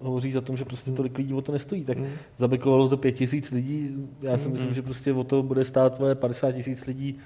hovoří 0.00 0.32
za 0.32 0.40
tom, 0.40 0.56
že 0.56 0.64
prostě 0.64 0.90
tolik 0.90 1.18
lidí 1.18 1.34
o 1.34 1.40
to 1.42 1.52
nestojí. 1.52 1.84
Tak 1.84 1.98
Mm. 1.98 2.06
zabekovalo 2.36 2.88
to 2.88 2.96
pět 2.96 3.12
tisíc 3.12 3.50
lidí, 3.50 3.90
já 4.22 4.38
si 4.38 4.48
myslím, 4.48 4.74
že 4.74 4.82
prostě 4.82 5.12
o 5.12 5.24
to 5.24 5.42
bude 5.42 5.64
stát 5.64 5.98
vole, 5.98 6.14
50 6.14 6.52
tisíc 6.52 6.86
lidí 6.86 7.18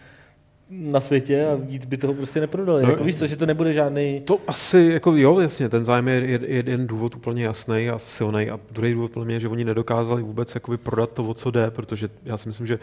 na 0.71 1.01
světě 1.01 1.47
a 1.47 1.55
víc 1.55 1.87
by 1.87 1.97
toho 1.97 2.15
prostě 2.15 2.41
neprodali. 2.41 2.83
No, 2.83 2.89
jako, 2.89 3.05
víš 3.05 3.19
co, 3.19 3.27
že 3.27 3.37
to 3.37 3.47
nebude 3.47 3.73
žádný... 3.73 4.23
To 4.25 4.39
asi, 4.47 4.91
jako 4.93 5.17
jo, 5.17 5.41
jasně, 5.41 5.69
ten 5.69 5.85
zájem 5.85 6.09
je 6.09 6.39
jed- 6.39 6.47
jeden 6.49 6.87
důvod 6.87 7.15
úplně 7.15 7.45
jasný 7.45 7.89
a 7.89 7.99
silný 7.99 8.51
a 8.51 8.61
druhý 8.71 8.95
důvod 8.95 9.11
podle 9.13 9.27
mě 9.27 9.35
je, 9.35 9.41
že 9.41 9.49
oni 9.49 9.65
nedokázali 9.65 10.23
vůbec 10.23 10.55
jakoby 10.55 10.77
prodat 10.77 11.13
to, 11.13 11.25
o 11.25 11.35
co 11.35 11.51
jde, 11.51 11.71
protože 11.71 12.09
já 12.25 12.37
si 12.37 12.49
myslím, 12.49 12.67
že 12.67 12.79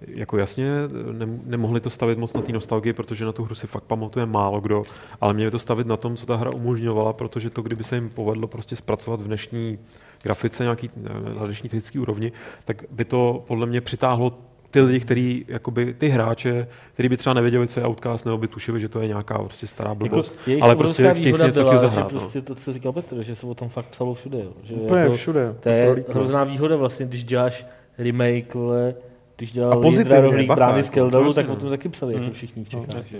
jako 0.00 0.38
jasně, 0.38 0.66
nem, 1.12 1.40
nemohli 1.44 1.80
to 1.80 1.90
stavit 1.90 2.18
moc 2.18 2.34
na 2.34 2.42
té 2.42 2.52
nostalgii, 2.52 2.92
protože 2.92 3.24
na 3.24 3.32
tu 3.32 3.44
hru 3.44 3.54
si 3.54 3.66
fakt 3.66 3.84
pamatuje 3.84 4.26
málo 4.26 4.60
kdo, 4.60 4.82
ale 5.20 5.34
měli 5.34 5.50
to 5.50 5.58
stavit 5.58 5.86
na 5.86 5.96
tom, 5.96 6.16
co 6.16 6.26
ta 6.26 6.36
hra 6.36 6.50
umožňovala, 6.54 7.12
protože 7.12 7.50
to, 7.50 7.62
kdyby 7.62 7.84
se 7.84 7.94
jim 7.94 8.10
povedlo 8.10 8.48
prostě 8.48 8.76
zpracovat 8.76 9.20
v 9.20 9.24
dnešní 9.24 9.78
grafice 10.22 10.62
nějaký, 10.62 10.90
na 11.38 11.44
dnešní 11.44 11.68
fyzické 11.68 12.00
úrovni, 12.00 12.32
tak 12.64 12.84
by 12.90 13.04
to 13.04 13.44
podle 13.46 13.66
mě 13.66 13.80
přitáhlo 13.80 14.38
ty 14.76 14.80
lidi, 14.80 15.00
který, 15.00 15.44
jakoby, 15.48 15.94
ty 15.98 16.08
hráče, 16.08 16.66
kteří 16.92 17.08
by 17.08 17.16
třeba 17.16 17.34
nevěděli, 17.34 17.68
co 17.68 17.80
je 17.80 17.86
Outcast, 17.86 18.24
nebo 18.26 18.38
by 18.38 18.48
tušili, 18.48 18.80
že 18.80 18.88
to 18.88 19.00
je 19.00 19.08
nějaká 19.08 19.38
prostě 19.38 19.66
stará 19.66 19.94
blbost, 19.94 20.38
jejich 20.46 20.62
ale 20.62 20.76
prostě 20.76 21.14
chtějí 21.14 21.34
si 21.34 21.42
něco 21.44 21.60
byla, 21.60 21.70
taky 21.72 21.74
že 21.74 21.78
zahrát. 21.88 22.12
no. 22.12 22.18
prostě 22.18 22.40
to, 22.42 22.54
co 22.54 22.72
říkal 22.72 22.92
Petr, 22.92 23.22
že 23.22 23.34
se 23.34 23.46
o 23.46 23.54
tom 23.54 23.68
fakt 23.68 23.86
psalo 23.86 24.14
všude. 24.14 24.38
Jo. 24.38 24.52
Že 24.62 24.74
Úplně 24.74 25.00
jako, 25.00 25.14
všude. 25.14 25.54
To 25.60 25.68
je 25.68 26.04
hrozná 26.08 26.44
výhoda 26.44 26.76
vlastně, 26.76 27.06
když 27.06 27.24
děláš 27.24 27.66
remake, 27.98 28.54
vole, 28.54 28.94
když 29.36 29.50
A 29.50 29.54
dělal 29.54 29.80
pozitivně, 29.80 30.20
Rohlík 30.20 30.48
bacha, 30.48 30.56
Brány 30.56 30.78
jako, 30.78 30.86
z 30.86 30.90
Keldalu, 30.90 31.28
to 31.28 31.34
tak 31.34 31.48
o 31.48 31.56
tom 31.56 31.70
taky 31.70 31.88
psali, 31.88 32.14
Hmm. 32.14 32.22
jako 32.22 32.34
všichni 32.34 32.64
v 32.64 32.68
Čechách. 32.68 32.86
Jasně. 32.96 33.18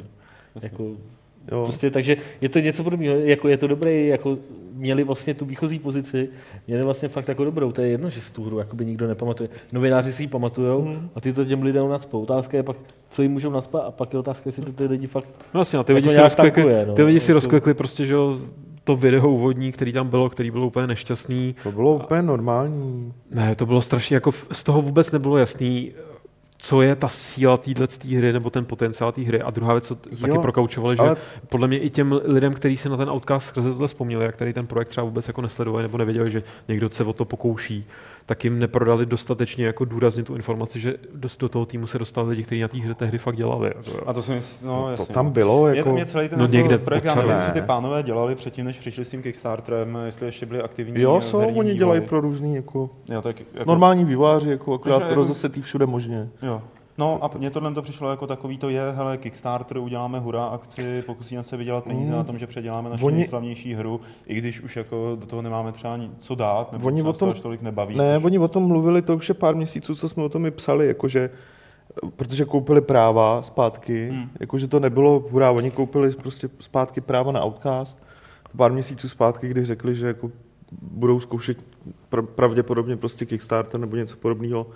Jasně. 0.55 0.71
Jako, 0.73 0.85
Jo. 1.53 1.65
prostě, 1.65 1.91
takže 1.91 2.17
je 2.41 2.49
to 2.49 2.59
něco 2.59 2.85
podobného, 2.85 3.17
jako 3.17 3.49
je 3.49 3.57
to 3.59 3.67
dobré, 3.67 3.93
jako 3.93 4.39
měli 4.77 5.05
vlastně 5.05 5.35
tu 5.35 5.45
výchozí 5.45 5.79
pozici, 5.79 6.29
měli 6.67 6.83
vlastně 6.83 7.09
fakt 7.09 7.29
jako 7.29 7.45
dobrou, 7.45 7.73
to 7.73 7.81
je 7.83 7.89
jedno, 7.89 8.11
že 8.11 8.21
si 8.21 8.33
tu 8.33 8.45
hru 8.45 8.59
jakoby 8.59 8.85
nikdo 8.87 9.07
nepamatuje. 9.09 9.49
Novináři 9.73 10.13
si 10.13 10.23
ji 10.23 10.27
pamatujou 10.27 10.83
Hmm. 10.83 11.09
a 11.15 11.21
ty 11.21 11.33
to 11.33 11.45
těm 11.45 11.63
lidem 11.63 11.89
nacpou. 11.89 12.23
Otázka 12.23 12.57
je 12.57 12.63
pak, 12.63 12.77
co 13.11 13.23
jim 13.23 13.33
můžou 13.33 13.51
naspat 13.51 13.83
a 13.87 13.91
pak 13.91 14.13
je 14.13 14.19
otázka, 14.19 14.43
jestli 14.49 14.63
to 14.63 14.73
ty 14.73 14.85
lidi 14.85 15.07
fakt 15.07 15.29
No 15.55 15.61
jasně, 15.61 15.79
a 15.79 15.83
ty 15.83 15.93
Jako 15.93 15.97
lidi 15.97 16.09
si 16.15 16.21
rozklikli, 16.23 16.63
tankuje, 16.63 16.87
no. 16.87 16.95
ty 16.95 17.03
lidi 17.03 17.21
si 17.21 17.33
rozklikli 17.33 17.75
prostě, 17.75 18.05
že 18.05 18.15
jo, 18.15 18.39
to 18.85 18.97
video 18.97 19.29
úvodní, 19.29 19.73
který 19.73 19.93
tam 19.93 20.09
bylo, 20.09 20.31
který 20.31 20.51
bylo 20.51 20.67
úplně 20.67 20.87
nešťastný. 20.87 21.55
To 21.63 21.73
bylo 21.73 21.95
úplně 21.95 22.23
normální. 22.23 23.13
Ne, 23.35 23.55
to 23.55 23.67
bylo 23.67 23.83
strašně, 23.83 24.17
jako 24.17 24.33
z 24.53 24.65
toho 24.65 24.83
vůbec 24.83 25.13
nebylo 25.13 25.39
jasný, 25.39 25.93
co 26.59 26.83
je 26.83 26.97
ta 26.97 27.09
síla 27.09 27.57
téhle 27.57 27.87
hry 28.17 28.33
nebo 28.33 28.51
ten 28.51 28.65
potenciál 28.65 29.13
té 29.13 29.23
hry. 29.23 29.43
A 29.43 29.51
druhá 29.51 29.73
věc, 29.75 29.87
co 29.87 29.95
t- 29.95 30.09
Jo, 30.13 30.19
taky 30.21 30.39
prokaučovali, 30.39 30.97
že 30.97 31.03
ale- 31.03 31.17
podle 31.49 31.69
mě 31.69 31.79
i 31.79 31.91
těm 31.91 32.21
lidem, 32.25 32.55
kteří 32.55 32.77
se 32.77 32.89
na 32.89 32.97
ten 32.97 33.11
outcast 33.11 33.47
skrze 33.47 33.71
tohle 33.73 33.89
vzpomněli 33.89 34.27
a 34.27 34.33
který 34.33 34.53
ten 34.53 34.67
projekt 34.67 34.89
třeba 34.89 35.05
vůbec 35.05 35.29
jako 35.29 35.43
nesledovali 35.43 35.83
nebo 35.83 35.99
nevěděli, 35.99 36.31
že 36.31 36.43
někdo 36.69 36.91
se 36.91 37.05
o 37.05 37.13
to 37.13 37.25
pokouší, 37.25 37.87
tak 38.27 38.45
jim 38.45 38.59
neprodali 38.59 39.07
dostatečně 39.07 39.67
jako 39.67 39.85
důrazně 39.85 40.23
tu 40.23 40.35
informaci, 40.35 40.81
že 40.81 40.95
dost 41.15 41.41
do 41.41 41.49
toho 41.49 41.67
týmu 41.67 41.87
se 41.87 41.99
dostali 41.99 42.29
lidi, 42.31 42.43
kteří 42.43 42.61
na 42.61 42.69
té 42.69 42.79
hře 42.79 42.95
tehdy 42.95 43.19
fakt 43.19 43.37
dělali. 43.37 43.73
Jako, 43.77 44.09
A 44.09 44.13
to 44.13 44.23
jsem, 44.23 44.41
no, 44.65 44.83
To 44.85 44.91
jasně. 44.91 45.15
tam 45.15 45.31
bylo, 45.31 45.67
Mě, 45.69 45.79
jako... 45.79 45.93
mě 45.93 46.07
celý 46.07 46.29
ten 46.29 46.39
No 46.39 46.47
někde 46.47 46.79
projekt, 46.79 47.05
já 47.05 47.15
nevím, 47.15 47.43
co 47.43 47.51
ty 47.51 47.61
pánové 47.63 48.03
dělali 48.03 48.35
předtím, 48.35 48.65
než 48.65 48.79
přišli 48.79 49.05
s 49.05 49.11
tím 49.11 49.23
Kickstarterem, 49.23 49.99
jestli 50.05 50.27
ještě 50.27 50.47
byli 50.47 50.63
aktivní 50.63 51.01
Jo, 51.03 51.21
jsou, 51.21 51.39
oni 51.39 51.51
vývoji. 51.51 51.75
dělají 51.75 52.01
pro 52.01 52.21
různý, 52.21 52.55
jako... 52.55 52.91
Jo, 53.11 53.23
tak, 53.23 53.41
jako, 53.55 53.71
Normální 53.71 54.05
výváři, 54.05 54.51
jako 54.51 54.75
akorát 54.75 55.03
jako- 55.03 55.15
rozesetý 55.15 55.63
všude 55.63 55.87
možně. 55.87 56.29
Jo. 56.43 56.63
No 56.99 57.25
a 57.25 57.31
mně 57.39 57.51
tohle 57.51 57.75
to 57.75 57.83
přišlo 57.83 58.11
jako 58.11 58.27
takový 58.27 58.59
to 58.59 58.69
je, 58.69 58.81
hele, 58.97 59.17
Kickstarter, 59.17 59.79
uděláme 59.79 60.19
hurá 60.19 60.45
akci, 60.45 61.03
pokusíme 61.07 61.43
se 61.43 61.57
vydělat 61.57 61.85
peníze 61.85 62.11
Mm. 62.11 62.17
na 62.17 62.25
tom, 62.25 62.39
že 62.39 62.47
předěláme 62.47 62.91
naši 62.91 63.05
Oni- 63.05 63.17
nejslavnější 63.17 63.75
hru, 63.75 64.01
i 64.27 64.35
když 64.35 64.61
už 64.61 64.77
jako 64.77 65.17
do 65.21 65.27
toho 65.27 65.43
nemáme 65.43 65.73
třeba 65.73 65.97
ni- 65.97 66.11
co 66.19 66.35
dát, 66.35 66.73
nebo 66.73 66.87
Oni 66.87 67.03
o 67.03 67.13
to 67.13 67.19
tom- 67.19 67.29
až 67.31 67.41
tolik 67.41 67.63
nebaví. 67.63 67.97
Ne, 67.97 68.15
což- 68.17 68.25
oni 68.25 68.39
o 68.39 68.49
tom 68.49 68.67
mluvili, 68.67 69.03
to 69.03 69.17
už 69.17 69.29
je 69.29 69.35
pár 69.35 69.55
měsíců, 69.57 69.95
co 69.95 70.09
jsme 70.09 70.23
o 70.25 70.29
tom 70.29 70.47
i 70.47 70.51
psali, 70.51 70.87
jakože 70.87 71.31
protože 72.17 72.45
koupili 72.45 72.81
práva 72.81 73.43
zpátky, 73.43 74.09
Hmm. 74.11 74.31
jakože 74.41 74.69
to 74.69 74.81
nebylo 74.81 75.25
hurá, 75.31 75.51
oni 75.51 75.71
koupili 75.71 76.11
prostě 76.11 76.49
zpátky 76.61 77.01
práva 77.01 77.33
na 77.33 77.45
Outcast, 77.45 77.99
pár 78.57 78.73
měsíců 78.73 79.09
zpátky, 79.09 79.49
kdy 79.49 79.65
řekli, 79.65 79.95
že 79.95 80.07
jako 80.07 80.31
budou 80.83 81.21
zkoušet 81.21 81.59
pr- 82.13 82.27
pravděpodobně 82.27 82.97
prostě 82.97 83.27
Kickstarter 83.27 83.81
nebo 83.81 83.97
něco 83.97 84.17
podobného 84.17 84.67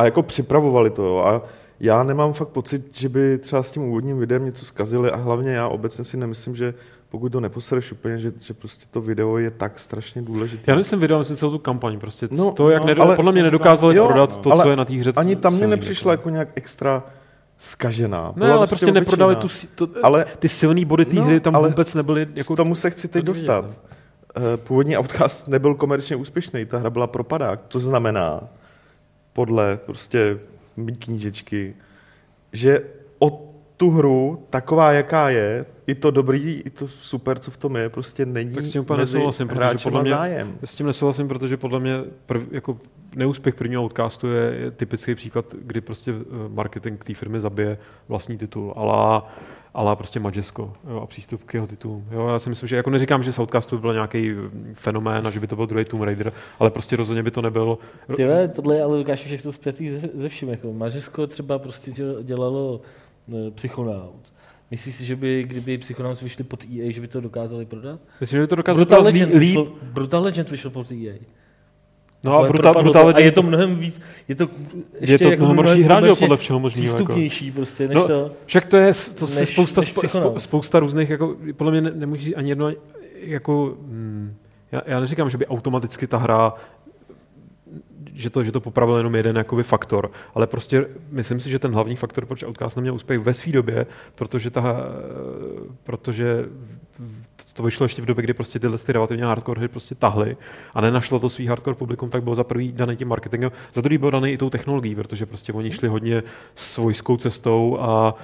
a 0.00 0.04
jako 0.04 0.22
připravovali 0.22 0.90
to, 0.90 1.02
jo. 1.02 1.18
A 1.26 1.42
já 1.80 2.02
nemám 2.02 2.32
fakt 2.32 2.48
pocit, 2.48 2.98
že 2.98 3.08
by 3.08 3.38
třeba 3.38 3.62
s 3.62 3.70
tím 3.70 3.82
úvodním 3.84 4.18
videem 4.18 4.44
něco 4.44 4.64
zkazili 4.64 5.10
a 5.10 5.16
hlavně 5.16 5.50
já 5.52 5.68
obecně 5.68 6.04
si 6.04 6.16
nemyslím, 6.16 6.56
že 6.56 6.74
pokud 7.08 7.32
to 7.32 7.40
neposereš 7.40 7.92
úplně, 7.92 8.18
že, 8.18 8.32
že 8.42 8.54
prostě 8.54 8.84
to 8.90 9.00
video 9.00 9.38
je 9.38 9.50
tak 9.50 9.78
strašně 9.78 10.22
důležité. 10.22 10.70
Já 10.72 10.76
myslím 10.76 11.00
video, 11.00 11.18
myslím 11.18 11.36
celou 11.36 11.52
tu 11.52 11.58
kampaň, 11.58 11.98
prostě 11.98 12.28
No, 12.30 12.36
no, 12.44 12.52
to, 12.52 12.70
jak 12.70 12.80
no, 12.80 12.84
no, 12.84 12.88
nedo, 12.88 13.02
ale 13.02 13.16
podle 13.16 13.32
mě 13.32 13.42
nedokázali 13.42 13.96
jo, 13.96 14.06
prodat 14.06 14.30
no. 14.36 14.42
to, 14.42 14.62
co 14.62 14.70
je 14.70 14.76
na 14.76 14.84
té 14.84 14.92
hře 14.94 15.12
Ani 15.16 15.36
tam 15.36 15.54
mě 15.54 15.66
nepřišla 15.66 16.12
jako. 16.12 16.20
jako 16.20 16.30
nějak 16.30 16.48
extra 16.54 17.02
skažená. 17.58 18.32
Ne, 18.36 18.52
ale 18.52 18.66
prostě 18.66 18.86
obyčejná. 18.86 19.00
neprodali 19.00 19.36
tu, 19.36 19.48
to, 19.74 19.88
Ale 20.02 20.24
ty 20.38 20.48
silný 20.48 20.84
body 20.84 21.04
té 21.04 21.16
No, 21.16 21.22
hry 21.24 21.40
tam 21.40 21.56
ale 21.56 21.68
vůbec 21.68 21.94
nebyly. 21.94 22.26
jako 22.34 22.56
tomu 22.56 22.74
se 22.74 22.90
chci 22.90 23.08
teď 23.08 23.24
dostat. 23.24 23.64
Eh, 24.36 24.56
Původní 24.56 24.98
Outcast 24.98 25.48
nebyl 25.48 25.74
komerčně 25.74 26.16
úspěšný, 26.16 26.64
ta 26.64 26.78
hra 26.78 26.90
byla 26.90 27.06
propadák. 27.06 27.60
To 27.68 27.80
znamená, 27.80 28.40
podle 29.32 29.76
prostě 29.86 30.38
mý 30.76 30.96
knížečky, 30.96 31.74
že 32.52 32.80
o 33.18 33.46
tu 33.76 33.90
hru, 33.90 34.46
taková 34.50 34.92
jaká 34.92 35.28
je, 35.30 35.66
i 35.86 35.94
to 35.94 36.10
dobrý, 36.10 36.62
i 36.66 36.70
to 36.70 36.88
super, 36.88 37.38
co 37.38 37.50
v 37.50 37.56
tom 37.56 37.76
je, 37.76 37.88
prostě 37.88 38.26
není 38.26 38.54
Tak 38.54 38.64
s 38.64 38.72
tím 38.72 38.80
úplně 38.82 38.98
mezi 38.98 39.14
nesouhlasím, 39.16 39.48
protože 39.48 39.78
podle 39.82 40.02
mě- 40.02 40.10
zájem. 40.10 40.58
S 40.64 40.74
tím 40.76 40.86
nesouhlasím, 40.86 41.28
protože 41.28 41.56
podle 41.56 41.80
mě 41.80 42.00
prv, 42.26 42.42
jako 42.50 42.78
neúspěch 43.16 43.54
prvního 43.54 43.82
outcastu 43.82 44.26
je, 44.26 44.54
je 44.56 44.70
typický 44.70 45.14
příklad, 45.14 45.54
kdy 45.62 45.80
prostě 45.80 46.10
eh, 46.12 46.24
marketing 46.48 47.04
té 47.04 47.14
firmy 47.14 47.40
zabije 47.40 47.78
vlastní 48.08 48.38
titul. 48.38 48.72
Ale 48.76 49.22
ale 49.74 49.96
prostě 49.96 50.20
Majesco 50.20 50.72
jo, 50.90 51.00
a 51.00 51.06
přístup 51.06 51.42
k 51.44 51.54
jeho 51.54 51.66
titulům. 51.66 52.04
Jo, 52.10 52.28
já 52.28 52.38
si 52.38 52.48
myslím, 52.50 52.68
že 52.68 52.76
jako 52.76 52.90
neříkám, 52.90 53.22
že 53.22 53.32
z 53.32 53.38
Outcastu 53.38 53.76
by 53.76 53.80
byl 53.80 53.92
nějaký 53.92 54.32
fenomén 54.74 55.26
a 55.26 55.30
že 55.30 55.40
by 55.40 55.46
to 55.46 55.56
byl 55.56 55.66
druhý 55.66 55.84
Tomb 55.84 56.02
Raider, 56.02 56.32
ale 56.58 56.70
prostě 56.70 56.96
rozhodně 56.96 57.22
by 57.22 57.30
to 57.30 57.42
nebyl. 57.42 57.78
Ty 58.16 58.24
vole, 58.24 58.48
tohle 58.48 58.76
je 58.76 58.82
ale 58.82 58.96
Lukáš 58.96 59.24
všechno 59.24 59.52
zpětý 59.52 59.90
ze, 59.90 60.00
ze 60.14 60.28
vším. 60.28 60.48
Jako 60.48 60.72
Mažesko 60.72 61.26
třeba 61.26 61.58
prostě 61.58 61.90
děl- 61.90 62.22
dělalo 62.22 62.80
e, 63.46 63.50
Psychonaut. 63.50 64.32
Myslíš 64.70 64.94
si, 64.94 65.04
že 65.04 65.16
by, 65.16 65.44
kdyby 65.44 65.78
Psychonauts 65.78 66.20
vyšli 66.20 66.44
pod 66.44 66.64
EA, 66.64 66.92
že 66.92 67.00
by 67.00 67.08
to 67.08 67.20
dokázali 67.20 67.66
prodat? 67.66 68.00
Myslím, 68.20 68.36
že 68.36 68.40
by 68.40 68.46
to 68.46 68.56
dokázalo 68.56 68.84
Brutal 68.84 68.98
prodat 68.98 69.12
Legend, 69.12 69.32
líp. 69.32 69.40
vyšlo, 69.40 69.68
Brutal 69.82 70.22
Legend 70.22 70.50
vyšel 70.50 70.70
pod 70.70 70.90
EA. 70.92 71.14
No 72.24 72.38
a 72.38 72.48
Brutal, 72.48 72.74
to, 72.74 73.06
a 73.16 73.18
je 73.20 73.32
to 73.32 73.42
mnohem 73.42 73.76
víc, 73.76 74.00
je 74.28 74.34
to 74.34 74.48
ještě 75.00 75.14
je 75.14 75.18
to 75.18 75.28
jako 75.30 75.44
mnohem 75.44 75.56
horší 75.56 75.82
hra, 75.82 76.00
že 76.00 76.14
podle 76.14 76.36
všeho 76.36 76.60
možného. 76.60 76.86
Jako. 76.86 76.96
přístupnější 76.96 77.50
prostě, 77.50 77.88
než 77.88 77.94
No, 77.94 78.06
to. 78.06 78.30
Však 78.46 78.66
to 78.66 78.76
je 78.76 78.92
to 79.18 79.26
Než- 79.26 79.48
spousta, 79.48 79.80
než 79.80 79.94
spousta 80.38 80.78
různých, 80.80 81.10
jako, 81.10 81.36
podle 81.56 81.70
mě 81.72 81.80
ne, 81.80 81.90
nemůžeš 81.94 82.32
ani 82.36 82.48
jedno, 82.48 82.70
jako, 83.14 83.74
hmm, 83.86 84.34
já, 84.72 84.80
já, 84.86 85.00
neříkám, 85.00 85.30
že 85.30 85.38
by 85.38 85.46
automaticky 85.46 86.06
ta 86.06 86.18
hra 86.18 86.54
že 88.20 88.30
to, 88.30 88.42
že 88.42 88.52
to 88.52 88.60
popravil 88.60 88.96
jenom 88.96 89.14
jeden 89.14 89.36
jakoby 89.36 89.62
faktor, 89.62 90.10
ale 90.34 90.46
prostě 90.46 90.86
myslím 91.10 91.40
si, 91.40 91.50
že 91.50 91.58
ten 91.58 91.72
hlavní 91.72 91.96
faktor, 91.96 92.26
proč 92.26 92.42
Outcast 92.42 92.76
neměl 92.76 92.94
úspěch 92.94 93.20
ve 93.20 93.34
své 93.34 93.52
době, 93.52 93.86
protože, 94.14 94.50
ta, 94.50 94.76
protože 95.84 96.44
to 97.54 97.62
vyšlo 97.62 97.84
ještě 97.84 98.02
v 98.02 98.06
době, 98.06 98.22
kdy 98.22 98.34
prostě 98.34 98.58
tyhle 98.58 98.78
ty 98.78 98.92
relativně 98.92 99.24
hardcore 99.24 99.58
hry 99.58 99.68
prostě 99.68 99.94
tahly 99.94 100.36
a 100.74 100.80
nenašlo 100.80 101.18
to 101.18 101.28
svý 101.28 101.46
hardcore 101.46 101.74
publikum, 101.74 102.10
tak 102.10 102.22
bylo 102.22 102.34
za 102.34 102.44
prvý 102.44 102.72
daný 102.72 102.96
tím 102.96 103.08
marketingem, 103.08 103.52
za 103.74 103.80
druhý 103.80 103.98
byl 103.98 104.10
daný 104.10 104.32
i 104.32 104.38
tou 104.38 104.50
technologií, 104.50 104.94
protože 104.94 105.26
prostě 105.26 105.52
oni 105.52 105.70
šli 105.70 105.88
hodně 105.88 106.22
svojskou 106.54 107.16
cestou 107.16 107.78
a 107.80 108.14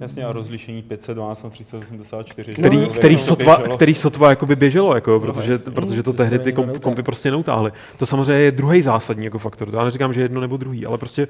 Jasně, 0.00 0.24
a 0.24 0.32
rozlišení 0.32 0.82
512 0.82 1.42
na 1.44 1.50
384. 1.50 2.52
který, 2.54 2.86
to 2.86 2.92
který, 2.94 3.14
jako 3.14 3.24
sotva, 3.26 3.56
běželo. 3.56 3.76
který 3.76 3.94
sotva 3.94 4.30
jakoby 4.30 4.56
běželo, 4.56 4.94
jako, 4.94 5.10
No, 5.10 5.20
protože, 5.20 5.52
jasně. 5.52 5.72
protože 5.72 6.02
to 6.02 6.12
tehdy 6.12 6.38
ty 6.38 6.44
nikdo 6.44 6.56
komp, 6.56 6.66
neutáhne. 6.66 6.82
kompy 6.84 7.02
prostě 7.02 7.30
neutáhly. 7.30 7.72
To 7.98 8.06
samozřejmě 8.06 8.42
je 8.42 8.52
druhý 8.52 8.82
zásadní 8.82 9.24
jako 9.24 9.38
faktor. 9.38 9.70
To 9.70 9.76
já 9.76 9.84
neříkám, 9.84 10.12
že 10.12 10.20
jedno 10.22 10.40
nebo 10.40 10.56
druhý, 10.56 10.86
ale 10.86 10.98
prostě 10.98 11.28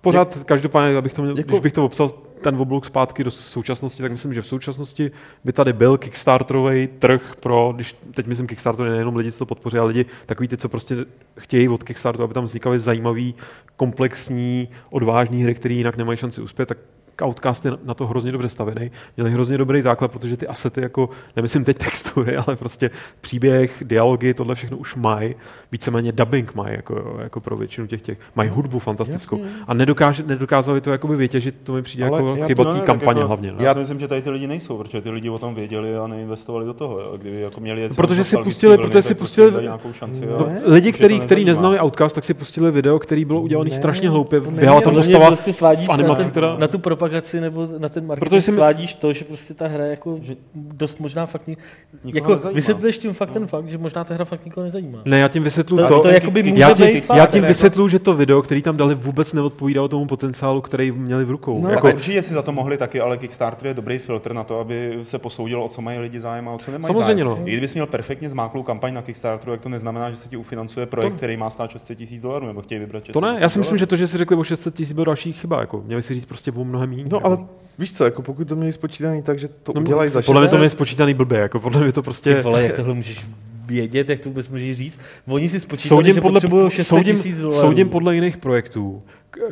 pořád, 0.00 0.38
každopádně, 0.44 0.96
abych 0.96 1.14
to, 1.14 1.22
měl, 1.22 1.36
Jako- 1.36 1.48
když 1.50 1.60
bych 1.60 1.72
to 1.72 1.80
popsal 1.80 2.10
ten 2.42 2.56
obluk 2.56 2.84
zpátky 2.84 3.24
do 3.24 3.30
současnosti, 3.30 4.02
tak 4.02 4.12
myslím, 4.12 4.34
že 4.34 4.42
v 4.42 4.46
současnosti 4.46 5.10
by 5.44 5.52
tady 5.52 5.72
byl 5.72 5.98
Kickstarterový 5.98 6.88
trh 6.98 7.34
pro, 7.40 7.72
když 7.74 7.96
teď 8.14 8.26
myslím 8.26 8.46
Kickstarter, 8.46 8.86
nejenom 8.88 9.16
lidi, 9.16 9.32
co 9.32 9.38
to 9.38 9.46
podpoří, 9.46 9.78
ale 9.78 9.88
lidi 9.88 10.06
takový 10.26 10.48
ty, 10.48 10.56
co 10.56 10.68
prostě 10.68 10.96
chtějí 11.38 11.68
od 11.68 11.82
Kickstarteru, 11.82 12.24
aby 12.24 12.34
tam 12.34 12.44
vznikaly 12.44 12.78
zajímavý, 12.78 13.34
komplexní, 13.76 14.68
odvážní 14.90 15.42
hry, 15.42 15.54
které 15.54 15.74
jinak 15.74 15.96
nemají 15.96 16.18
šanci 16.18 16.40
uspět, 16.40 16.66
tak 16.66 16.78
Outcast 17.22 17.64
je 17.64 17.72
na 17.84 17.94
to 17.94 18.06
hrozně 18.06 18.32
dobře 18.32 18.48
stavěný. 18.48 18.90
Měli 19.16 19.30
hrozně 19.30 19.58
dobrý 19.58 19.82
základ, 19.82 20.12
protože 20.12 20.36
ty 20.36 20.46
asety, 20.46 20.80
jako, 20.80 21.10
nemyslím 21.36 21.64
teď 21.64 21.78
textury, 21.78 22.36
ale 22.46 22.56
prostě 22.56 22.90
příběh, 23.20 23.82
dialogy, 23.86 24.34
tohle 24.34 24.54
všechno 24.54 24.76
už 24.76 24.94
mají. 24.94 25.34
Víceméně 25.72 26.12
dubbing 26.12 26.54
mají, 26.54 26.76
jako, 26.76 27.16
jako 27.22 27.40
pro 27.40 27.56
většinu 27.56 27.86
těch 27.86 28.02
těch. 28.02 28.18
Mají 28.34 28.50
hudbu 28.50 28.78
fantastickou. 28.78 29.38
Jasně. 29.38 29.52
A 29.68 29.74
nedokáže, 29.74 30.22
nedokázali 30.26 30.80
to 30.80 30.90
jakoby 30.90 31.16
vytěžit, 31.16 31.54
to 31.62 31.72
mi 31.72 31.82
přijde 31.82 32.06
Ale 32.06 32.18
jako 32.18 32.46
chyba 32.46 32.64
No 32.64 32.74
té 32.74 32.86
kampaně 32.86 33.18
jako- 33.18 33.28
hlavně. 33.28 33.52
No. 33.52 33.58
Já 33.64 33.72
si 33.72 33.78
myslím, 33.78 34.00
že 34.00 34.08
tady 34.08 34.22
ty 34.22 34.30
lidi 34.30 34.46
nejsou, 34.46 34.78
protože 34.78 35.00
ty 35.00 35.10
lidi 35.10 35.28
o 35.30 35.38
tom 35.38 35.54
věděli 35.54 35.96
a 35.96 36.06
neinvestovali 36.06 36.66
do 36.66 36.74
toho. 36.74 37.00
Jo. 37.00 37.12
Kdyby 37.20 37.40
jako 37.40 37.60
měli 37.60 37.80
jet 37.82 37.96
Protože 37.96 38.24
si 38.24 38.36
pustili- 38.36 38.76
vlny, 38.76 38.86
protože 38.88 39.02
si 39.02 39.14
prostě 39.14 39.42
pustili- 39.42 39.62
nějakou 39.62 39.92
šanci. 39.92 40.26
No, 40.26 40.46
a 40.46 40.48
ne. 40.48 40.60
Lidi, 40.66 40.92
který, 40.92 41.20
který 41.20 41.44
neznali 41.44 41.80
Outcast, 41.80 42.14
tak 42.14 42.24
si 42.24 42.34
pustili 42.34 42.70
video, 42.70 42.98
který 42.98 43.24
bylo 43.24 43.40
udělané 43.40 43.70
strašně 43.70 44.10
hloupě. 44.10 44.40
Běhala 44.40 44.80
tam 44.80 44.94
postava 44.94 45.26
prostě 45.26 45.52
v 45.52 45.62
na, 45.88 46.14
která... 46.14 46.56
na 46.58 46.68
tu 46.68 46.78
propagaci 47.02 47.40
nebo 47.40 47.68
na 47.78 47.88
ten 47.88 48.06
marketing 48.06 48.28
Protože 48.30 48.40
si 48.40 48.50
mi- 48.50 48.56
svádíš 48.56 48.94
to, 48.94 49.12
že 49.12 49.24
prostě 49.24 49.54
ta 49.54 49.66
hra 49.66 49.84
jako 49.84 50.18
že 50.22 50.36
dost 50.54 51.00
možná 51.00 51.26
fakt 51.26 51.46
ni... 51.46 51.56
Nikoho 52.04 52.14
jako 52.14 52.32
nezajímá. 52.32 52.54
vysvětluješ 52.56 52.98
tím 52.98 53.12
fakt 53.12 53.30
ten 53.30 53.46
fakt, 53.46 53.68
že 53.68 53.78
možná 53.78 54.04
ta 54.04 54.14
hra 54.14 54.24
fakt 54.24 54.44
nikoho 54.44 54.64
nezajímá. 54.64 54.98
Ne, 55.04 55.18
já 55.18 55.28
tím 55.28 55.42
vysvětluju 55.42 55.82
To- 55.82 55.94
to, 55.96 56.02
to 56.02 56.08
jakoby 56.08 56.42
může 56.42 56.62
já 56.62 56.74
tím, 56.74 57.00
fakt, 57.00 57.16
já 57.16 57.26
tím 57.26 57.42
jako- 57.42 57.48
vysvětluju, 57.48 57.88
že 57.88 57.98
to 57.98 58.14
video, 58.14 58.42
který 58.42 58.62
tam 58.62 58.76
dali, 58.76 58.94
vůbec 58.94 59.32
neodpovídalo 59.32 59.88
tomu 59.88 60.06
potenciálu, 60.06 60.60
který 60.60 60.92
měli 60.92 61.24
v 61.24 61.30
rukou. 61.30 61.62
No, 61.62 61.70
jako, 61.70 61.86
určitě 61.86 62.22
si 62.22 62.34
za 62.34 62.42
to 62.42 62.52
mohli 62.52 62.76
taky, 62.76 63.00
ale 63.00 63.16
Kickstarter 63.18 63.66
je 63.66 63.74
dobrý 63.74 63.98
filtr 63.98 64.32
na 64.32 64.44
to, 64.44 64.60
aby 64.60 64.98
se 65.02 65.18
posoudilo, 65.18 65.64
o 65.64 65.68
co 65.68 65.82
mají 65.82 65.98
lidi 65.98 66.20
zájem 66.20 66.48
a 66.48 66.52
o 66.52 66.58
co 66.58 66.70
nemají 66.70 66.94
Samozřejmě, 66.94 67.24
zájem. 67.24 67.38
no. 67.40 67.48
I 67.48 67.50
kdybys 67.52 67.74
měl 67.74 67.86
perfektně 67.86 68.30
zmáklou 68.30 68.62
kampaň 68.62 68.94
na 68.94 69.02
Kickstarteru, 69.02 69.52
jak 69.52 69.60
to 69.60 69.68
neznamená, 69.68 70.10
že 70.10 70.16
se 70.16 70.28
ti 70.28 70.36
ufinancuje 70.36 70.86
projekt, 70.86 71.14
který 71.16 71.36
má 71.36 71.50
stát 71.50 71.70
600 71.70 71.98
tisíc 71.98 72.22
dolarů, 72.22 72.46
nebo 72.46 72.62
chtějí 72.62 72.78
vybrat 72.78 73.04
600 73.04 73.12
to 73.12 73.20
ne, 73.20 73.28
000 73.28 73.40
já 73.40 73.48
si 73.48 73.58
myslím, 73.58 73.78
že 73.78 73.86
to, 73.86 73.96
že 73.96 74.06
si 74.06 74.18
řekli 74.18 74.36
o 74.36 74.44
600 74.44 74.74
tisíc, 74.74 74.92
bylo 74.92 75.04
další 75.04 75.32
chyba. 75.32 75.60
Jako. 75.60 75.82
Měli 75.86 76.02
si 76.02 76.14
říct 76.14 76.24
prostě 76.24 76.52
o 76.52 76.64
mnohem 76.64 76.91
méně. 76.96 77.04
No 77.10 77.26
ale 77.26 77.38
víš 77.78 77.96
co, 77.96 78.04
jako 78.04 78.22
pokud 78.22 78.48
to 78.48 78.56
měli 78.56 78.72
spočítaný 78.72 79.22
tak, 79.22 79.38
že 79.38 79.48
to 79.48 79.72
No, 79.74 79.80
udělají 79.80 80.10
za 80.10 80.22
podle 80.22 80.40
mě 80.40 80.48
to 80.48 80.56
600, 80.56 80.62
je 80.62 80.70
spočítaný 80.70 81.14
blbě, 81.14 81.38
jako 81.38 81.60
podle 81.60 81.82
mě 81.82 81.92
to 81.92 82.02
Ty 82.02 82.04
prostě... 82.04 82.40
vole, 82.42 82.62
jak 82.62 82.74
tohle 82.76 82.94
můžeš 82.94 83.26
vědět, 83.66 84.08
jak 84.08 84.18
to 84.20 84.28
vůbec 84.28 84.48
můžeš 84.48 84.76
říct. 84.76 84.98
Oni 85.26 85.48
si 85.48 85.60
spočítali, 85.60 85.88
Soudím 85.98 86.14
že 86.14 86.20
podle, 86.20 86.40
potřebují 86.40 86.70
600 86.70 86.86
soudím, 86.86 87.16
tisíc 87.16 87.38
dolarů. 87.40 87.60
soudím 87.60 87.88
podle 87.88 88.14
jiných 88.14 88.36
projektů, 88.36 89.02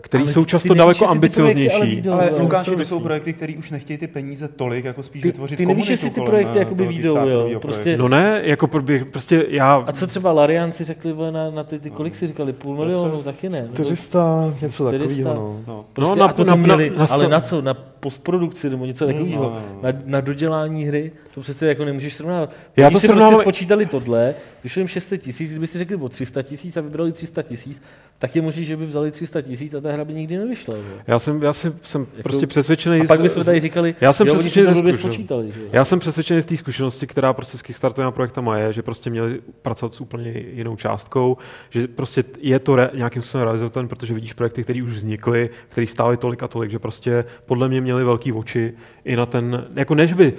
který 0.01 0.22
Ale 0.24 0.33
jsou 0.33 0.45
často 0.45 0.74
daleko 0.74 0.85
projekty 0.99 1.05
ale 1.05 1.12
ambicioznější. 1.12 2.09
Ale 2.09 2.31
to 2.31 2.43
Lukáši, 2.43 2.70
to 2.76 2.85
jsou 2.85 3.01
projekty, 3.01 3.33
které 3.33 3.55
už 3.59 3.70
nechtějí 3.70 3.99
ty 3.99 4.07
peníze 4.07 4.49
tolik, 4.49 4.85
jako 4.85 5.03
spíš 5.03 5.22
Ty- 5.22 5.28
vytvořit 5.28 5.57
ty 5.57 5.66
nevíš, 5.66 5.74
komunitu 5.87 5.93
jestli 5.93 6.11
ty 6.11 6.20
projekty 6.20 6.57
eh, 6.57 6.59
jakoby 6.59 6.78
toho 6.85 6.89
vyjdou, 6.93 7.28
jo. 7.28 7.61
Prostě-. 7.61 7.97
No 7.97 8.09
ne, 8.09 8.41
jako 8.45 8.68
prostě 9.12 9.47
já... 9.49 9.72
A 9.87 9.93
co 9.93 10.07
třeba 10.07 10.33
Larianci 10.33 10.85
řekli 10.85 11.12
vole, 11.12 11.33
na, 11.33 11.51
na 11.51 11.64
ty, 11.64 11.78
ty, 11.78 11.91
kolik 11.91 12.14
si 12.14 12.26
říkali, 12.26 12.53
půl 12.53 12.76
milionu, 12.76 13.22
taky 13.22 13.49
ne. 13.49 13.62
nebo- 13.62 13.74
400, 13.74 14.55
něco 14.62 14.89
400. 14.89 15.22
takového. 15.24 15.35
No. 15.66 15.74
No. 15.74 15.85
Prostě 15.93 16.11
No, 16.11 16.16
no, 16.16 16.26
na- 16.26 16.33
to 16.33 16.45
na- 16.45 16.51
tam 16.53 16.62
na- 16.62 16.66
měli, 16.76 16.93
ale 17.11 17.28
na 17.28 17.41
co? 17.41 17.62
Na 17.62 17.74
postprodukci 18.01 18.70
nebo 18.70 18.87
něco 18.87 19.07
takového? 19.07 19.43
no, 19.43 19.51
no. 19.51 19.83
Na, 19.83 19.99
na 20.05 20.20
dodělání 20.20 20.85
hry? 20.85 21.12
To 21.35 21.41
přece 21.41 21.66
jako 21.66 21.85
nemůžeš 21.85 22.14
srovnávat. 22.14 22.51
Já 22.76 22.91
to 22.91 23.01
si 23.01 23.07
srovnávám- 23.07 23.31
prostě 23.35 23.45
spočítali 23.45 23.87
tohle, 23.87 24.35
vyšlo 24.64 24.81
jim 24.81 24.89
600 24.89 25.22
tisíc, 25.22 25.51
kdyby 25.51 25.66
si 25.66 25.78
řekli 25.78 25.97
o 25.97 26.09
300 26.09 26.43
tisíc 26.43 26.76
a 26.76 26.81
vybrali 26.81 27.12
300 27.12 27.43
tisíc, 27.43 27.83
tak 28.18 28.37
je 28.37 28.43
možné, 28.43 28.64
že 28.64 28.76
by 28.76 28.87
vzali 28.87 29.11
300 29.11 29.43
tisíc 29.43 29.74
a 29.74 29.81
ta 29.81 29.93
hra 29.93 30.05
by 30.05 30.14
nikdy 30.14 30.37
nevyšla. 30.39 30.76
Že? 30.76 30.83
Já 31.07 31.18
jsem, 31.18 31.43
já 31.43 31.53
jsem, 31.53 31.74
jsem 31.83 32.07
prostě 32.22 32.47
přesvědčený... 32.47 32.97
Jako- 32.99 33.05
A 33.05 33.09
pak 33.16 33.20
bychom 33.20 33.45
tady 33.45 33.61
říkali, 33.61 33.95
Já 34.01 34.12
jsem 34.12 34.26
jo, 34.26 34.35
přesvědčený 34.35 34.66
to 34.66 34.74
ze 34.74 34.99
spočítali. 34.99 35.51
Že? 35.51 35.61
Já 35.72 35.85
jsem 35.85 35.99
přesvědčený 35.99 36.41
z 36.41 36.45
té 36.45 36.57
zkušenosti, 36.57 37.07
která 37.07 37.33
prostě 37.33 37.59
s 37.59 37.62
Kickstarterovými 37.62 38.14
projektama 38.14 38.59
je, 38.59 38.72
že 38.72 38.83
prostě 38.83 39.11
měli 39.11 39.41
pracovat 39.62 39.95
s 39.95 40.01
úplně 40.01 40.31
jinou 40.53 40.76
částkou, 40.76 41.37
že 41.70 41.89
prostě 41.89 42.24
je 42.41 42.59
to 42.59 42.76
re, 42.76 42.91
nějakým 42.95 43.22
způsobem 43.22 43.45
realizovatelné, 43.45 43.89
protože 43.89 44.14
vidíš 44.14 44.33
projekty, 44.33 44.62
které 44.64 44.83
už 44.83 44.91
vznikly, 44.91 45.51
které 45.68 45.87
stály 45.87 46.16
tolik 46.16 46.43
a 46.43 46.49
tolik, 46.49 46.70
že 46.70 46.78
prostě 46.78 47.24
podle 47.47 47.68
mě 47.68 47.81
měli 47.81 48.05
velký 48.05 48.33
oči 48.33 48.72
i 49.05 49.16
na 49.16 49.26
ten, 49.26 49.66
jako 49.76 49.95
než 49.95 50.12
by 50.12 50.33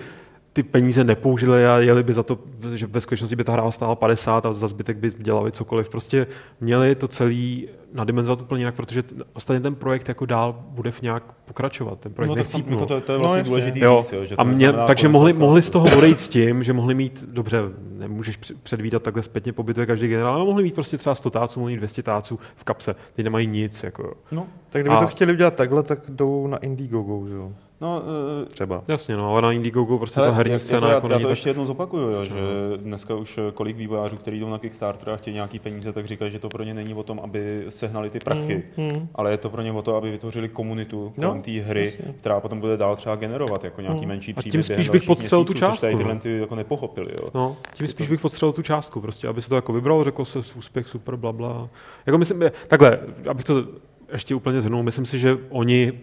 ty 0.54 0.64
peníze 0.64 1.04
nepoužili 1.04 1.66
a 1.68 1.78
jeli 1.78 2.04
by 2.04 2.14
za 2.14 2.24
to, 2.24 2.40
že 2.74 2.88
ve 2.88 3.02
skutečnosti 3.02 3.36
by 3.36 3.44
ta 3.44 3.52
hra 3.54 3.72
stála 3.72 3.96
50 3.96 4.46
a 4.46 4.54
za 4.54 4.68
zbytek 4.68 4.98
by 4.98 5.12
dělali 5.18 5.52
cokoliv. 5.52 5.90
Prostě 5.90 6.28
měli 6.62 6.96
to 6.96 7.08
celý 7.08 7.68
nadimenzovat 7.94 8.42
úplně 8.42 8.62
jinak, 8.62 8.76
protože 8.76 9.04
ostatně 9.34 9.60
ten 9.60 9.76
projekt 9.76 10.08
jako 10.10 10.26
dál 10.26 10.64
bude 10.70 10.92
v 10.92 11.02
nějak 11.02 11.24
pokračovat. 11.46 12.00
Ten 12.00 12.14
projekt 12.14 12.30
No, 12.30 12.36
tak 12.36 12.44
nechcípnul. 12.44 12.80
jako 12.80 12.94
to, 12.94 13.02
to 13.02 13.12
je 13.12 13.18
No, 13.18 13.22
vlastně 13.24 13.38
jasně. 13.40 13.50
důležitý 13.50 13.80
Jo, 13.80 14.00
říct, 14.02 14.12
jo, 14.14 14.26
že 14.26 14.36
a 14.36 14.44
mě, 14.44 14.74
takže 14.88 15.08
mohli, 15.08 15.34
mohli 15.34 15.62
z 15.62 15.70
toho 15.70 15.98
odejít 15.98 16.20
s 16.20 16.30
tím, 16.30 16.64
že 16.64 16.74
mohli 16.74 16.96
mít, 16.96 17.24
dobře, 17.28 17.58
nemůžeš 17.98 18.40
předvídat 18.64 19.04
takhle 19.04 19.22
zpětně 19.24 19.54
po 19.54 19.64
bitvě 19.64 19.86
každý 19.86 20.08
generál, 20.08 20.36
ale 20.36 20.46
mohli 20.46 20.64
mít 20.64 20.76
prostě 20.76 20.98
třeba 20.98 21.16
100 21.16 21.30
táců, 21.30 21.60
mohli 21.60 21.74
mít 21.74 21.78
200 21.78 22.04
táců 22.04 22.40
v 22.56 22.64
kapse. 22.64 22.96
Teď 23.14 23.24
nemají 23.24 23.48
nic. 23.48 23.84
Jako. 23.84 24.14
No, 24.32 24.48
Tak 24.70 24.82
kdyby 24.82 24.96
A- 24.96 25.00
to 25.00 25.08
chtěli 25.08 25.34
udělat 25.34 25.56
takhle, 25.56 25.84
tak 25.84 26.00
jdou 26.10 26.48
na 26.48 26.58
Indiegogo, 26.58 27.28
že 27.30 27.36
jo? 27.36 27.52
No 27.82 28.02
eh, 28.42 28.46
Třeba. 28.46 28.84
Jasně, 28.88 29.18
no, 29.18 29.32
ale 29.32 29.42
na 29.42 29.52
Indiegogo 29.52 29.98
prostě 29.98 30.20
Hele, 30.20 30.32
ta 30.32 30.38
herní 30.38 30.54
jak- 30.54 30.62
scéna 30.62 30.78
jako 30.80 30.88
já, 30.88 30.94
jako 30.96 31.08
já 31.08 31.18
to 31.20 31.24
tak... 31.24 31.30
ještě 31.30 31.50
jednou 31.50 31.66
zopakuju, 31.66 32.10
jo, 32.10 32.26
že 32.26 32.36
dneska 32.78 33.16
už 33.16 33.38
eh, 33.38 33.42
kolik 33.54 33.78
vývojářů, 33.78 34.18
kteří 34.18 34.40
jdou 34.40 34.50
na 34.50 34.58
Kickstarter 34.60 35.10
a 35.10 35.18
chtějí 35.18 35.34
nějaký 35.34 35.60
peníze, 35.60 35.94
tak 35.94 36.06
říkají, 36.06 36.32
že 36.32 36.40
to 36.40 36.50
pro 36.50 36.64
ně 36.64 36.74
není 36.74 36.94
o 36.94 37.04
tom, 37.04 37.20
aby 37.24 37.66
sehnali 37.70 38.10
ty 38.10 38.20
prachy, 38.20 38.64
Mm, 38.78 39.08
ale 39.16 39.32
je 39.32 39.38
to 39.38 39.50
pro 39.50 39.62
ně 39.62 39.72
o 39.72 39.82
to, 39.82 39.96
aby 39.96 40.12
vytvořili 40.12 40.50
komunitu 40.50 41.14
kolem 41.16 41.38
No, 41.38 41.44
té 41.44 41.52
hry, 41.52 41.86
jasně. 41.86 42.14
která 42.18 42.40
potom 42.40 42.60
bude 42.60 42.78
dál 42.78 42.96
třeba 42.96 43.16
generovat 43.16 43.64
jako 43.64 43.82
nějaký 43.82 44.02
Mm. 44.02 44.08
menší 44.08 44.34
A 44.38 44.42
tím 44.42 44.64
spíš 44.64 44.90
bych 44.90 45.04
podstřelil 45.04 45.46
tu 45.46 45.52
měsíců, 45.54 45.72
což 45.72 45.80
tady 45.80 45.94
částku, 45.94 45.98
tyhle 45.98 46.14
no. 46.14 46.20
ty 46.20 46.38
jako 46.38 46.56
nepochopili. 46.56 47.12
Jo. 47.22 47.30
No, 47.34 47.58
tím 47.74 47.88
spíš 47.88 48.08
bych 48.10 48.22
potřeboval 48.22 48.54
tu 48.54 48.62
částku, 48.62 49.02
prostě, 49.02 49.28
aby 49.28 49.42
se 49.42 49.50
to 49.50 49.56
jako 49.56 49.74
vybralo, 49.74 50.04
řeklo 50.04 50.26
se 50.26 50.40
úspěch, 50.40 50.88
super, 50.88 51.16
bla, 51.16 51.32
bla. 51.32 51.70
Jako 52.06 52.18
myslím, 52.18 52.44
takhle, 52.68 53.00
abych 53.30 53.46
to 53.46 53.64
ještě 54.12 54.36
úplně 54.36 54.62
zhrnul, 54.62 54.84
myslím 54.84 55.06
si, 55.06 55.20
že 55.20 55.38
oni 55.50 55.94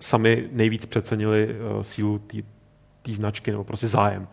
sami 0.00 0.48
nejvíc 0.52 0.86
přecenili 0.86 1.56
uh, 1.76 1.82
sílu 1.82 2.18
té 3.02 3.12
značky, 3.12 3.50
nebo 3.50 3.64
prostě 3.64 3.88
zájem. 3.88 4.28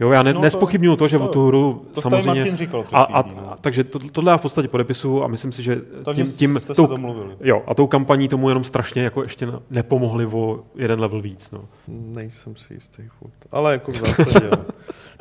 Jo, 0.00 0.10
já 0.10 0.22
ne, 0.22 0.30
No 0.30 0.34
no 0.34 0.40
to- 0.40 0.44
nespochybnuju 0.44 0.96
to, 0.96 1.08
že 1.08 1.18
to 1.18 1.28
tu 1.28 1.46
hru 1.46 1.86
To 1.94 2.00
samozřejmě... 2.00 2.26
Martin 2.40 2.56
říkal 2.56 2.82
před 2.82 2.96
a, 2.96 3.00
a, 3.00 3.28
no. 3.28 3.52
a, 3.52 3.56
takže 3.60 3.84
to, 3.84 3.98
tohle 3.98 4.30
já 4.32 4.36
v 4.36 4.40
podstatě 4.40 4.68
podepisuju 4.68 5.22
a 5.22 5.26
myslím 5.26 5.52
si, 5.52 5.62
že 5.62 5.80
Takže 6.04 6.22
tím, 6.24 6.32
tím 6.32 6.58
jste 6.60 6.66
se 6.66 6.74
tou, 6.74 6.86
domluvili. 6.86 7.36
jo, 7.40 7.62
a 7.66 7.74
tou 7.74 7.86
kampaní 7.86 8.28
tomu 8.28 8.48
jenom 8.48 8.64
strašně 8.64 9.02
jako 9.02 9.22
ještě 9.22 9.48
nepomohli 9.70 10.26
o 10.26 10.60
jeden 10.74 11.00
level 11.00 11.22
víc. 11.22 11.50
No. 11.50 11.64
Nejsem 11.88 12.56
si 12.56 12.74
jistý 12.74 13.02
furt. 13.18 13.32
Ale 13.52 13.72
jako 13.72 13.92
v 13.92 13.96
zásadě, 13.96 14.46
jo. 14.46 14.64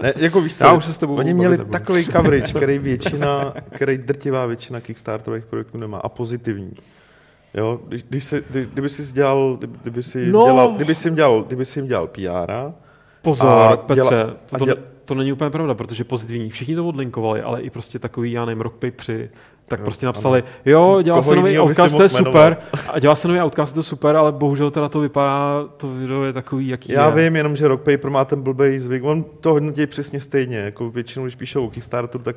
Ne, 0.04 0.14
jako 0.18 0.41
víš 0.41 0.58
co, 0.58 0.64
Já 0.64 0.74
už 0.74 0.86
se 0.86 0.93
s 0.93 0.97
tebou 0.97 1.16
oni 1.16 1.34
měli 1.34 1.58
nebudu. 1.58 1.72
takový 1.72 2.06
coverage, 2.06 2.54
který 2.54 2.80
většina, 2.80 3.54
který 3.70 3.97
drtivá 3.97 4.45
většina 4.45 4.82
Kickstarterových 4.82 5.45
projektů 5.45 5.78
nemá 5.78 5.97
a 5.97 6.10
pozitivní. 6.10 6.72
Jo, 7.54 7.80
když, 7.88 8.04
když 8.04 8.24
se, 8.24 8.43
kdy, 8.49 8.68
kdyby 8.74 8.89
si 8.89 9.14
dělal, 9.14 9.56
kdyby, 9.58 9.78
kdyby 9.82 10.04
si 10.04 10.32
No. 10.32 10.43
dělal, 10.45 10.72
kdyby 10.72 10.95
si 10.95 11.08
jim 11.08 11.16
dělal, 11.16 11.43
kdyby 11.43 11.66
si 11.66 11.80
jim 11.80 11.88
dělal 11.88 12.08
PR, 12.08 12.72
Pozor, 13.22 13.47
A 13.49 13.78
Petře, 13.78 14.01
děla- 14.10 14.34
a 14.51 14.60
to, 14.60 14.66
děla- 14.66 14.78
to 15.06 15.16
není 15.16 15.32
úplně 15.34 15.49
pravda, 15.49 15.74
protože 15.74 16.04
pozitivní, 16.04 16.49
všichni 16.49 16.76
to 16.76 16.88
odlinkovali, 16.88 17.41
ale 17.41 17.62
i 17.62 17.70
prostě 17.70 17.99
takový, 17.99 18.32
já 18.32 18.45
nevím, 18.45 18.62
rock 18.62 18.74
papeři, 18.74 19.30
tak 19.68 19.80
Jo, 19.80 19.84
prostě 19.84 20.06
napsali, 20.06 20.43
jo, 20.66 21.01
dělá 21.01 21.18
Koho 21.18 21.30
se 21.30 21.36
nový 21.36 21.60
Outcast, 21.60 21.97
to 21.97 22.04
je 22.04 22.10
super, 22.10 22.58
a 22.93 22.99
dělá 22.99 23.16
se 23.16 23.28
nový 23.28 23.39
Outcast, 23.41 23.74
to 23.74 23.80
je 23.80 23.84
super, 23.84 24.16
ale 24.16 24.32
bohužel 24.32 24.72
teda 24.72 24.89
to 24.89 24.99
vypadá, 24.99 25.64
to 25.78 25.89
video 25.89 26.24
je 26.24 26.34
takový, 26.34 26.68
jaký 26.68 26.91
Já 26.91 27.10
je. 27.10 27.16
vím, 27.24 27.36
jenom 27.36 27.56
že 27.56 27.68
Rock 27.68 27.82
Paper 27.82 28.10
má 28.10 28.26
ten 28.26 28.41
blbej 28.41 28.80
zvyk. 28.80 29.04
On 29.04 29.24
to 29.24 29.49
hodnotí 29.54 29.88
přesně 29.88 30.20
stejně. 30.20 30.58
Jako 30.58 30.89
většinou, 30.89 31.26
když 31.26 31.36
píšou 31.36 31.66
o 31.66 31.70
Kickstarteru, 31.70 32.24
tak 32.24 32.36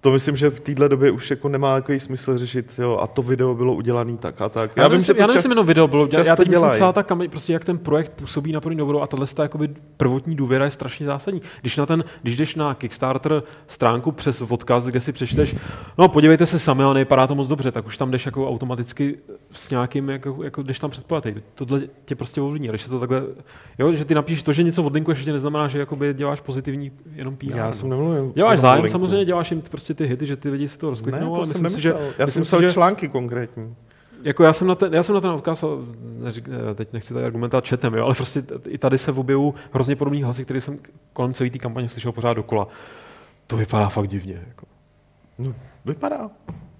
to 0.00 0.10
myslím, 0.10 0.36
že 0.36 0.50
v 0.50 0.60
téhle 0.60 0.88
době 0.88 1.10
už 1.10 1.30
jako 1.30 1.48
nemá 1.48 1.74
takový 1.74 2.00
smysl 2.00 2.38
řešit, 2.38 2.72
jo, 2.78 2.98
a 3.02 3.06
to 3.06 3.22
video 3.22 3.54
bylo 3.54 3.74
udělané 3.74 4.16
tak 4.16 4.40
a 4.40 4.48
tak. 4.48 4.76
Já, 4.76 4.82
já, 4.82 4.88
nevím, 4.88 5.04
já 5.16 5.26
to 5.26 5.34
nevím, 5.34 5.50
jenom 5.50 5.66
video 5.66 5.88
bylo, 5.88 6.08
já, 6.12 6.26
já 6.26 6.36
teď 6.36 6.48
myslím 6.48 6.70
celá 6.70 6.92
ta 6.92 7.02
kampaň, 7.02 7.30
prostě 7.30 7.52
jak 7.52 7.64
ten 7.64 7.78
projekt 7.78 8.12
působí 8.12 8.52
na 8.52 8.60
první 8.60 8.78
dobrou 8.78 9.00
a 9.00 9.06
tahle 9.06 9.26
ta 9.26 9.42
jakoby 9.42 9.68
prvotní 9.96 10.36
důvěra 10.36 10.64
je 10.64 10.70
strašně 10.70 11.06
zásadní. 11.06 11.42
Když, 11.60 11.76
na 11.76 11.86
ten, 11.86 12.04
když 12.22 12.36
jdeš 12.36 12.54
na 12.54 12.74
Kickstarter 12.74 13.42
stránku 13.66 14.12
přes 14.12 14.42
odkaz, 14.42 14.86
kde 14.86 15.00
si 15.00 15.12
přečteš, 15.12 15.56
no 15.98 16.08
podívejte 16.08 16.46
se 16.46 16.58
sami, 16.58 16.82
ale 16.82 16.94
nevypadá 16.94 17.26
to 17.26 17.34
moc 17.34 17.48
dobře, 17.48 17.72
tak 17.72 17.86
už 17.86 17.96
tam 17.96 18.10
jdeš 18.10 18.26
jako 18.26 18.48
automaticky 18.48 19.18
s 19.52 19.70
nějakým, 19.70 20.08
jako, 20.08 20.38
jako 20.42 20.62
jdeš 20.62 20.78
tam 20.78 20.90
předpojatý. 20.90 21.34
Tohle 21.54 21.82
tě 22.04 22.14
prostě 22.14 22.40
ovlivní. 22.40 22.68
Když 22.68 22.82
se 22.82 22.90
to 22.90 23.00
takhle, 23.00 23.22
jo, 23.78 23.92
že 23.92 24.04
ty 24.04 24.14
napíšeš 24.14 24.42
to, 24.42 24.52
že 24.52 24.62
něco 24.62 24.82
odlinkuješ, 24.82 25.18
ještě 25.18 25.32
neznamená, 25.32 25.68
že 25.68 25.78
jakoby 25.78 26.14
děláš 26.14 26.40
pozitivní 26.40 26.92
jenom 27.14 27.36
PR. 27.36 27.56
Já 27.56 27.72
jsem 27.72 27.88
nemluvil. 27.88 28.32
Děláš 28.34 28.58
zájem, 28.58 28.88
samozřejmě 28.88 29.24
děláš 29.24 29.50
jim 29.50 29.60
prostě 29.60 29.89
ty 29.94 30.06
hity, 30.06 30.26
že 30.26 30.36
ty 30.36 30.50
lidi 30.50 30.68
si 30.68 30.78
to 30.78 30.86
Ne, 30.86 30.90
rozkliknou, 30.90 31.28
to 31.28 31.34
ale 31.34 31.46
jsem 31.46 31.62
myslím 31.62 31.70
si, 31.70 31.80
že. 31.82 31.90
Já 31.90 31.98
jsem 31.98 32.24
myslím 32.26 32.42
psal 32.42 32.60
že 32.60 32.72
články 32.72 33.08
konkrétní. 33.08 33.74
jako 34.22 34.44
já 34.44 34.52
jsem 34.52 34.66
na 34.66 34.74
ten, 34.74 34.94
já 34.94 35.02
jsem 35.02 35.14
na 35.14 35.20
ten 35.20 35.30
odkaz, 35.30 35.64
neřík, 36.02 36.48
ne, 36.48 36.74
teď 36.74 36.92
nechci 36.92 37.14
tady 37.14 37.26
argumentovat 37.26 37.64
četem, 37.64 37.94
jo, 37.94 38.04
ale 38.04 38.14
prostě 38.14 38.42
i 38.68 38.78
tady 38.78 38.98
se 38.98 39.12
objevují 39.12 39.52
hrozně 39.72 39.96
podobný 39.96 40.22
hlasy, 40.22 40.44
které 40.44 40.60
jsem 40.60 40.78
kolem 41.12 41.32
celé 41.32 41.50
té 41.50 41.58
kampaně 41.58 41.88
slyšel 41.88 42.12
pořád 42.12 42.32
dokola. 42.32 42.68
To 43.46 43.56
vypadá 43.56 43.88
fakt 43.88 44.08
divně. 44.08 44.42
Jako. 44.48 44.66
No, 45.38 45.54
vypadá. 45.84 46.30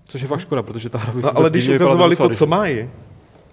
Což 0.04 0.20
je 0.22 0.28
fakt 0.28 0.40
škoda, 0.40 0.62
protože 0.62 0.88
ta 0.88 0.98
hra 0.98 1.12
No, 1.22 1.36
ale 1.36 1.50
když 1.50 1.68
ukazovali 1.68 2.16
to, 2.16 2.28
co 2.28 2.46
mají, 2.46 2.90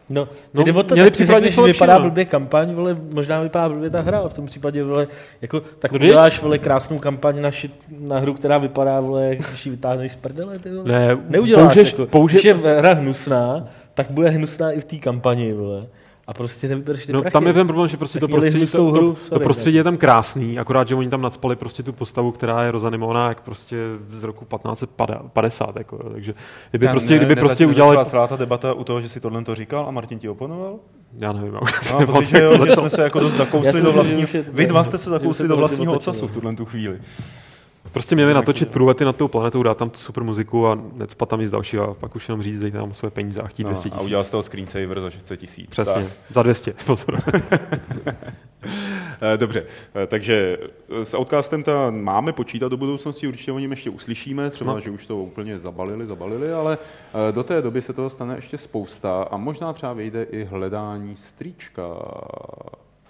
No, 0.10 0.28
No, 0.54 0.64
no 0.68 0.80
o 0.80 0.84
to, 0.84 0.96
měli 0.96 1.10
tak 1.10 1.14
připravit 1.14 1.52
že 1.52 1.62
vypadá 1.62 2.00
blbě 2.00 2.26
kampaň, 2.26 2.74
vole, 2.74 2.98
možná 3.14 3.42
vypadá 3.42 3.70
blbě 3.70 3.90
ta 3.90 4.02
hra, 4.02 4.20
a 4.20 4.28
v 4.28 4.34
tom 4.34 4.46
případě, 4.46 4.84
vole, 4.84 5.06
jako, 5.42 5.62
tak 5.80 5.92
No, 5.92 5.96
uděláš, 5.96 6.42
vole, 6.42 6.58
krásnou 6.58 6.98
kampaň 6.98 7.42
na, 7.42 7.50
shit, 7.50 7.72
na 8.00 8.20
hru, 8.20 8.34
která 8.34 8.58
vypadá, 8.58 9.00
vole, 9.00 9.36
když 9.36 9.66
ji 9.66 9.72
vytáhneš 9.72 10.12
z 10.12 10.16
prdele, 10.16 10.60
ty 10.60 10.72
vole. 10.72 10.92
Ne, 10.92 11.18
Neuděláš, 11.30 11.64
použiješ, 11.64 11.92
jako, 11.92 12.06
použi... 12.06 12.36
když 12.36 12.46
je 12.46 12.54
hra 12.54 12.94
hnusná, 12.94 13.68
tak 13.94 14.12
bude 14.12 14.30
hnusná 14.30 14.72
i 14.72 14.80
v 14.80 14.86
té 14.86 14.96
kampani, 14.96 15.54
vole. 15.54 15.88
A 16.28 16.34
prostě 16.34 16.68
nevybereš 16.68 17.06
ty 17.06 17.14
No, 17.14 17.22
prachy. 17.22 17.34
tam 17.34 17.48
je 17.48 17.54
ten 17.54 17.68
problém, 17.68 17.88
že 17.90 17.98
prostě 17.98 18.20
Tak 18.20 18.30
to 18.30 18.36
prostředí, 18.36 18.58
hnusnou 18.58 18.92
to, 18.92 18.98
hru, 19.00 19.08
to, 19.08 19.14
to 19.14 19.26
sorry, 19.28 19.44
prostředí 19.44 19.78
je 19.78 19.84
tam 19.84 19.98
krásný, 19.98 20.60
akorát, 20.60 20.88
že 20.88 20.96
oni 20.96 21.10
tam 21.10 21.22
nadspali 21.22 21.56
prostě 21.56 21.84
tu 21.84 21.94
postavu, 21.94 22.32
která 22.32 22.64
je 22.64 22.72
rozanimovaná 22.72 23.28
jak 23.30 23.42
prostě 23.42 23.78
z 24.10 24.24
roku 24.24 24.46
1550, 24.46 25.76
jako, 25.76 25.98
takže 26.14 26.34
kdyby 26.70 26.86
Ne, 26.86 26.92
prostě, 26.92 27.14
ne, 27.14 27.18
kdyby 27.18 27.36
nezač- 27.36 27.48
prostě 27.48 27.66
udělali, 27.66 28.06
celá 28.06 28.28
ta 28.28 28.36
debata 28.36 28.74
u 28.74 28.84
toho, 28.84 29.02
že 29.02 29.10
si 29.10 29.20
tohle 29.20 29.44
to 29.44 29.56
říkal 29.56 29.86
a 29.88 29.92
Martin 29.92 30.20
ti 30.20 30.30
oponoval? 30.30 30.76
já 31.18 31.32
nevím, 31.34 31.54
já 31.54 32.00
No, 32.00 32.06
pocit, 32.06 32.30
že, 32.30 32.42
jo, 32.44 32.66
že 32.66 32.72
jsme 32.72 32.90
se 32.90 33.02
jako 33.02 33.20
dost 33.20 33.34
zakousli 33.34 33.82
do 33.82 33.92
vlastního, 33.94 34.28
vy 34.54 34.66
dva 34.66 34.84
jste 34.84 34.98
se 34.98 35.10
zakousli 35.10 35.48
do 35.48 35.54
to 35.54 35.58
vlastního 35.58 35.94
ocasu 35.94 36.28
v 36.28 36.32
tuhle 36.32 36.56
tu 36.56 36.66
chvíli. 36.66 37.00
Prostě 37.92 38.16
měli 38.16 38.34
natočit 38.34 38.70
průlety 38.72 39.06
nad 39.06 39.16
tou 39.16 39.28
planetou, 39.28 39.64
dát 39.64 39.78
tam 39.78 39.90
tu 39.90 40.00
super 40.00 40.24
muziku 40.24 40.68
a 40.68 40.78
necpat 40.94 41.30
tam 41.30 41.40
nic 41.40 41.52
dalšího 41.52 41.90
a 41.90 41.94
pak 41.94 42.16
už 42.16 42.30
jenom 42.30 42.44
říct, 42.44 42.60
dejte 42.60 42.78
nám 42.78 42.94
své 42.94 43.10
peníze 43.10 43.42
a 43.42 43.48
chtít 43.48 43.64
No, 43.64 43.70
200 43.70 43.90
a 43.90 43.92
tisíc. 43.92 44.06
udělal 44.06 44.24
z 44.26 44.32
toho 44.32 44.44
screensaver 44.44 45.02
za 45.02 45.10
600 45.10 45.40
tisíc. 45.40 45.70
Přesně, 45.70 45.94
Tak. 46.04 46.12
za 46.30 46.44
200, 46.44 46.74
pozor. 46.86 47.22
Eh, 49.22 49.38
Dobře, 49.38 49.64
eh, 50.04 50.08
takže 50.08 50.58
eh, 51.02 51.06
s 51.06 51.18
Outcastem 51.18 51.64
ta 51.64 51.92
máme 51.92 52.34
počítat 52.34 52.68
do 52.68 52.78
budoucnosti, 52.78 53.28
určitě 53.28 53.52
o 53.52 53.60
něm 53.60 53.72
ještě 53.72 53.90
uslyšíme, 53.90 54.50
třeba, 54.50 54.80
že 54.80 54.92
už 54.92 55.06
to 55.06 55.18
úplně 55.18 55.60
zabalili, 55.60 56.06
zabalili, 56.08 56.54
ale 56.54 56.78
do 57.32 57.44
té 57.44 57.62
doby 57.62 57.82
se 57.82 57.94
toho 57.94 58.10
stane 58.10 58.36
ještě 58.36 58.58
spousta 58.58 59.24
a 59.32 59.38
možná 59.38 59.74
třeba 59.74 59.94
vyjde 59.94 60.24
i 60.24 60.44
hledání 60.44 61.16
strýčka. 61.16 61.84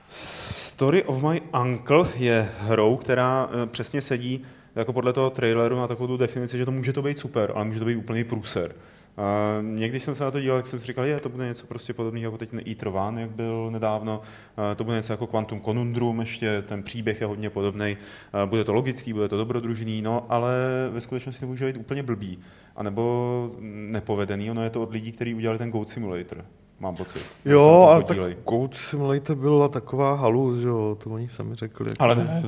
Story 0.09 1.03
of 1.03 1.21
my 1.23 1.41
uncle 1.63 2.05
je 2.17 2.49
hrou, 2.59 2.97
která 2.97 3.49
přesně 3.65 4.01
sedí 4.01 4.45
jako 4.77 4.93
podle 4.93 5.13
toho 5.13 5.29
traileru 5.29 5.75
na 5.75 5.87
takovou 5.87 6.07
tu 6.07 6.17
definici, 6.17 6.57
že 6.57 6.65
to 6.65 6.71
může 6.71 6.93
to 6.93 7.01
být 7.01 7.19
super, 7.19 7.51
ale 7.55 7.65
může 7.65 7.79
to 7.79 7.85
být 7.85 7.95
úplný 7.95 8.23
průser. 8.23 8.75
Uh, 9.17 9.65
někdy 9.77 9.99
jsem 9.99 10.15
se 10.15 10.23
na 10.23 10.31
to 10.31 10.39
díval, 10.39 10.57
jak 10.57 10.67
jsem 10.67 10.79
si 10.79 10.85
říkal, 10.85 11.05
je, 11.05 11.19
to 11.19 11.29
bude 11.29 11.45
něco 11.45 11.67
prostě 11.67 11.93
podobného 11.93 12.25
jako 12.25 12.37
teď 12.37 12.67
Eater 12.67 12.87
One, 12.87 13.21
jak 13.21 13.29
byl 13.29 13.71
nedávno, 13.71 14.21
uh, 14.57 14.63
to 14.75 14.83
bude 14.83 14.97
něco 14.97 15.13
jako 15.13 15.27
Quantum 15.27 15.61
Conundrum, 15.61 16.19
ještě 16.19 16.61
ten 16.61 16.83
příběh 16.83 17.21
je 17.21 17.27
hodně 17.27 17.49
podobný, 17.49 17.97
uh, 18.33 18.49
bude 18.49 18.63
to 18.63 18.73
logický, 18.73 19.13
bude 19.13 19.29
to 19.29 19.37
dobrodružný, 19.37 20.01
no, 20.01 20.25
ale 20.29 20.53
ve 20.91 21.01
skutečnosti 21.01 21.39
to 21.39 21.47
může 21.47 21.65
být 21.65 21.77
úplně 21.77 22.03
blbý, 22.03 22.39
anebo 22.75 23.51
nepovedený, 23.61 24.51
ono 24.51 24.63
je 24.63 24.69
to 24.69 24.83
od 24.83 24.91
lidí, 24.91 25.11
kteří 25.11 25.33
udělali 25.33 25.57
ten 25.57 25.71
Goat 25.71 25.89
Simulator, 25.89 26.45
mám 26.79 26.95
pocit. 26.95 27.21
Jo, 27.45 27.87
ale 27.91 28.03
tak. 28.03 28.17
Code 28.49 28.77
Simulator 28.77 29.35
byla 29.35 29.67
taková 29.67 30.15
halus, 30.15 30.57
že 30.57 30.67
jo, 30.67 30.97
to 31.03 31.09
oni 31.09 31.29
sami 31.29 31.55
řekli. 31.55 31.89
Jako, 31.89 32.03
Ale 32.03 32.15
ne, 32.15 32.43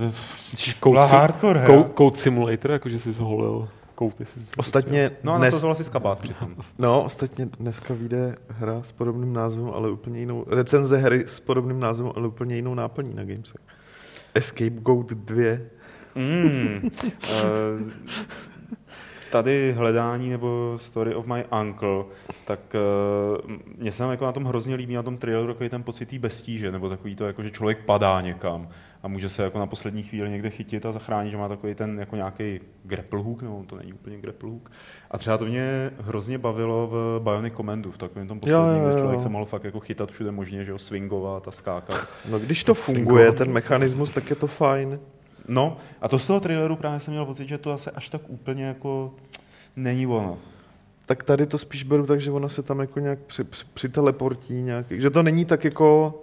Code, 0.83 0.91
byla 0.93 1.05
hardcore 1.05 1.59
hra. 1.59 1.89
code 1.97 2.17
Simulator, 2.17 2.71
jakože 2.71 2.99
jsi 2.99 3.11
zholil. 3.11 3.67
Jsi 4.23 4.39
Ostatně 4.57 5.11
No 5.23 5.33
a 5.33 5.37
dnes, 5.37 5.47
nasazoval 5.51 5.75
si 5.75 5.83
skabát 5.83 6.19
přitom. 6.19 6.55
no, 6.77 7.03
ostatně 7.03 7.45
dneska 7.59 7.93
vyjde 7.93 8.35
hra 8.49 8.83
s 8.83 8.91
podobným 8.91 9.33
názvem, 9.33 9.71
ale 9.73 9.91
úplně 9.91 10.19
jinou, 10.19 10.45
recenze 10.47 10.97
hry 10.97 11.23
s 11.27 11.39
podobným 11.39 11.79
názvem, 11.79 12.11
ale 12.15 12.27
úplně 12.27 12.55
jinou 12.55 12.73
náplní 12.73 13.13
na 13.13 13.23
Gamesech. 13.23 13.61
Escape 14.35 14.69
Goat 14.69 15.07
2. 15.09 15.57
Mm. 16.15 16.89
Eh, 17.29 17.83
Tady 19.31 19.73
hledání 19.77 20.29
nebo 20.29 20.73
story 20.81 21.15
of 21.15 21.25
my 21.25 21.45
uncle, 21.61 22.03
tak 22.45 22.59
uh, 23.45 23.51
mě 23.77 23.91
se 23.91 23.97
tam 23.97 24.11
jako 24.11 24.25
na 24.25 24.31
tom 24.31 24.45
hrozně 24.45 24.75
líbí, 24.75 24.95
na 24.95 25.03
tom 25.03 25.17
traileru 25.17 25.53
takový 25.53 25.69
ten 25.69 25.83
pocit 25.83 26.17
bestíže, 26.17 26.71
nebo 26.71 26.89
takový 26.89 27.15
to, 27.15 27.27
jako, 27.27 27.43
že 27.43 27.51
člověk 27.51 27.79
padá 27.85 28.21
někam 28.21 28.67
a 29.03 29.07
může 29.07 29.29
se 29.29 29.43
jako 29.43 29.59
na 29.59 29.65
poslední 29.65 30.03
chvíli 30.03 30.29
někde 30.29 30.49
chytit 30.49 30.85
a 30.85 30.91
zachránit, 30.91 31.31
že 31.31 31.37
má 31.37 31.47
takový 31.47 31.75
ten 31.75 31.99
jako 31.99 32.15
nějaký 32.15 32.59
grapple 32.83 33.19
hook, 33.19 33.41
nebo 33.41 33.63
to 33.67 33.75
není 33.75 33.93
úplně 33.93 34.17
grapple 34.17 34.49
hook. 34.49 34.71
A 35.11 35.17
třeba 35.17 35.37
to 35.37 35.45
mě 35.45 35.91
hrozně 35.99 36.37
bavilo 36.37 36.87
v 36.87 37.19
Bionic 37.23 37.53
Commandu, 37.53 37.91
v 37.91 37.97
takovém 37.97 38.27
tom 38.27 38.39
posledním, 38.39 38.71
Jo, 38.71 38.77
jo, 38.77 38.85
kde 38.85 38.91
jo. 38.91 38.99
člověk 38.99 39.19
se 39.19 39.29
mohl 39.29 39.45
fakt 39.45 39.63
jako 39.63 39.79
chytat 39.79 40.11
všude 40.11 40.31
možně, 40.31 40.63
že 40.63 40.71
jo, 40.71 40.77
swingovat 40.77 41.47
a 41.47 41.51
skákat. 41.51 42.07
No 42.29 42.39
když 42.39 42.63
to 42.69 42.73
funguje, 42.73 43.31
ten 43.31 43.51
mechanismus, 43.51 44.11
tak 44.11 44.29
je 44.29 44.35
to 44.35 44.47
fajn. 44.47 44.99
No, 45.49 45.77
a 46.01 46.07
to 46.07 46.19
z 46.19 46.27
toho 46.27 46.39
traileru 46.39 46.75
právě 46.75 46.99
jsem 46.99 47.11
měl 47.13 47.25
pocit, 47.25 47.47
že 47.49 47.57
to 47.57 47.71
asi 47.71 47.91
až 47.91 48.09
tak 48.09 48.21
úplně 48.27 48.63
jako 48.63 49.13
není 49.75 50.07
ono. 50.07 50.37
Tak 51.05 51.23
tady 51.23 51.45
to 51.45 51.57
spíš 51.57 51.83
beru 51.83 52.05
tak, 52.05 52.21
že 52.21 52.31
ona 52.31 52.49
se 52.49 52.63
tam 52.63 52.79
jako 52.79 52.99
nějak 52.99 53.19
při, 53.19 53.43
při, 53.43 53.65
přiteleportí 53.73 54.53
nějak, 54.53 54.85
že 54.89 55.09
to 55.09 55.23
není 55.23 55.45
tak 55.45 55.63
jako, 55.63 56.21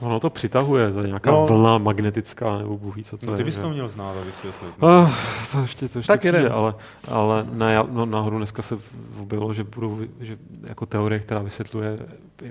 Ono 0.00 0.20
to 0.20 0.30
přitahuje, 0.30 0.92
to 0.92 1.00
je 1.00 1.06
nějaká 1.06 1.30
No. 1.30 1.46
vlna 1.46 1.78
magnetická, 1.78 2.58
nebo 2.58 2.78
bůh 2.78 2.96
ví, 2.96 3.04
co 3.04 3.16
to 3.18 3.26
No, 3.26 3.32
je. 3.32 3.36
ty 3.36 3.44
bys 3.44 3.54
že? 3.56 3.60
to 3.62 3.70
měl 3.70 3.88
znát 3.88 4.16
a 4.22 4.24
vysvětlit. 4.24 4.74
No. 4.78 4.88
Ah, 4.88 5.10
to 5.52 5.60
ještě, 5.60 5.88
to 5.88 5.98
ještě 5.98 6.12
Tak 6.12 6.20
přijde, 6.20 6.38
jeden. 6.38 6.52
ale, 6.52 6.74
ale 7.08 7.46
ne, 7.52 7.72
já, 7.72 7.86
no, 7.90 8.06
náhodou 8.06 8.36
dneska 8.36 8.62
se 8.62 8.78
objevilo, 9.20 9.54
že 9.54 9.64
budou, 9.64 9.98
že 10.20 10.38
jako 10.68 10.86
teorie, 10.86 11.20
která 11.20 11.40
vysvětluje, 11.40 11.98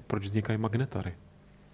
proč 0.07 0.23
vznikají 0.23 0.59
magnetary. 0.59 1.13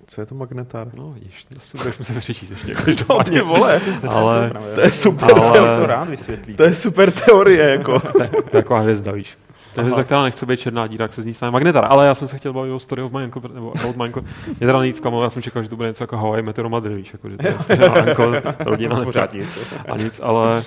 Co 0.08 0.22
je 0.22 0.26
to 0.26 0.36
magnetár? 0.36 0.88
No 0.95 1.12
vidíš, 1.12 1.45
to 1.54 1.60
si 1.60 1.78
budeš 1.78 1.97
muset 1.99 2.18
přečíst 2.18 2.49
ještě. 2.49 2.74
No 3.10 3.24
ty 3.24 3.41
vole, 3.41 3.80
ale- 4.10 4.51
to 4.76 4.82
je 4.82 4.91
super, 4.91 5.32
Ale- 5.38 5.51
teorie, 5.51 5.80
to 5.80 5.86
rád 5.86 6.10
vysvětlí. 6.10 6.54
to 6.56 6.64
je 6.64 6.76
super 6.76 7.12
teorie, 7.12 7.70
jako. 7.70 7.99
to 8.12 8.24
je 8.24 8.30
to 8.30 8.36
je 8.38 8.43
taková 8.43 8.80
hvězda, 8.80 9.12
víš. 9.12 9.38
To 9.74 9.80
je 9.80 9.84
hvězda, 9.84 10.04
která 10.04 10.24
nechce 10.24 10.45
být 10.45 10.60
černá 10.60 10.88
díra, 10.88 11.04
jak 11.04 11.14
se 11.14 11.22
z 11.22 11.26
ní 11.26 11.34
stane 11.34 11.51
magnetar. 11.51 11.86
Ale 11.89 12.06
já 12.08 12.16
jsem 12.16 12.28
se 12.28 12.38
chtěl 12.38 12.54
bavit 12.54 12.72
o 12.72 12.80
Story 12.80 13.01
of 13.01 13.12
my 13.12 13.24
uncle, 13.24 13.41
nebo 13.54 13.74
my 13.97 14.04
uncle. 14.04 14.22
Mě 14.47 14.68
teda 14.68 14.86
nic 14.86 14.99
kamo, 14.99 15.24
já 15.24 15.30
jsem 15.30 15.41
čekal, 15.41 15.64
že 15.64 15.70
to 15.70 15.76
bude 15.76 15.88
něco 15.88 16.04
jako 16.04 16.18
Hawaii 16.18 16.43
Meteor 16.43 16.70
Madrid, 16.70 16.97
víš, 16.97 17.14
jako, 17.14 17.30
že 17.30 17.38
to 17.38 17.47
je 17.74 17.89
uncle, 17.89 18.43
rodina 18.60 18.95
Pořád 19.04 19.34
nepřátel 19.34 19.39
nic. 19.39 19.58
a 19.91 19.97
nic, 19.97 20.20
ale, 20.24 20.64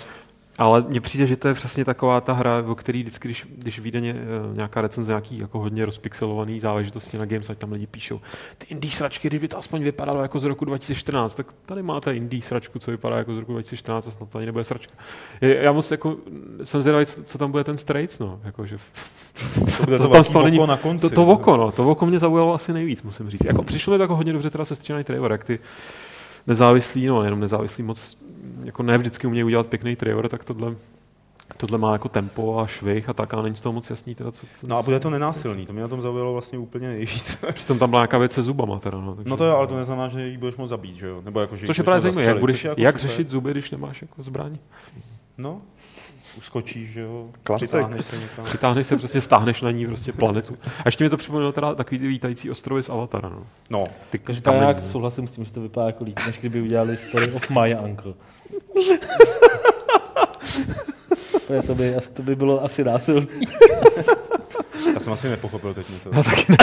ale 0.59 0.85
mně 0.89 1.01
přijde, 1.01 1.27
že 1.27 1.37
to 1.37 1.49
je 1.49 1.55
přesně 1.55 1.85
taková 1.85 2.21
ta 2.21 2.33
hra, 2.33 2.65
o 2.67 2.75
který 2.75 3.03
vždycky, 3.03 3.29
když, 3.29 3.47
když 3.59 3.79
vyjde 3.79 3.99
eh, 3.99 4.15
nějaká 4.53 4.81
recenze, 4.81 5.13
nějaký 5.13 5.39
jako 5.39 5.59
hodně 5.59 5.87
rozpixelovaný 5.87 6.61
záležitosti 6.61 7.19
na 7.19 7.25
Games, 7.27 7.51
ať 7.51 7.59
tam 7.59 7.73
lidi 7.73 7.87
píšou, 7.87 8.21
ty 8.59 8.67
indie 8.69 8.91
sračky, 8.91 9.29
kdyby 9.29 9.49
to 9.49 9.59
aspoň 9.59 9.83
vypadalo 9.83 10.23
jako 10.23 10.41
z 10.41 10.45
roku 10.45 10.65
2014, 10.65 11.35
tak 11.35 11.47
tady 11.67 11.83
máte 11.83 12.17
indie 12.17 12.43
sračku, 12.43 12.79
co 12.79 12.91
vypadá 12.91 13.17
jako 13.19 13.35
z 13.35 13.39
roku 13.39 13.53
2014 13.53 14.07
a 14.07 14.11
snad 14.11 14.29
to 14.29 14.39
ani 14.39 14.47
nebude 14.47 14.65
sračka. 14.65 14.93
Já 15.41 15.73
moc 15.73 15.91
jako, 15.91 16.17
jsem 16.65 16.83
zvědavý, 16.83 17.07
co, 17.07 17.23
co 17.23 17.39
tam 17.39 17.51
bude 17.51 17.65
ten 17.65 17.79
Straits, 17.79 18.19
no, 18.19 18.41
jako, 18.45 18.67
že 18.67 18.77
To 19.79 19.85
bude 19.85 19.99
to, 19.99 20.03
tam 20.05 20.13
velký 20.13 20.29
z 20.29 20.33
toho 20.33 20.45
není- 20.45 20.59
oko 20.59 20.67
na 20.67 20.77
konci. 20.77 21.09
to, 21.09 21.15
to 21.15 21.27
oko, 21.27 21.57
no, 21.57 21.73
to 21.73 21.89
oko 21.91 22.07
mě 22.07 22.19
zaujalo 22.19 22.55
asi 22.55 22.73
nejvíc, 22.73 23.03
musím 23.03 23.31
říct. 23.31 23.45
Jako 23.45 23.63
přišlo 23.63 23.91
mi 23.93 23.99
to 23.99 24.03
jako 24.03 24.17
hodně 24.17 24.33
dobře 24.33 24.51
teda 24.51 24.65
sestříhaný 24.65 25.05
trailer, 25.05 25.33
jak 25.33 25.45
ty 25.45 25.59
nezávislí, 26.47 27.07
no 27.07 27.23
jenom 27.23 27.41
nezávislí 27.41 27.85
moc, 27.85 28.17
jako 28.67 28.83
ne 28.83 28.99
vždycky 28.99 29.27
umějí 29.27 29.45
udělat 29.45 29.67
pěkný 29.67 29.97
trailer, 29.97 30.29
tak 30.29 30.45
tohle, 30.45 30.77
tohle 31.57 31.79
má 31.79 31.93
jako 31.93 32.09
tempo 32.09 32.59
a 32.61 32.67
švih 32.67 33.09
a 33.09 33.13
tak, 33.13 33.35
a 33.35 33.43
není 33.43 33.57
z 33.57 33.61
toho 33.61 33.73
moc 33.73 33.91
jasný 33.91 34.15
teda, 34.15 34.33
co, 34.33 34.47
co 34.61 34.67
No 34.67 34.77
a 34.77 34.83
bude 34.83 35.01
to 35.01 35.11
nenásilný, 35.11 35.67
to 35.67 35.73
mě 35.73 35.83
na 35.83 35.89
tom 35.89 36.03
zaujalo 36.03 36.33
vlastně 36.33 36.59
úplně 36.59 36.89
nejvíc. 36.89 37.45
Přitom 37.53 37.79
tam 37.79 37.91
byla 37.91 38.01
nějaká 38.03 38.19
věc 38.19 38.33
se 38.33 38.43
zubama 38.43 38.79
teda, 38.79 39.01
no. 39.01 39.15
Takže, 39.15 39.31
No 39.31 39.37
to 39.37 39.45
je, 39.45 39.51
ale 39.51 39.67
to 39.67 39.77
neznamená, 39.77 40.09
že 40.09 40.29
ji 40.29 40.39
budeš 40.39 40.57
moc 40.57 40.71
zabít, 40.71 40.97
že 40.97 41.07
jo? 41.07 41.23
Nebo 41.25 41.41
jako, 41.41 41.57
že 41.57 41.67
Což 41.67 41.79
je 41.79 41.85
právě 41.85 42.01
zajímavé, 42.01 42.27
jak, 42.27 42.39
budeš, 42.39 42.65
jako 42.65 42.81
jak 42.81 42.99
super. 42.99 43.11
řešit 43.11 43.31
zuby, 43.31 43.51
když 43.51 43.71
nemáš 43.71 44.03
jako 44.03 44.23
zbraň. 44.23 44.59
No, 45.39 45.61
uskočíš, 46.39 46.91
že 46.91 47.01
jo? 47.01 47.29
Klacek. 47.43 47.69
Přitáhneš 47.69 48.05
se 48.07 48.17
někam. 48.17 48.45
Přitáhneš 48.45 48.87
se, 48.87 48.97
prostě 48.99 49.21
stáhneš 49.21 49.63
na 49.63 49.71
ní 49.71 49.87
prostě 49.87 50.13
planetu. 50.13 50.57
A 50.79 50.83
ještě 50.85 51.05
mi 51.05 51.11
to 51.11 51.17
připomnělo 51.17 51.53
teda 51.53 51.75
takový 51.75 51.99
ty 51.99 52.09
vítající 52.09 52.51
ostrovy 52.51 52.83
z 52.83 52.91
Avatara, 52.91 53.29
no. 53.29 53.47
No, 53.71 53.85
Ty 54.11 54.19
Každopádně 54.19 54.83
souhlasím 54.83 55.27
s 55.27 55.31
tím, 55.31 55.45
že 55.45 55.53
to 55.53 55.61
vypadá 55.61 55.87
jako 55.87 56.05
líp, 56.05 56.19
než 56.27 56.39
kdyby 56.39 56.61
udělali 56.61 56.97
Story 56.97 57.33
of 57.33 57.51
my 57.51 57.77
uncle. 57.77 58.15
Protože 61.47 61.63
to 61.67 61.75
by, 61.75 61.95
to 62.13 62.23
by 62.23 62.37
bylo 62.37 62.65
asi 62.65 62.85
násilný. 62.85 63.27
já 64.95 65.01
jsem 65.01 65.13
asi 65.13 65.29
nepochopil 65.29 65.75
teď 65.75 65.91
něco. 65.91 66.11
Já 66.13 66.23
taky 66.23 66.45
ne. 66.53 66.57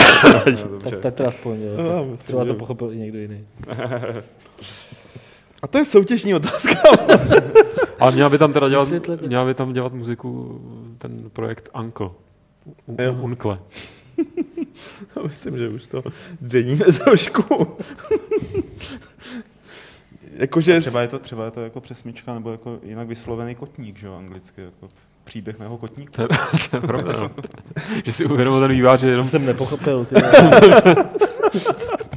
No, 0.70 0.78
Tak. 0.90 0.98
Petr 0.98 1.28
aspoň, 1.28 1.62
jo. 1.62 1.70
No, 1.82 2.10
Tak 2.10 2.20
Třeba 2.20 2.44
to 2.44 2.54
pochopil 2.54 2.92
i 2.92 2.96
někdo 2.96 3.18
jiný. 3.18 3.46
A 5.62 5.66
to 5.66 5.78
je 5.78 5.84
soutěžní 5.84 6.34
otázka. 6.34 6.74
Ale 8.00 8.12
měla 8.12 8.30
by 8.30 8.38
tam 8.38 8.52
teda 8.52 8.68
dělat, 8.68 8.88
měla 9.26 9.44
by 9.44 9.54
tam 9.54 9.72
dělat 9.72 9.92
muziku 9.92 10.60
ten 10.98 11.30
projekt 11.32 11.68
Uncle. 11.80 12.10
U, 12.86 13.02
Jo. 13.02 13.16
Unkle. 13.20 13.58
Myslím, 15.28 15.58
že 15.58 15.68
už 15.68 15.86
to 15.86 16.02
dřeníme 16.40 16.84
trošku. 16.84 17.76
Jakože... 20.36 20.80
Třeba 20.80 21.02
je 21.02 21.08
to, 21.08 21.18
třeba 21.18 21.44
je 21.44 21.50
to 21.50 21.60
jako 21.60 21.80
přesmička, 21.80 22.34
nebo 22.34 22.52
jako 22.52 22.78
jinak 22.82 23.08
vyslovený 23.08 23.54
kotník, 23.54 23.98
že 23.98 24.06
jo, 24.06 24.14
anglicky, 24.14 24.60
jako 24.60 24.88
příběh 25.24 25.58
mého 25.58 25.78
kotníku. 25.78 26.12
To 26.12 26.22
je, 26.22 26.28
to 26.70 26.76
je 26.76 26.80
pravda, 26.80 27.12
no. 27.20 27.30
Že 28.04 28.12
si 28.12 28.24
uvědomil 28.24 28.60
ten 28.60 28.70
vývář, 28.70 29.00
že 29.00 29.06
To 29.06 29.10
jenom 29.10 29.28
jsem 29.28 29.46
nepochopil. 29.46 30.04
Ty. 30.04 30.14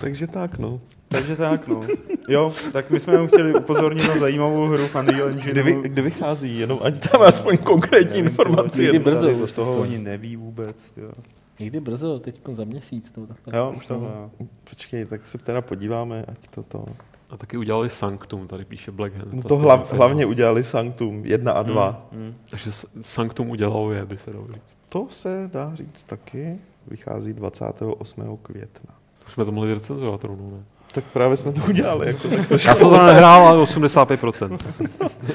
Takže 0.02 0.28
tak, 0.28 0.58
no. 0.60 0.80
Takže 1.08 1.36
tak, 1.36 1.68
no. 1.68 1.82
Jo, 2.30 2.54
tak 2.74 2.90
my 2.92 3.00
jsme 3.00 3.14
jenom 3.14 3.28
chtěli 3.28 3.54
upozornit 3.54 4.08
na 4.08 4.18
zajímavou 4.18 4.66
hru 4.66 4.88
v 4.88 4.96
Unreal 4.96 5.28
Engine. 5.30 5.52
Kdy, 5.52 5.64
vy, 5.64 5.76
kdy 5.82 6.02
vychází? 6.02 6.60
Jenom 6.60 6.80
ať 6.84 7.10
tam 7.10 7.22
aspoň 7.22 7.58
konkrétní 7.58 8.20
informaci. 8.20 8.82
Někdy 8.82 8.96
jednu. 8.96 9.12
brzo. 9.12 9.22
Tady 9.22 9.34
už 9.34 9.52
toho 9.52 9.76
to. 9.76 9.82
oni 9.82 10.00
neví 10.00 10.36
vůbec. 10.36 10.94
Jo, 10.98 11.12
Někdy 11.60 11.80
brzo, 11.80 12.20
teď 12.20 12.40
za 12.54 12.64
měsíc. 12.64 13.14
Tak, 13.28 13.56
jo 13.56 13.74
už 13.78 13.88
tohle. 13.88 14.10
jo. 14.10 14.30
Počkej, 14.70 15.06
tak 15.06 15.28
se 15.28 15.38
teda 15.38 15.62
podíváme, 15.62 16.26
ať 16.28 16.50
to 16.50 16.64
to... 16.64 16.86
a 17.30 17.38
taky 17.38 17.58
udělali 17.58 17.90
Sanctum, 17.90 18.48
tady 18.48 18.66
píše 18.66 18.92
Black 18.92 19.14
Hand. 19.16 19.34
No 19.34 19.42
to 19.44 19.58
Vlastně 19.58 19.86
firma. 19.88 19.98
hlavně 20.06 20.26
udělali 20.26 20.64
Sanctum 20.64 21.26
1 21.26 21.52
a 21.52 21.64
2. 21.64 22.08
Mm. 22.12 22.36
Takže 22.50 22.72
S- 22.72 22.88
Sanctum 23.02 23.50
udělalo 23.50 23.92
je, 23.92 24.06
by 24.06 24.18
se 24.18 24.32
dalo 24.32 24.48
říct. 24.48 24.78
To 24.90 25.08
se 25.10 25.50
dá 25.54 25.76
říct 25.76 26.04
taky. 26.04 26.58
Vychází 26.88 27.34
28. 27.34 28.38
května. 28.42 28.96
Už 29.26 29.32
jsme 29.34 29.46
to 29.46 29.52
mohli 29.52 29.74
recenzovat 29.74 30.24
rovnou, 30.24 30.52
ne? 30.52 30.64
Tak 30.98 31.04
právě 31.14 31.38
jsme 31.38 31.54
to 31.54 31.62
udělali. 31.70 32.08
Jako 32.08 32.28
tak 32.38 32.48
trošku. 32.48 32.68
Já 32.68 32.76
jsem 32.76 32.90
to 32.90 33.06
nehrál, 33.06 33.48
ale 33.48 33.64
85%. 33.64 34.60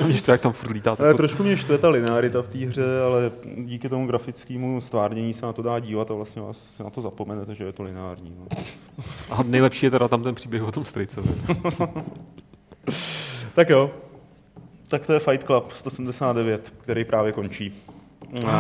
Víš 0.07 0.23
to, 0.23 0.31
jak 0.31 0.41
tam 0.41 0.53
furt 0.53 0.71
lítá. 0.71 0.97
Ale 0.99 1.09
Tak 1.09 1.17
trošku 1.17 1.43
mě 1.43 1.57
štve 1.57 1.79
ta 1.79 1.89
linearita 1.89 2.43
v 2.43 2.49
té 2.49 2.59
hře, 2.59 3.03
ale 3.07 3.31
díky 3.57 3.89
tomu 3.89 4.07
grafickému 4.07 4.81
stvárnění 4.81 5.35
se 5.35 5.47
na 5.47 5.53
to 5.53 5.63
dá 5.63 5.79
dívat 5.79 6.11
a 6.11 6.15
vlastně 6.15 6.43
vás 6.43 6.75
se 6.77 6.83
na 6.83 6.91
to 6.91 7.01
zapomenete, 7.01 7.55
že 7.55 7.65
je 7.65 7.73
to 7.73 7.83
lineární. 7.83 8.37
No. 8.39 8.47
a 9.31 9.43
nejlepší 9.43 9.87
je 9.87 9.91
teda 9.91 10.09
tam 10.09 10.23
ten 10.23 10.35
příběh 10.35 10.63
o 10.63 10.73
tom 10.73 10.85
strejce. 10.85 11.21
Tak 13.55 13.71
jo. 13.71 13.91
Tak 14.89 15.07
to 15.07 15.13
je 15.13 15.21
Fight 15.21 15.45
Club 15.47 15.73
179, 15.73 16.75
který 16.83 17.05
právě 17.05 17.33
končí. 17.33 17.73
Uh, 18.45 18.51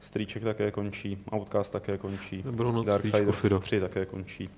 Strýček 0.00 0.44
také 0.44 0.70
končí, 0.70 1.18
Outcast 1.32 1.72
také 1.72 1.98
končí, 1.98 2.44
noc 2.56 2.86
Darksiders 2.86 3.40
Fido. 3.40 3.60
3 3.60 3.80
také 3.80 4.06
končí, 4.06 4.50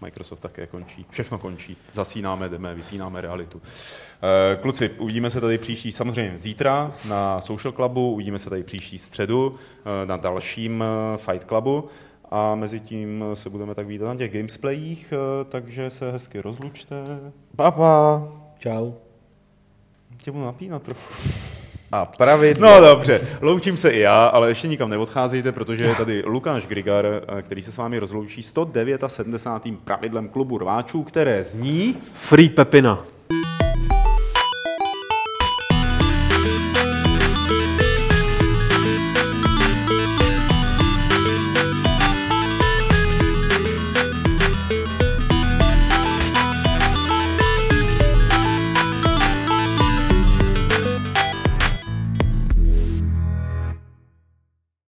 Microsoft 0.00 0.40
také 0.40 0.66
končí, 0.66 1.06
všechno 1.10 1.38
končí. 1.38 1.76
Zasínáme, 1.92 2.48
jdeme, 2.48 2.74
vypínáme 2.74 3.20
realitu. 3.20 3.62
Eh, 3.62 4.56
Kluci, 4.56 4.88
uvidíme 4.88 5.30
se 5.30 5.40
tady 5.40 5.58
příští, 5.58 5.92
samozřejmě 5.92 6.38
zítra 6.38 6.94
na 7.08 7.40
Social 7.40 7.72
Clubu, 7.72 8.12
uvidíme 8.12 8.38
se 8.38 8.50
tady 8.50 8.62
příští 8.62 8.98
středu 8.98 9.54
eh, 9.54 10.06
na 10.06 10.16
dalším 10.16 10.84
eh, 10.84 11.16
Fight 11.16 11.44
Clubu 11.48 11.88
a 12.30 12.54
mezi 12.54 12.80
tím 12.80 13.24
se 13.34 13.50
budeme 13.50 13.74
tak 13.74 13.86
vítat 13.86 14.04
na 14.04 14.16
těch 14.16 14.32
gamesplayích, 14.32 15.12
takže 15.48 15.90
se 15.90 16.12
hezky 16.12 16.40
rozlučte. 16.40 17.04
Papa. 17.56 18.22
Čau. 18.58 18.92
Tě 20.16 20.30
budu 20.30 20.44
napínat 20.44 20.82
trochu. 20.82 21.14
A 21.92 22.04
pravidlo. 22.04 22.70
No 22.70 22.86
dobře, 22.86 23.20
loučím 23.40 23.76
se 23.76 23.90
i 23.90 24.00
já, 24.00 24.26
ale 24.26 24.48
ještě 24.48 24.68
nikam 24.68 24.90
neodcházejte, 24.90 25.52
protože 25.52 25.84
je 25.84 25.94
tady 25.94 26.22
Lukáš 26.26 26.66
Grigar, 26.66 27.06
který 27.42 27.62
se 27.62 27.72
s 27.72 27.76
vámi 27.76 27.98
rozloučí 27.98 28.42
179. 28.42 29.80
pravidlem 29.84 30.28
klubu 30.28 30.58
rváčů, 30.58 31.02
které 31.02 31.44
zní... 31.44 31.96
Free 32.12 32.48
Pepina. 32.48 33.04